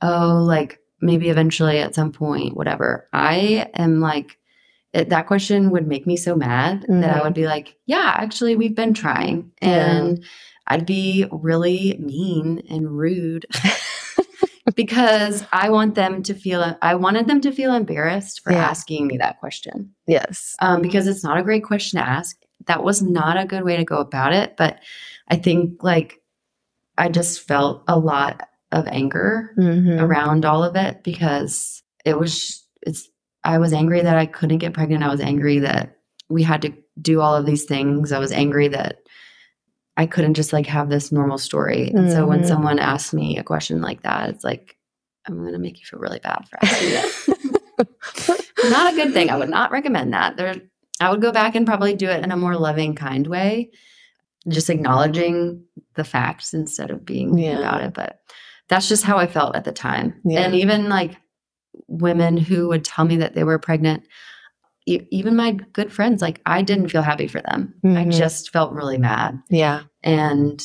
Oh, 0.02 0.44
like 0.46 0.80
maybe 1.02 1.30
eventually 1.30 1.80
at 1.80 1.96
some 1.96 2.12
point 2.12 2.56
whatever. 2.56 3.08
I 3.14 3.70
am 3.74 4.00
like 4.02 4.38
it, 4.94 5.08
that 5.10 5.26
question 5.28 5.70
would 5.72 5.88
make 5.88 6.06
me 6.06 6.18
so 6.18 6.36
mad 6.36 6.86
that 6.90 7.16
I 7.16 7.20
Mhm. 7.20 7.24
would 7.24 7.34
be 7.34 7.46
like, 7.48 7.76
yeah, 7.86 8.12
actually 8.18 8.58
we've 8.58 8.76
been 8.76 8.94
trying 8.94 9.52
Yeah. 9.62 9.70
and 10.02 10.24
I'd 10.68 10.86
be 10.86 11.26
really 11.32 11.96
mean 12.00 12.64
and 12.70 12.92
rude 12.92 13.46
because 14.76 15.44
I 15.52 15.70
want 15.70 15.96
them 15.96 16.24
to 16.24 16.34
feel 16.34 16.78
I 16.82 16.96
wanted 16.96 17.28
them 17.28 17.42
to 17.42 17.52
feel 17.52 17.74
embarrassed 17.74 18.42
for 18.44 18.52
Yeah. 18.52 18.64
asking 18.70 19.08
me 19.08 19.18
that 19.18 19.40
question. 19.40 19.92
Yes. 20.08 20.56
Um, 20.60 20.82
because 20.82 21.08
it's 21.08 21.24
not 21.24 21.38
a 21.38 21.44
great 21.44 21.64
question 21.64 22.00
to 22.00 22.08
ask. 22.08 22.38
That 22.68 22.84
was 22.84 23.02
not 23.02 23.40
a 23.40 23.46
good 23.46 23.64
way 23.64 23.78
to 23.78 23.84
go 23.84 23.98
about 23.98 24.34
it. 24.34 24.56
But 24.58 24.80
I 25.30 25.36
think 25.36 25.84
like 25.84 26.22
I 26.98 27.10
just 27.10 27.42
felt 27.48 27.84
a 27.88 27.98
lot 27.98 28.48
of 28.72 28.88
anger 28.88 29.52
Mhm. 29.58 30.00
around 30.02 30.46
all 30.46 30.64
of 30.64 30.76
it 30.76 31.04
because 31.04 31.82
it 32.06 32.18
was 32.20 32.66
it's 32.84 33.10
I 33.44 33.58
was 33.58 33.74
angry 33.74 34.02
that 34.02 34.18
I 34.18 34.28
couldn't 34.28 34.60
get 34.60 34.74
pregnant. 34.74 35.04
I 35.04 35.10
was 35.10 35.20
angry 35.22 35.60
that 35.60 35.96
we 36.30 36.44
had 36.44 36.62
to 36.62 36.72
do 37.02 37.20
all 37.22 37.36
of 37.36 37.46
these 37.48 37.64
things. 37.66 38.12
I 38.12 38.20
was 38.20 38.32
angry 38.32 38.68
that 38.68 38.98
I 40.02 40.08
couldn't 40.08 40.34
just 40.34 40.52
like 40.52 40.66
have 40.66 40.90
this 40.90 41.12
normal 41.12 41.38
story. 41.38 41.92
And 41.92 42.12
so 42.12 42.26
when 42.26 42.42
Mhm. 42.42 42.48
someone 42.48 42.80
asks 42.80 43.14
me 43.14 43.38
a 43.38 43.44
question 43.44 43.82
like 43.82 44.02
that, 44.02 44.30
it's 44.30 44.44
like 44.44 44.76
I'm 45.28 45.38
going 45.38 45.54
to 45.54 45.60
make 45.60 45.80
you 45.80 45.86
feel 45.86 46.00
really 46.00 46.18
bad 46.20 46.42
for 46.50 46.58
asking 46.64 46.90
that. 46.90 47.88
not 48.72 48.92
a 48.92 48.96
good 48.96 49.14
thing. 49.14 49.30
I 49.30 49.38
would 49.38 49.50
not 49.50 49.72
recommend 49.72 50.14
that. 50.14 50.38
There 50.38 50.56
I 51.00 51.12
would 51.12 51.22
go 51.22 51.32
back 51.32 51.54
and 51.54 51.68
probably 51.68 51.94
do 51.96 52.10
it 52.10 52.24
in 52.24 52.32
a 52.32 52.38
more 52.38 52.56
loving, 52.56 52.96
kind 52.96 53.28
way, 53.28 53.70
just 54.48 54.70
acknowledging 54.72 55.64
the 55.96 56.04
facts 56.04 56.54
instead 56.56 56.90
of 56.90 57.06
being 57.06 57.38
Yeah. 57.38 57.60
about 57.60 57.82
it. 57.84 57.94
But 57.94 58.22
that's 58.70 58.90
just 58.90 59.04
how 59.04 59.18
I 59.18 59.28
felt 59.28 59.56
at 59.56 59.64
the 59.66 59.72
time. 59.72 60.16
Yeah. 60.26 60.40
And 60.42 60.56
even 60.56 60.90
like 60.90 61.18
women 61.88 62.38
who 62.38 62.68
would 62.70 62.84
tell 62.84 63.06
me 63.06 63.18
that 63.18 63.36
they 63.36 63.44
were 63.44 63.60
pregnant, 63.60 64.04
even 65.12 65.36
my 65.36 65.52
good 65.74 65.92
friends, 65.92 66.22
like 66.22 66.42
I 66.46 66.62
didn't 66.62 66.90
feel 66.90 67.02
happy 67.02 67.28
for 67.28 67.42
them. 67.42 67.74
I 67.84 68.06
Mhm. 68.06 68.12
just 68.18 68.52
felt 68.52 68.74
really 68.74 68.98
mad. 68.98 69.40
Yeah. 69.50 69.82
And 70.04 70.62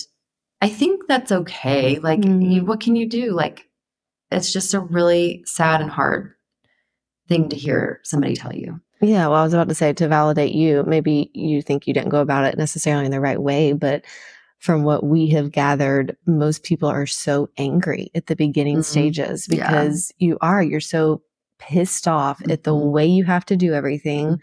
I 0.60 0.68
think 0.68 1.02
that's 1.08 1.32
okay. 1.32 1.98
Like, 1.98 2.20
Mhm. 2.20 2.50
you, 2.52 2.64
what 2.64 2.80
can 2.80 2.96
you 2.96 3.08
do? 3.08 3.32
Like, 3.32 3.66
it's 4.30 4.52
just 4.52 4.74
a 4.74 4.80
really 4.80 5.42
sad 5.46 5.80
and 5.80 5.90
hard 5.90 6.32
thing 7.28 7.48
to 7.50 7.56
hear 7.56 8.00
somebody 8.02 8.34
tell 8.34 8.54
you. 8.54 8.80
Yeah, 9.02 9.26
well, 9.28 9.40
I 9.40 9.44
was 9.44 9.52
about 9.52 9.68
to 9.68 9.74
say 9.74 9.92
to 9.92 10.08
validate 10.08 10.52
you, 10.52 10.82
maybe 10.86 11.30
you 11.34 11.60
think 11.60 11.86
you 11.86 11.92
didn't 11.92 12.08
go 12.08 12.20
about 12.20 12.44
it 12.44 12.56
necessarily 12.56 13.04
in 13.04 13.10
the 13.10 13.20
right 13.20 13.40
way, 13.40 13.72
but 13.72 14.04
from 14.58 14.84
what 14.84 15.04
we 15.04 15.28
have 15.28 15.52
gathered, 15.52 16.16
most 16.26 16.62
people 16.62 16.88
are 16.88 17.06
so 17.06 17.50
angry 17.58 18.10
at 18.14 18.26
the 18.26 18.34
beginning 18.36 18.78
Mhm. 18.78 18.84
stages 18.84 19.46
Yeah. 19.50 19.66
because 19.68 20.12
you 20.18 20.38
are, 20.40 20.62
you're 20.62 20.80
so 20.80 21.20
pissed 21.58 22.06
off 22.08 22.40
at 22.50 22.64
the 22.64 22.72
Mhm. 22.74 22.90
way 22.92 23.06
you 23.06 23.24
have 23.24 23.44
to 23.46 23.56
do 23.56 23.72
everything, 23.74 24.40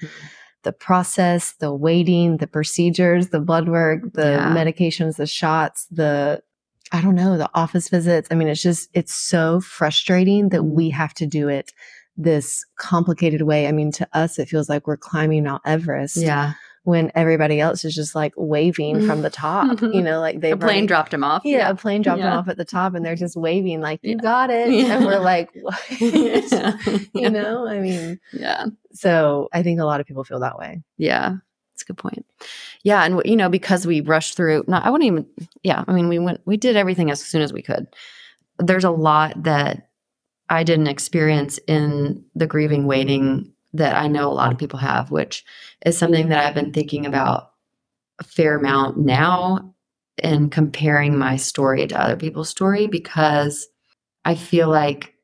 the 0.64 0.72
process, 0.74 1.54
the 1.60 1.74
waiting, 1.74 2.38
the 2.38 2.48
procedures, 2.48 3.30
the 3.30 3.40
blood 3.40 3.68
work, 3.70 4.02
the 4.14 4.32
Yeah. 4.32 4.54
medications, 4.56 5.18
the 5.18 5.28
shots, 5.28 5.88
the 5.92 6.42
I 6.92 7.02
don't 7.02 7.16
know, 7.16 7.38
the 7.38 7.50
office 7.56 7.90
visits. 7.90 8.28
I 8.30 8.36
mean, 8.36 8.48
it's 8.48 8.62
just 8.62 8.88
it's 8.94 9.14
so 9.14 9.60
frustrating 9.62 10.50
that 10.50 10.64
we 10.64 10.90
have 10.92 11.14
to 11.16 11.26
do 11.26 11.48
it 11.48 11.72
this 12.18 12.64
complicated 12.78 13.42
way. 13.44 13.68
I 13.68 13.72
mean, 13.72 13.92
to 13.94 14.08
us 14.14 14.38
it 14.38 14.48
feels 14.48 14.70
like 14.70 14.86
we're 14.86 14.98
climbing 14.98 15.44
Mount 15.46 15.64
Everest 15.66 16.18
Yeah. 16.18 16.54
When 16.84 17.12
everybody 17.16 17.60
else 17.62 17.86
is 17.86 17.96
just 17.96 18.14
like 18.14 18.34
waving 18.36 19.06
from 19.08 19.22
the 19.22 19.30
top, 19.30 19.82
you 19.82 20.02
know, 20.02 20.20
like 20.20 20.42
they 20.42 20.52
The 20.52 20.58
plane 20.58 20.86
dropped 20.86 21.14
him 21.14 21.24
off. 21.24 21.44
yeah, 21.46 21.70
a 21.70 21.76
plane 21.76 22.02
dropped 22.02 22.20
them 22.22 22.28
Yeah. 22.32 22.38
off 22.40 22.50
at 22.50 22.58
the 22.58 22.66
top 22.66 22.94
and 22.94 23.06
they're 23.06 23.16
just 23.16 23.38
waving 23.38 23.80
like 23.80 24.02
you 24.04 24.12
Yeah. 24.18 24.22
got 24.22 24.50
it. 24.50 24.70
Yeah. 24.70 24.98
And 24.98 25.06
we're 25.06 25.20
like, 25.20 25.50
what? 25.62 25.80
yeah. 26.02 26.78
you 27.14 27.30
know, 27.30 27.66
I 27.68 27.80
mean, 27.80 28.20
Yeah. 28.34 28.66
so 28.92 29.48
I 29.54 29.64
think 29.64 29.80
a 29.80 29.86
lot 29.86 30.02
of 30.02 30.06
people 30.06 30.26
feel 30.26 30.42
that 30.42 30.58
way. 30.58 30.84
Yeah. 30.98 31.38
That's 31.74 31.84
a 31.84 31.86
good 31.86 31.98
point. 31.98 32.26
Yeah. 32.84 33.04
And, 33.06 33.22
you 33.24 33.38
know, 33.38 33.48
because 33.50 33.88
we 33.88 34.02
rushed 34.02 34.36
through, 34.36 34.66
not, 34.68 34.86
I 34.86 34.90
wouldn't 34.90 35.08
even, 35.08 35.26
yeah. 35.64 35.86
I 35.88 35.94
mean, 35.94 36.10
we 36.10 36.20
went, 36.20 36.42
we 36.46 36.58
did 36.58 36.76
everything 36.76 37.12
as 37.12 37.22
soon 37.24 37.42
as 37.42 37.54
we 37.54 37.62
could. 37.62 37.88
There's 38.60 38.84
a 38.84 38.92
lot 38.92 39.44
that 39.44 39.88
I 40.50 40.64
didn't 40.64 40.88
experience 40.88 41.60
in 41.66 42.26
the 42.36 42.46
grieving 42.46 42.86
waiting 42.88 43.53
that 43.74 43.96
I 43.96 44.08
know 44.08 44.32
a 44.32 44.34
lot 44.34 44.52
of 44.52 44.58
people 44.58 44.80
have, 44.80 45.12
which 45.12 45.44
is 45.86 45.98
something 45.98 46.30
that 46.30 46.46
I've 46.46 46.56
been 46.56 46.74
thinking 46.74 47.06
about 47.06 47.52
a 48.20 48.24
fair 48.24 48.58
amount 48.58 48.98
now 48.98 49.74
and 50.20 50.52
comparing 50.52 51.18
my 51.18 51.36
story 51.36 51.88
to 51.88 52.00
other 52.00 52.16
people's 52.16 52.50
story 52.50 52.88
because 52.88 53.68
I 54.26 54.36
feel 54.36 54.70
like 54.70 55.16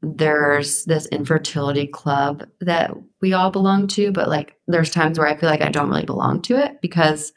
there's 0.00 0.84
this 0.84 1.06
infertility 1.06 1.86
club 1.86 2.46
that 2.60 2.92
we 3.20 3.32
all 3.32 3.50
belong 3.50 3.88
to, 3.88 4.12
but 4.12 4.28
like 4.28 4.56
there's 4.68 4.90
times 4.90 5.18
where 5.18 5.26
I 5.26 5.36
feel 5.36 5.48
like 5.48 5.60
I 5.62 5.70
don't 5.70 5.88
really 5.88 6.04
belong 6.04 6.40
to 6.42 6.56
it 6.56 6.80
because 6.80 7.32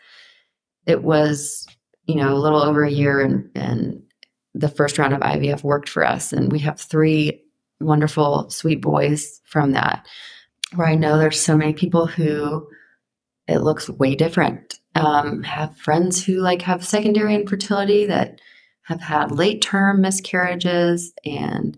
it 0.85 1.03
was, 1.03 1.65
you 2.05 2.15
know, 2.15 2.33
a 2.33 2.37
little 2.37 2.61
over 2.61 2.83
a 2.83 2.91
year 2.91 3.19
and 3.19 3.49
and 3.55 4.03
the 4.53 4.69
first 4.69 4.99
round 4.99 5.13
of 5.13 5.21
IVF 5.21 5.63
worked 5.63 5.89
for 5.89 6.05
us 6.05 6.33
and 6.33 6.51
we 6.51 6.59
have 6.59 6.79
three 6.79 7.41
wonderful 7.79 8.49
sweet 8.49 8.81
boys 8.81 9.41
from 9.45 9.71
that 9.71 10.05
where 10.75 10.87
I 10.87 10.95
know 10.95 11.17
there's 11.17 11.39
so 11.39 11.57
many 11.57 11.73
people 11.73 12.07
who 12.07 12.67
it 13.47 13.59
looks 13.59 13.89
way 13.89 14.15
different. 14.15 14.79
Um, 14.95 15.43
have 15.43 15.77
friends 15.77 16.23
who 16.23 16.39
like 16.39 16.61
have 16.63 16.85
secondary 16.85 17.35
infertility 17.35 18.05
that 18.05 18.39
have 18.83 19.01
had 19.01 19.31
late 19.31 19.61
term 19.61 20.01
miscarriages 20.01 21.13
and 21.25 21.77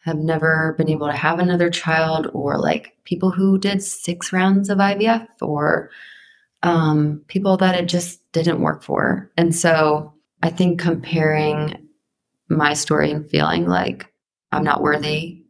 have 0.00 0.16
never 0.16 0.74
been 0.78 0.88
able 0.88 1.06
to 1.06 1.12
have 1.12 1.38
another 1.38 1.70
child, 1.70 2.30
or 2.32 2.58
like 2.58 2.96
people 3.04 3.30
who 3.30 3.58
did 3.58 3.82
six 3.82 4.32
rounds 4.32 4.70
of 4.70 4.78
IVF, 4.78 5.26
or 5.42 5.90
um, 6.62 7.22
people 7.28 7.56
that 7.58 7.74
it 7.74 7.86
just 7.86 8.20
didn't 8.32 8.62
work 8.62 8.82
for. 8.82 9.30
And 9.36 9.54
so 9.54 10.14
I 10.42 10.50
think 10.50 10.80
comparing 10.80 11.88
my 12.48 12.74
story 12.74 13.10
and 13.10 13.28
feeling 13.28 13.66
like 13.66 14.12
I'm 14.50 14.64
not 14.64 14.82
worthy, 14.82 15.44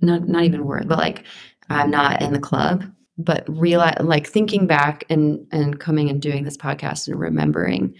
not, 0.00 0.28
not 0.28 0.44
even 0.44 0.64
worthy, 0.64 0.86
but 0.86 0.98
like 0.98 1.24
I'm 1.70 1.90
not 1.90 2.22
in 2.22 2.32
the 2.32 2.40
club. 2.40 2.84
But 3.20 3.44
realize, 3.48 3.96
like 4.00 4.28
thinking 4.28 4.68
back 4.68 5.04
and 5.10 5.44
and 5.50 5.80
coming 5.80 6.08
and 6.08 6.22
doing 6.22 6.44
this 6.44 6.56
podcast 6.56 7.08
and 7.08 7.18
remembering 7.18 7.94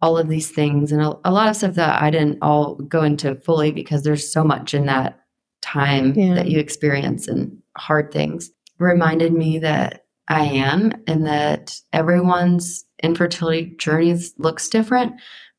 all 0.00 0.16
of 0.16 0.28
these 0.28 0.50
things 0.50 0.92
and 0.92 1.02
a, 1.02 1.14
a, 1.26 1.30
lot 1.30 1.50
of 1.50 1.56
stuff 1.56 1.74
that 1.74 2.02
I 2.02 2.10
didn't 2.10 2.38
all 2.40 2.76
go 2.76 3.02
into 3.02 3.34
fully 3.34 3.70
because 3.70 4.02
there's 4.02 4.32
so 4.32 4.42
much 4.42 4.72
in 4.72 4.86
that 4.86 5.20
time 5.60 6.14
yeah. 6.14 6.34
that 6.36 6.48
you 6.48 6.58
experience 6.58 7.28
and 7.28 7.58
hard 7.76 8.10
things 8.12 8.50
reminded 8.78 9.32
me 9.32 9.58
that 9.58 10.06
I 10.28 10.44
am 10.44 10.92
and 11.06 11.26
that 11.26 11.78
everyone's 11.92 12.84
infertility 13.02 13.74
journeys 13.78 14.32
looks 14.38 14.68
different, 14.68 15.14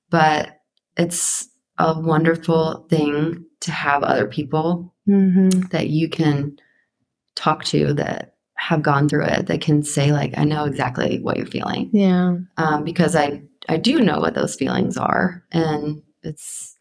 but 0.09 0.59
it's 0.97 1.47
a 1.77 1.99
wonderful 1.99 2.88
thing 2.89 3.45
to 3.61 3.71
have 3.71 4.03
other 4.03 4.27
people 4.27 4.93
mm-hmm. 5.07 5.61
that 5.71 5.89
you 5.89 6.09
can 6.09 6.57
talk 7.36 7.63
to 7.65 7.93
that 7.93 8.36
have 8.55 8.84
gone 8.84 9.09
through 9.09 9.25
it 9.25 9.47
that 9.47 9.61
can 9.61 9.84
say 9.84 10.11
like 10.11 10.38
I 10.38 10.43
know 10.43 10.65
exactly 10.65 11.19
what 11.19 11.38
you're 11.38 11.45
feeling. 11.45 11.89
Yeah. 11.93 12.38
Um, 12.57 12.84
because 12.84 13.15
I 13.15 13.41
I 13.69 13.77
do 13.77 14.01
know 14.01 14.19
what 14.19 14.36
those 14.36 14.55
feelings 14.55 14.97
are 14.97 15.43
and 15.51 16.01
it's 16.23 16.77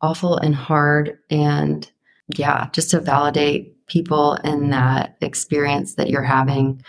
awful 0.00 0.36
and 0.36 0.54
hard 0.54 1.18
and 1.30 1.90
yeah, 2.36 2.68
just 2.72 2.90
to 2.90 3.00
validate 3.00 3.86
people 3.86 4.34
in 4.44 4.70
that 4.70 5.16
experience 5.20 5.94
that 5.94 6.10
you're 6.10 6.22
having 6.22 6.82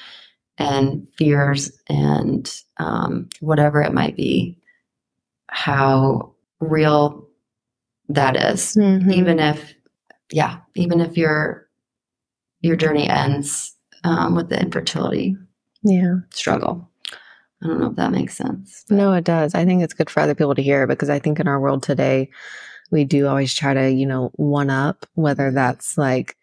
and 0.58 1.08
fears 1.18 1.72
and 1.88 2.62
um, 2.78 3.30
whatever 3.40 3.82
it 3.82 3.94
might 3.94 4.16
be, 4.16 4.58
how 5.50 6.34
real 6.60 7.28
that 8.10 8.36
is. 8.36 8.76
Mm-hmm. 8.76 9.12
Even 9.12 9.40
if, 9.40 9.76
yeah, 10.32 10.58
even 10.76 11.00
if 11.00 11.18
your 11.18 11.67
your 12.62 12.76
journey 12.76 13.10
ends 13.10 13.76
um, 14.04 14.36
with 14.36 14.50
the 14.50 14.60
infertility, 14.60 15.36
yeah, 15.84 16.16
struggle. 16.32 16.90
I 17.64 17.68
don't 17.68 17.80
know 17.80 17.90
if 17.90 17.96
that 17.96 18.12
makes 18.12 18.38
sense. 18.38 18.86
But. 18.88 18.96
No, 18.96 19.14
it 19.14 19.24
does. 19.24 19.56
I 19.56 19.66
think 19.66 19.82
it's 19.82 19.94
good 19.94 20.10
for 20.10 20.20
other 20.20 20.36
people 20.36 20.56
to 20.56 20.62
hear 20.62 20.86
because 20.86 21.10
I 21.10 21.20
think 21.20 21.40
in 21.40 21.48
our 21.48 21.60
world 21.60 21.82
today, 21.82 22.30
we 22.92 23.04
do 23.04 23.28
always 23.28 23.54
try 23.54 23.74
to, 23.74 23.92
you 23.92 24.06
know, 24.06 24.32
one 24.36 24.70
up, 24.70 25.06
whether 25.16 25.52
that's 25.52 25.98
like 25.98 26.38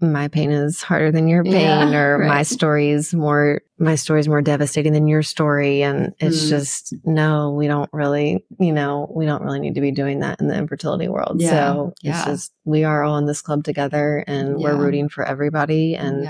my 0.00 0.28
pain 0.28 0.50
is 0.50 0.82
harder 0.82 1.10
than 1.10 1.28
your 1.28 1.44
pain 1.44 1.52
yeah, 1.52 1.96
or 1.96 2.18
right. 2.20 2.28
my 2.28 2.42
story 2.42 2.90
is 2.90 3.14
more 3.14 3.62
my 3.78 3.94
story 3.94 4.20
is 4.20 4.28
more 4.28 4.42
devastating 4.42 4.92
than 4.92 5.06
your 5.06 5.22
story 5.22 5.82
and 5.82 6.12
it's 6.18 6.44
mm. 6.44 6.48
just 6.48 6.94
no 7.04 7.50
we 7.52 7.66
don't 7.66 7.90
really 7.92 8.44
you 8.58 8.72
know 8.72 9.10
we 9.14 9.24
don't 9.24 9.42
really 9.42 9.60
need 9.60 9.74
to 9.74 9.80
be 9.80 9.90
doing 9.90 10.20
that 10.20 10.40
in 10.40 10.48
the 10.48 10.56
infertility 10.56 11.08
world 11.08 11.40
yeah, 11.40 11.50
so 11.50 11.94
yeah. 12.02 12.16
it's 12.18 12.26
just 12.26 12.52
we 12.64 12.84
are 12.84 13.02
all 13.02 13.16
in 13.18 13.26
this 13.26 13.40
club 13.40 13.64
together 13.64 14.24
and 14.26 14.56
we're 14.56 14.76
rooting 14.76 15.08
for 15.08 15.24
everybody 15.24 15.94
and 15.94 16.28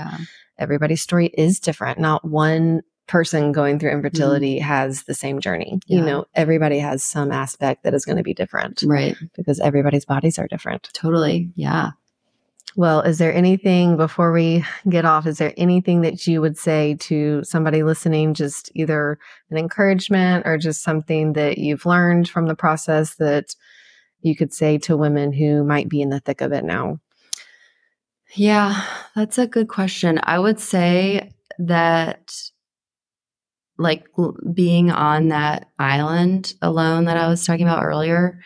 everybody's 0.57 1.01
story 1.01 1.27
is 1.27 1.59
different 1.59 1.99
not 1.99 2.23
one 2.23 2.81
person 3.07 3.51
going 3.51 3.79
through 3.79 3.89
mm-hmm. 3.89 3.97
infertility 3.97 4.59
mm 4.59 4.65
has 4.65 5.03
the 5.03 5.13
same 5.13 5.39
journey. 5.39 5.79
Yeah. 5.85 5.99
You 5.99 6.05
know, 6.05 6.25
everybody 6.33 6.79
has 6.79 7.03
some 7.03 7.31
aspect 7.31 7.83
that 7.83 7.93
is 7.93 8.03
going 8.03 8.17
to 8.17 8.23
be 8.23 8.33
different. 8.33 8.83
Right. 8.85 9.15
Because 9.35 9.59
everybody's 9.59 10.05
bodies 10.05 10.39
are 10.39 10.47
different. 10.47 10.89
Totally. 10.93 11.51
Yeah. 11.55 11.91
Well, 12.77 13.01
is 13.01 13.19
there 13.19 13.33
anything 13.33 13.95
before 13.95 14.33
we 14.33 14.65
get 14.89 15.05
off? 15.05 15.25
Is 15.25 15.37
there 15.37 15.53
anything 15.55 16.01
that 16.01 16.27
you 16.27 16.41
would 16.41 16.57
say 16.57 16.95
to 17.01 17.41
somebody 17.43 17.83
listening, 17.83 18.33
just 18.33 18.69
either 18.75 19.17
an 19.49 19.57
encouragement 19.57 20.45
or 20.45 20.57
just 20.57 20.83
something 20.83 21.33
that 21.33 21.57
you've 21.57 21.85
learned 21.85 22.27
from 22.27 22.47
the 22.47 22.55
process 22.55 23.15
that 23.15 23.55
you 24.21 24.35
could 24.35 24.53
say 24.53 24.77
to 24.79 24.97
women 24.97 25.31
who 25.31 25.63
might 25.63 25.87
be 25.87 26.01
in 26.01 26.09
the 26.09 26.19
thick 26.19 26.41
of 26.41 26.51
it 26.51 26.65
now? 26.65 26.99
Yeah, 28.33 28.83
that's 29.15 29.37
a 29.37 29.47
good 29.47 29.69
question. 29.69 30.19
I 30.23 30.37
would 30.37 30.59
say 30.59 31.31
that 31.59 32.33
like 33.77 34.05
being 34.53 34.91
on 34.91 35.29
that 35.29 35.69
island 35.79 36.53
alone 36.61 37.05
that 37.05 37.15
I 37.15 37.29
was 37.29 37.45
talking 37.45 37.65
about 37.65 37.83
earlier, 37.83 38.41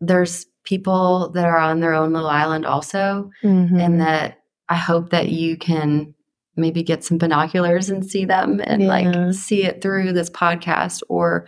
there's 0.00 0.46
people 0.64 1.30
that 1.30 1.44
are 1.44 1.58
on 1.58 1.80
their 1.80 1.94
own 1.94 2.12
little 2.12 2.28
island 2.28 2.66
also. 2.66 3.30
Mm-hmm. 3.42 3.78
And 3.78 4.00
that 4.00 4.40
I 4.68 4.76
hope 4.76 5.10
that 5.10 5.28
you 5.28 5.56
can 5.56 6.14
maybe 6.56 6.82
get 6.82 7.04
some 7.04 7.18
binoculars 7.18 7.90
and 7.90 8.04
see 8.04 8.24
them 8.24 8.60
and 8.64 8.82
yeah. 8.82 8.88
like 8.88 9.34
see 9.34 9.64
it 9.64 9.82
through 9.82 10.12
this 10.12 10.30
podcast 10.30 11.02
or 11.08 11.46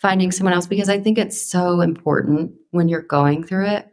finding 0.00 0.32
someone 0.32 0.54
else 0.54 0.66
because 0.66 0.88
I 0.88 1.00
think 1.00 1.18
it's 1.18 1.40
so 1.40 1.80
important 1.80 2.52
when 2.70 2.88
you're 2.88 3.02
going 3.02 3.44
through 3.44 3.66
it 3.66 3.88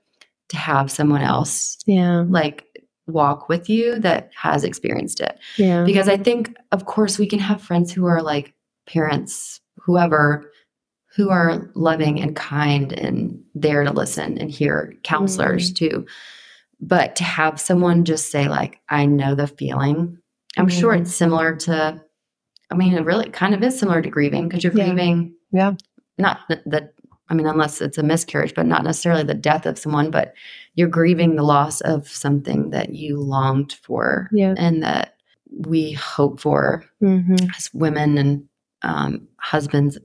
to 0.50 0.58
have 0.58 0.92
someone 0.92 1.22
else. 1.22 1.78
Yeah. 1.86 2.24
Like 2.28 2.66
walk 3.08 3.50
with 3.50 3.70
you 3.70 4.00
that 4.00 4.32
has 4.36 4.64
experienced 4.64 5.20
it. 5.20 5.38
Yeah. 5.58 5.84
Because 5.84 6.08
I 6.08 6.18
think 6.18 6.56
of 6.72 6.86
course 6.86 7.20
we 7.20 7.28
can 7.28 7.40
have 7.40 7.62
friends 7.62 7.92
who 7.92 8.06
are 8.06 8.22
like 8.22 8.54
parents, 8.88 9.60
whoever, 9.78 10.50
who 11.16 11.30
are 11.30 11.70
loving 11.76 12.22
and 12.22 12.36
kind 12.36 12.92
and 12.94 13.44
there 13.54 13.84
to 13.84 13.92
listen 13.92 14.38
and 14.38 14.50
hear 14.50 14.94
counselors 15.04 15.72
mm-hmm. 15.72 15.86
too. 15.86 16.06
But 16.80 17.16
to 17.18 17.24
have 17.24 17.62
someone 17.62 18.04
just 18.04 18.32
say, 18.32 18.48
like, 18.50 18.80
I 18.90 19.06
know 19.06 19.36
the 19.36 19.48
feeling, 19.48 20.18
I'm 20.58 20.68
mm-hmm. 20.68 20.80
sure 20.80 20.94
it's 20.94 21.16
similar 21.16 21.56
to, 21.56 22.02
I 22.72 22.76
mean, 22.76 22.94
it 22.94 23.06
really 23.06 23.30
kind 23.30 23.54
of 23.54 23.64
is 23.64 23.80
similar 23.80 24.02
to 24.02 24.10
grieving 24.10 24.48
because 24.48 24.64
you're 24.64 24.74
yeah. 24.74 24.86
grieving. 24.86 25.36
Yeah. 25.52 25.74
Not 26.18 26.40
the, 26.50 26.92
I 27.30 27.36
mean, 27.36 27.48
unless 27.48 27.80
it's 27.80 27.98
a 27.98 28.04
miscarriage, 28.04 28.54
but 28.54 28.66
not 28.66 28.84
necessarily 28.84 29.24
the 29.24 29.34
death 29.34 29.66
of 29.66 29.80
someone, 29.80 30.12
but 30.12 30.34
you're 30.76 30.90
grieving 30.90 31.36
the 31.36 31.44
loss 31.44 31.80
of 31.82 32.08
something 32.08 32.72
that 32.72 32.94
you 32.94 33.20
longed 33.20 33.74
for 33.82 34.30
yeah. 34.32 34.56
and 34.58 34.84
that 34.84 35.16
we 35.50 35.94
hope 35.94 36.40
for 36.40 36.84
mm-hmm. 37.02 37.36
as 37.56 37.70
women 37.74 38.18
and 38.18 38.48
um, 38.82 39.28
husbands, 39.38 39.98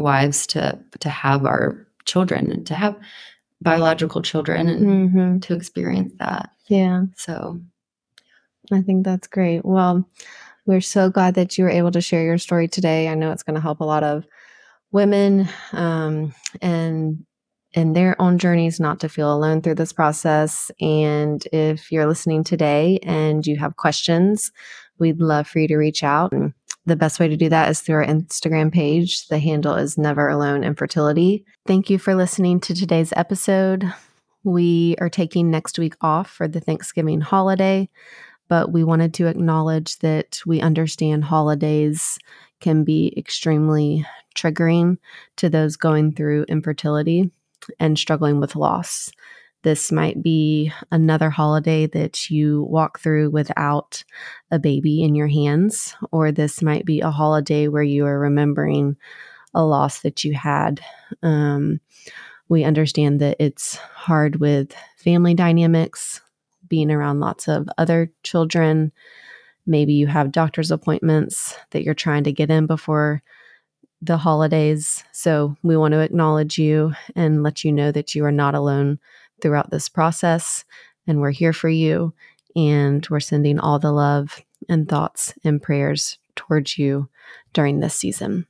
wives 0.00 0.46
to 0.48 0.78
to 1.00 1.08
have 1.08 1.44
our 1.44 1.86
children 2.04 2.50
and 2.50 2.66
to 2.66 2.74
have 2.74 2.96
biological 3.60 4.22
children 4.22 4.68
and 4.68 4.86
mm-hmm. 4.86 5.38
to 5.40 5.54
experience 5.54 6.12
that. 6.18 6.50
Yeah. 6.68 7.04
So 7.16 7.60
I 8.72 8.82
think 8.82 9.04
that's 9.04 9.28
great. 9.28 9.64
Well, 9.64 10.08
we're 10.66 10.80
so 10.80 11.10
glad 11.10 11.34
that 11.34 11.58
you 11.58 11.64
were 11.64 11.70
able 11.70 11.90
to 11.90 12.00
share 12.00 12.24
your 12.24 12.38
story 12.38 12.68
today. 12.68 13.08
I 13.08 13.14
know 13.14 13.32
it's 13.32 13.42
going 13.42 13.54
to 13.54 13.60
help 13.60 13.80
a 13.80 13.84
lot 13.84 14.04
of 14.04 14.24
women 14.92 15.48
um, 15.72 16.34
and 16.60 17.24
in 17.72 17.92
their 17.92 18.20
own 18.20 18.38
journeys 18.38 18.80
not 18.80 19.00
to 19.00 19.08
feel 19.08 19.32
alone 19.32 19.62
through 19.62 19.76
this 19.76 19.92
process. 19.92 20.70
And 20.80 21.46
if 21.52 21.92
you're 21.92 22.06
listening 22.06 22.44
today 22.44 22.98
and 23.02 23.46
you 23.46 23.56
have 23.58 23.76
questions, 23.76 24.50
we'd 24.98 25.20
love 25.20 25.46
for 25.46 25.60
you 25.60 25.68
to 25.68 25.76
reach 25.76 26.02
out. 26.02 26.32
And 26.32 26.52
the 26.86 26.96
best 26.96 27.20
way 27.20 27.28
to 27.28 27.36
do 27.36 27.48
that 27.48 27.68
is 27.68 27.80
through 27.80 27.96
our 27.96 28.04
Instagram 28.04 28.72
page. 28.72 29.28
The 29.28 29.38
handle 29.38 29.74
is 29.74 29.98
Never 29.98 30.28
Alone 30.28 30.64
Infertility. 30.64 31.44
Thank 31.66 31.90
you 31.90 31.98
for 31.98 32.14
listening 32.14 32.60
to 32.60 32.74
today's 32.74 33.12
episode. 33.16 33.92
We 34.44 34.96
are 34.98 35.10
taking 35.10 35.50
next 35.50 35.78
week 35.78 35.94
off 36.00 36.30
for 36.30 36.48
the 36.48 36.60
Thanksgiving 36.60 37.20
holiday, 37.20 37.88
but 38.48 38.72
we 38.72 38.82
wanted 38.82 39.12
to 39.14 39.26
acknowledge 39.26 39.98
that 39.98 40.40
we 40.46 40.60
understand 40.60 41.24
holidays 41.24 42.18
can 42.60 42.84
be 42.84 43.12
extremely 43.16 44.06
triggering 44.34 44.96
to 45.36 45.50
those 45.50 45.76
going 45.76 46.12
through 46.12 46.44
infertility 46.44 47.30
and 47.78 47.98
struggling 47.98 48.40
with 48.40 48.56
loss. 48.56 49.10
This 49.62 49.92
might 49.92 50.22
be 50.22 50.72
another 50.90 51.30
holiday 51.30 51.86
that 51.88 52.30
you 52.30 52.62
walk 52.62 53.00
through 53.00 53.30
without 53.30 54.02
a 54.50 54.58
baby 54.58 55.02
in 55.02 55.14
your 55.14 55.28
hands, 55.28 55.94
or 56.12 56.32
this 56.32 56.62
might 56.62 56.84
be 56.84 57.00
a 57.00 57.10
holiday 57.10 57.68
where 57.68 57.82
you 57.82 58.06
are 58.06 58.18
remembering 58.18 58.96
a 59.54 59.64
loss 59.64 60.00
that 60.00 60.24
you 60.24 60.34
had. 60.34 60.80
Um, 61.22 61.80
We 62.48 62.64
understand 62.64 63.20
that 63.20 63.36
it's 63.38 63.76
hard 63.76 64.36
with 64.40 64.74
family 64.96 65.34
dynamics, 65.34 66.20
being 66.68 66.90
around 66.90 67.20
lots 67.20 67.46
of 67.46 67.68
other 67.78 68.10
children. 68.24 68.90
Maybe 69.66 69.92
you 69.92 70.08
have 70.08 70.32
doctor's 70.32 70.72
appointments 70.72 71.54
that 71.70 71.84
you're 71.84 71.94
trying 71.94 72.24
to 72.24 72.32
get 72.32 72.50
in 72.50 72.66
before 72.66 73.22
the 74.02 74.16
holidays. 74.16 75.04
So 75.12 75.56
we 75.62 75.76
want 75.76 75.92
to 75.92 76.00
acknowledge 76.00 76.58
you 76.58 76.92
and 77.14 77.42
let 77.44 77.64
you 77.64 77.72
know 77.72 77.92
that 77.92 78.14
you 78.14 78.24
are 78.24 78.32
not 78.32 78.54
alone 78.54 78.98
throughout 79.40 79.70
this 79.70 79.88
process. 79.88 80.64
And 81.06 81.20
we're 81.20 81.30
here 81.30 81.52
for 81.52 81.68
you. 81.68 82.14
And 82.56 83.06
we're 83.08 83.20
sending 83.20 83.58
all 83.58 83.78
the 83.78 83.92
love 83.92 84.40
and 84.68 84.88
thoughts 84.88 85.34
and 85.44 85.62
prayers 85.62 86.18
towards 86.36 86.78
you 86.78 87.08
during 87.52 87.80
this 87.80 87.94
season. 87.94 88.46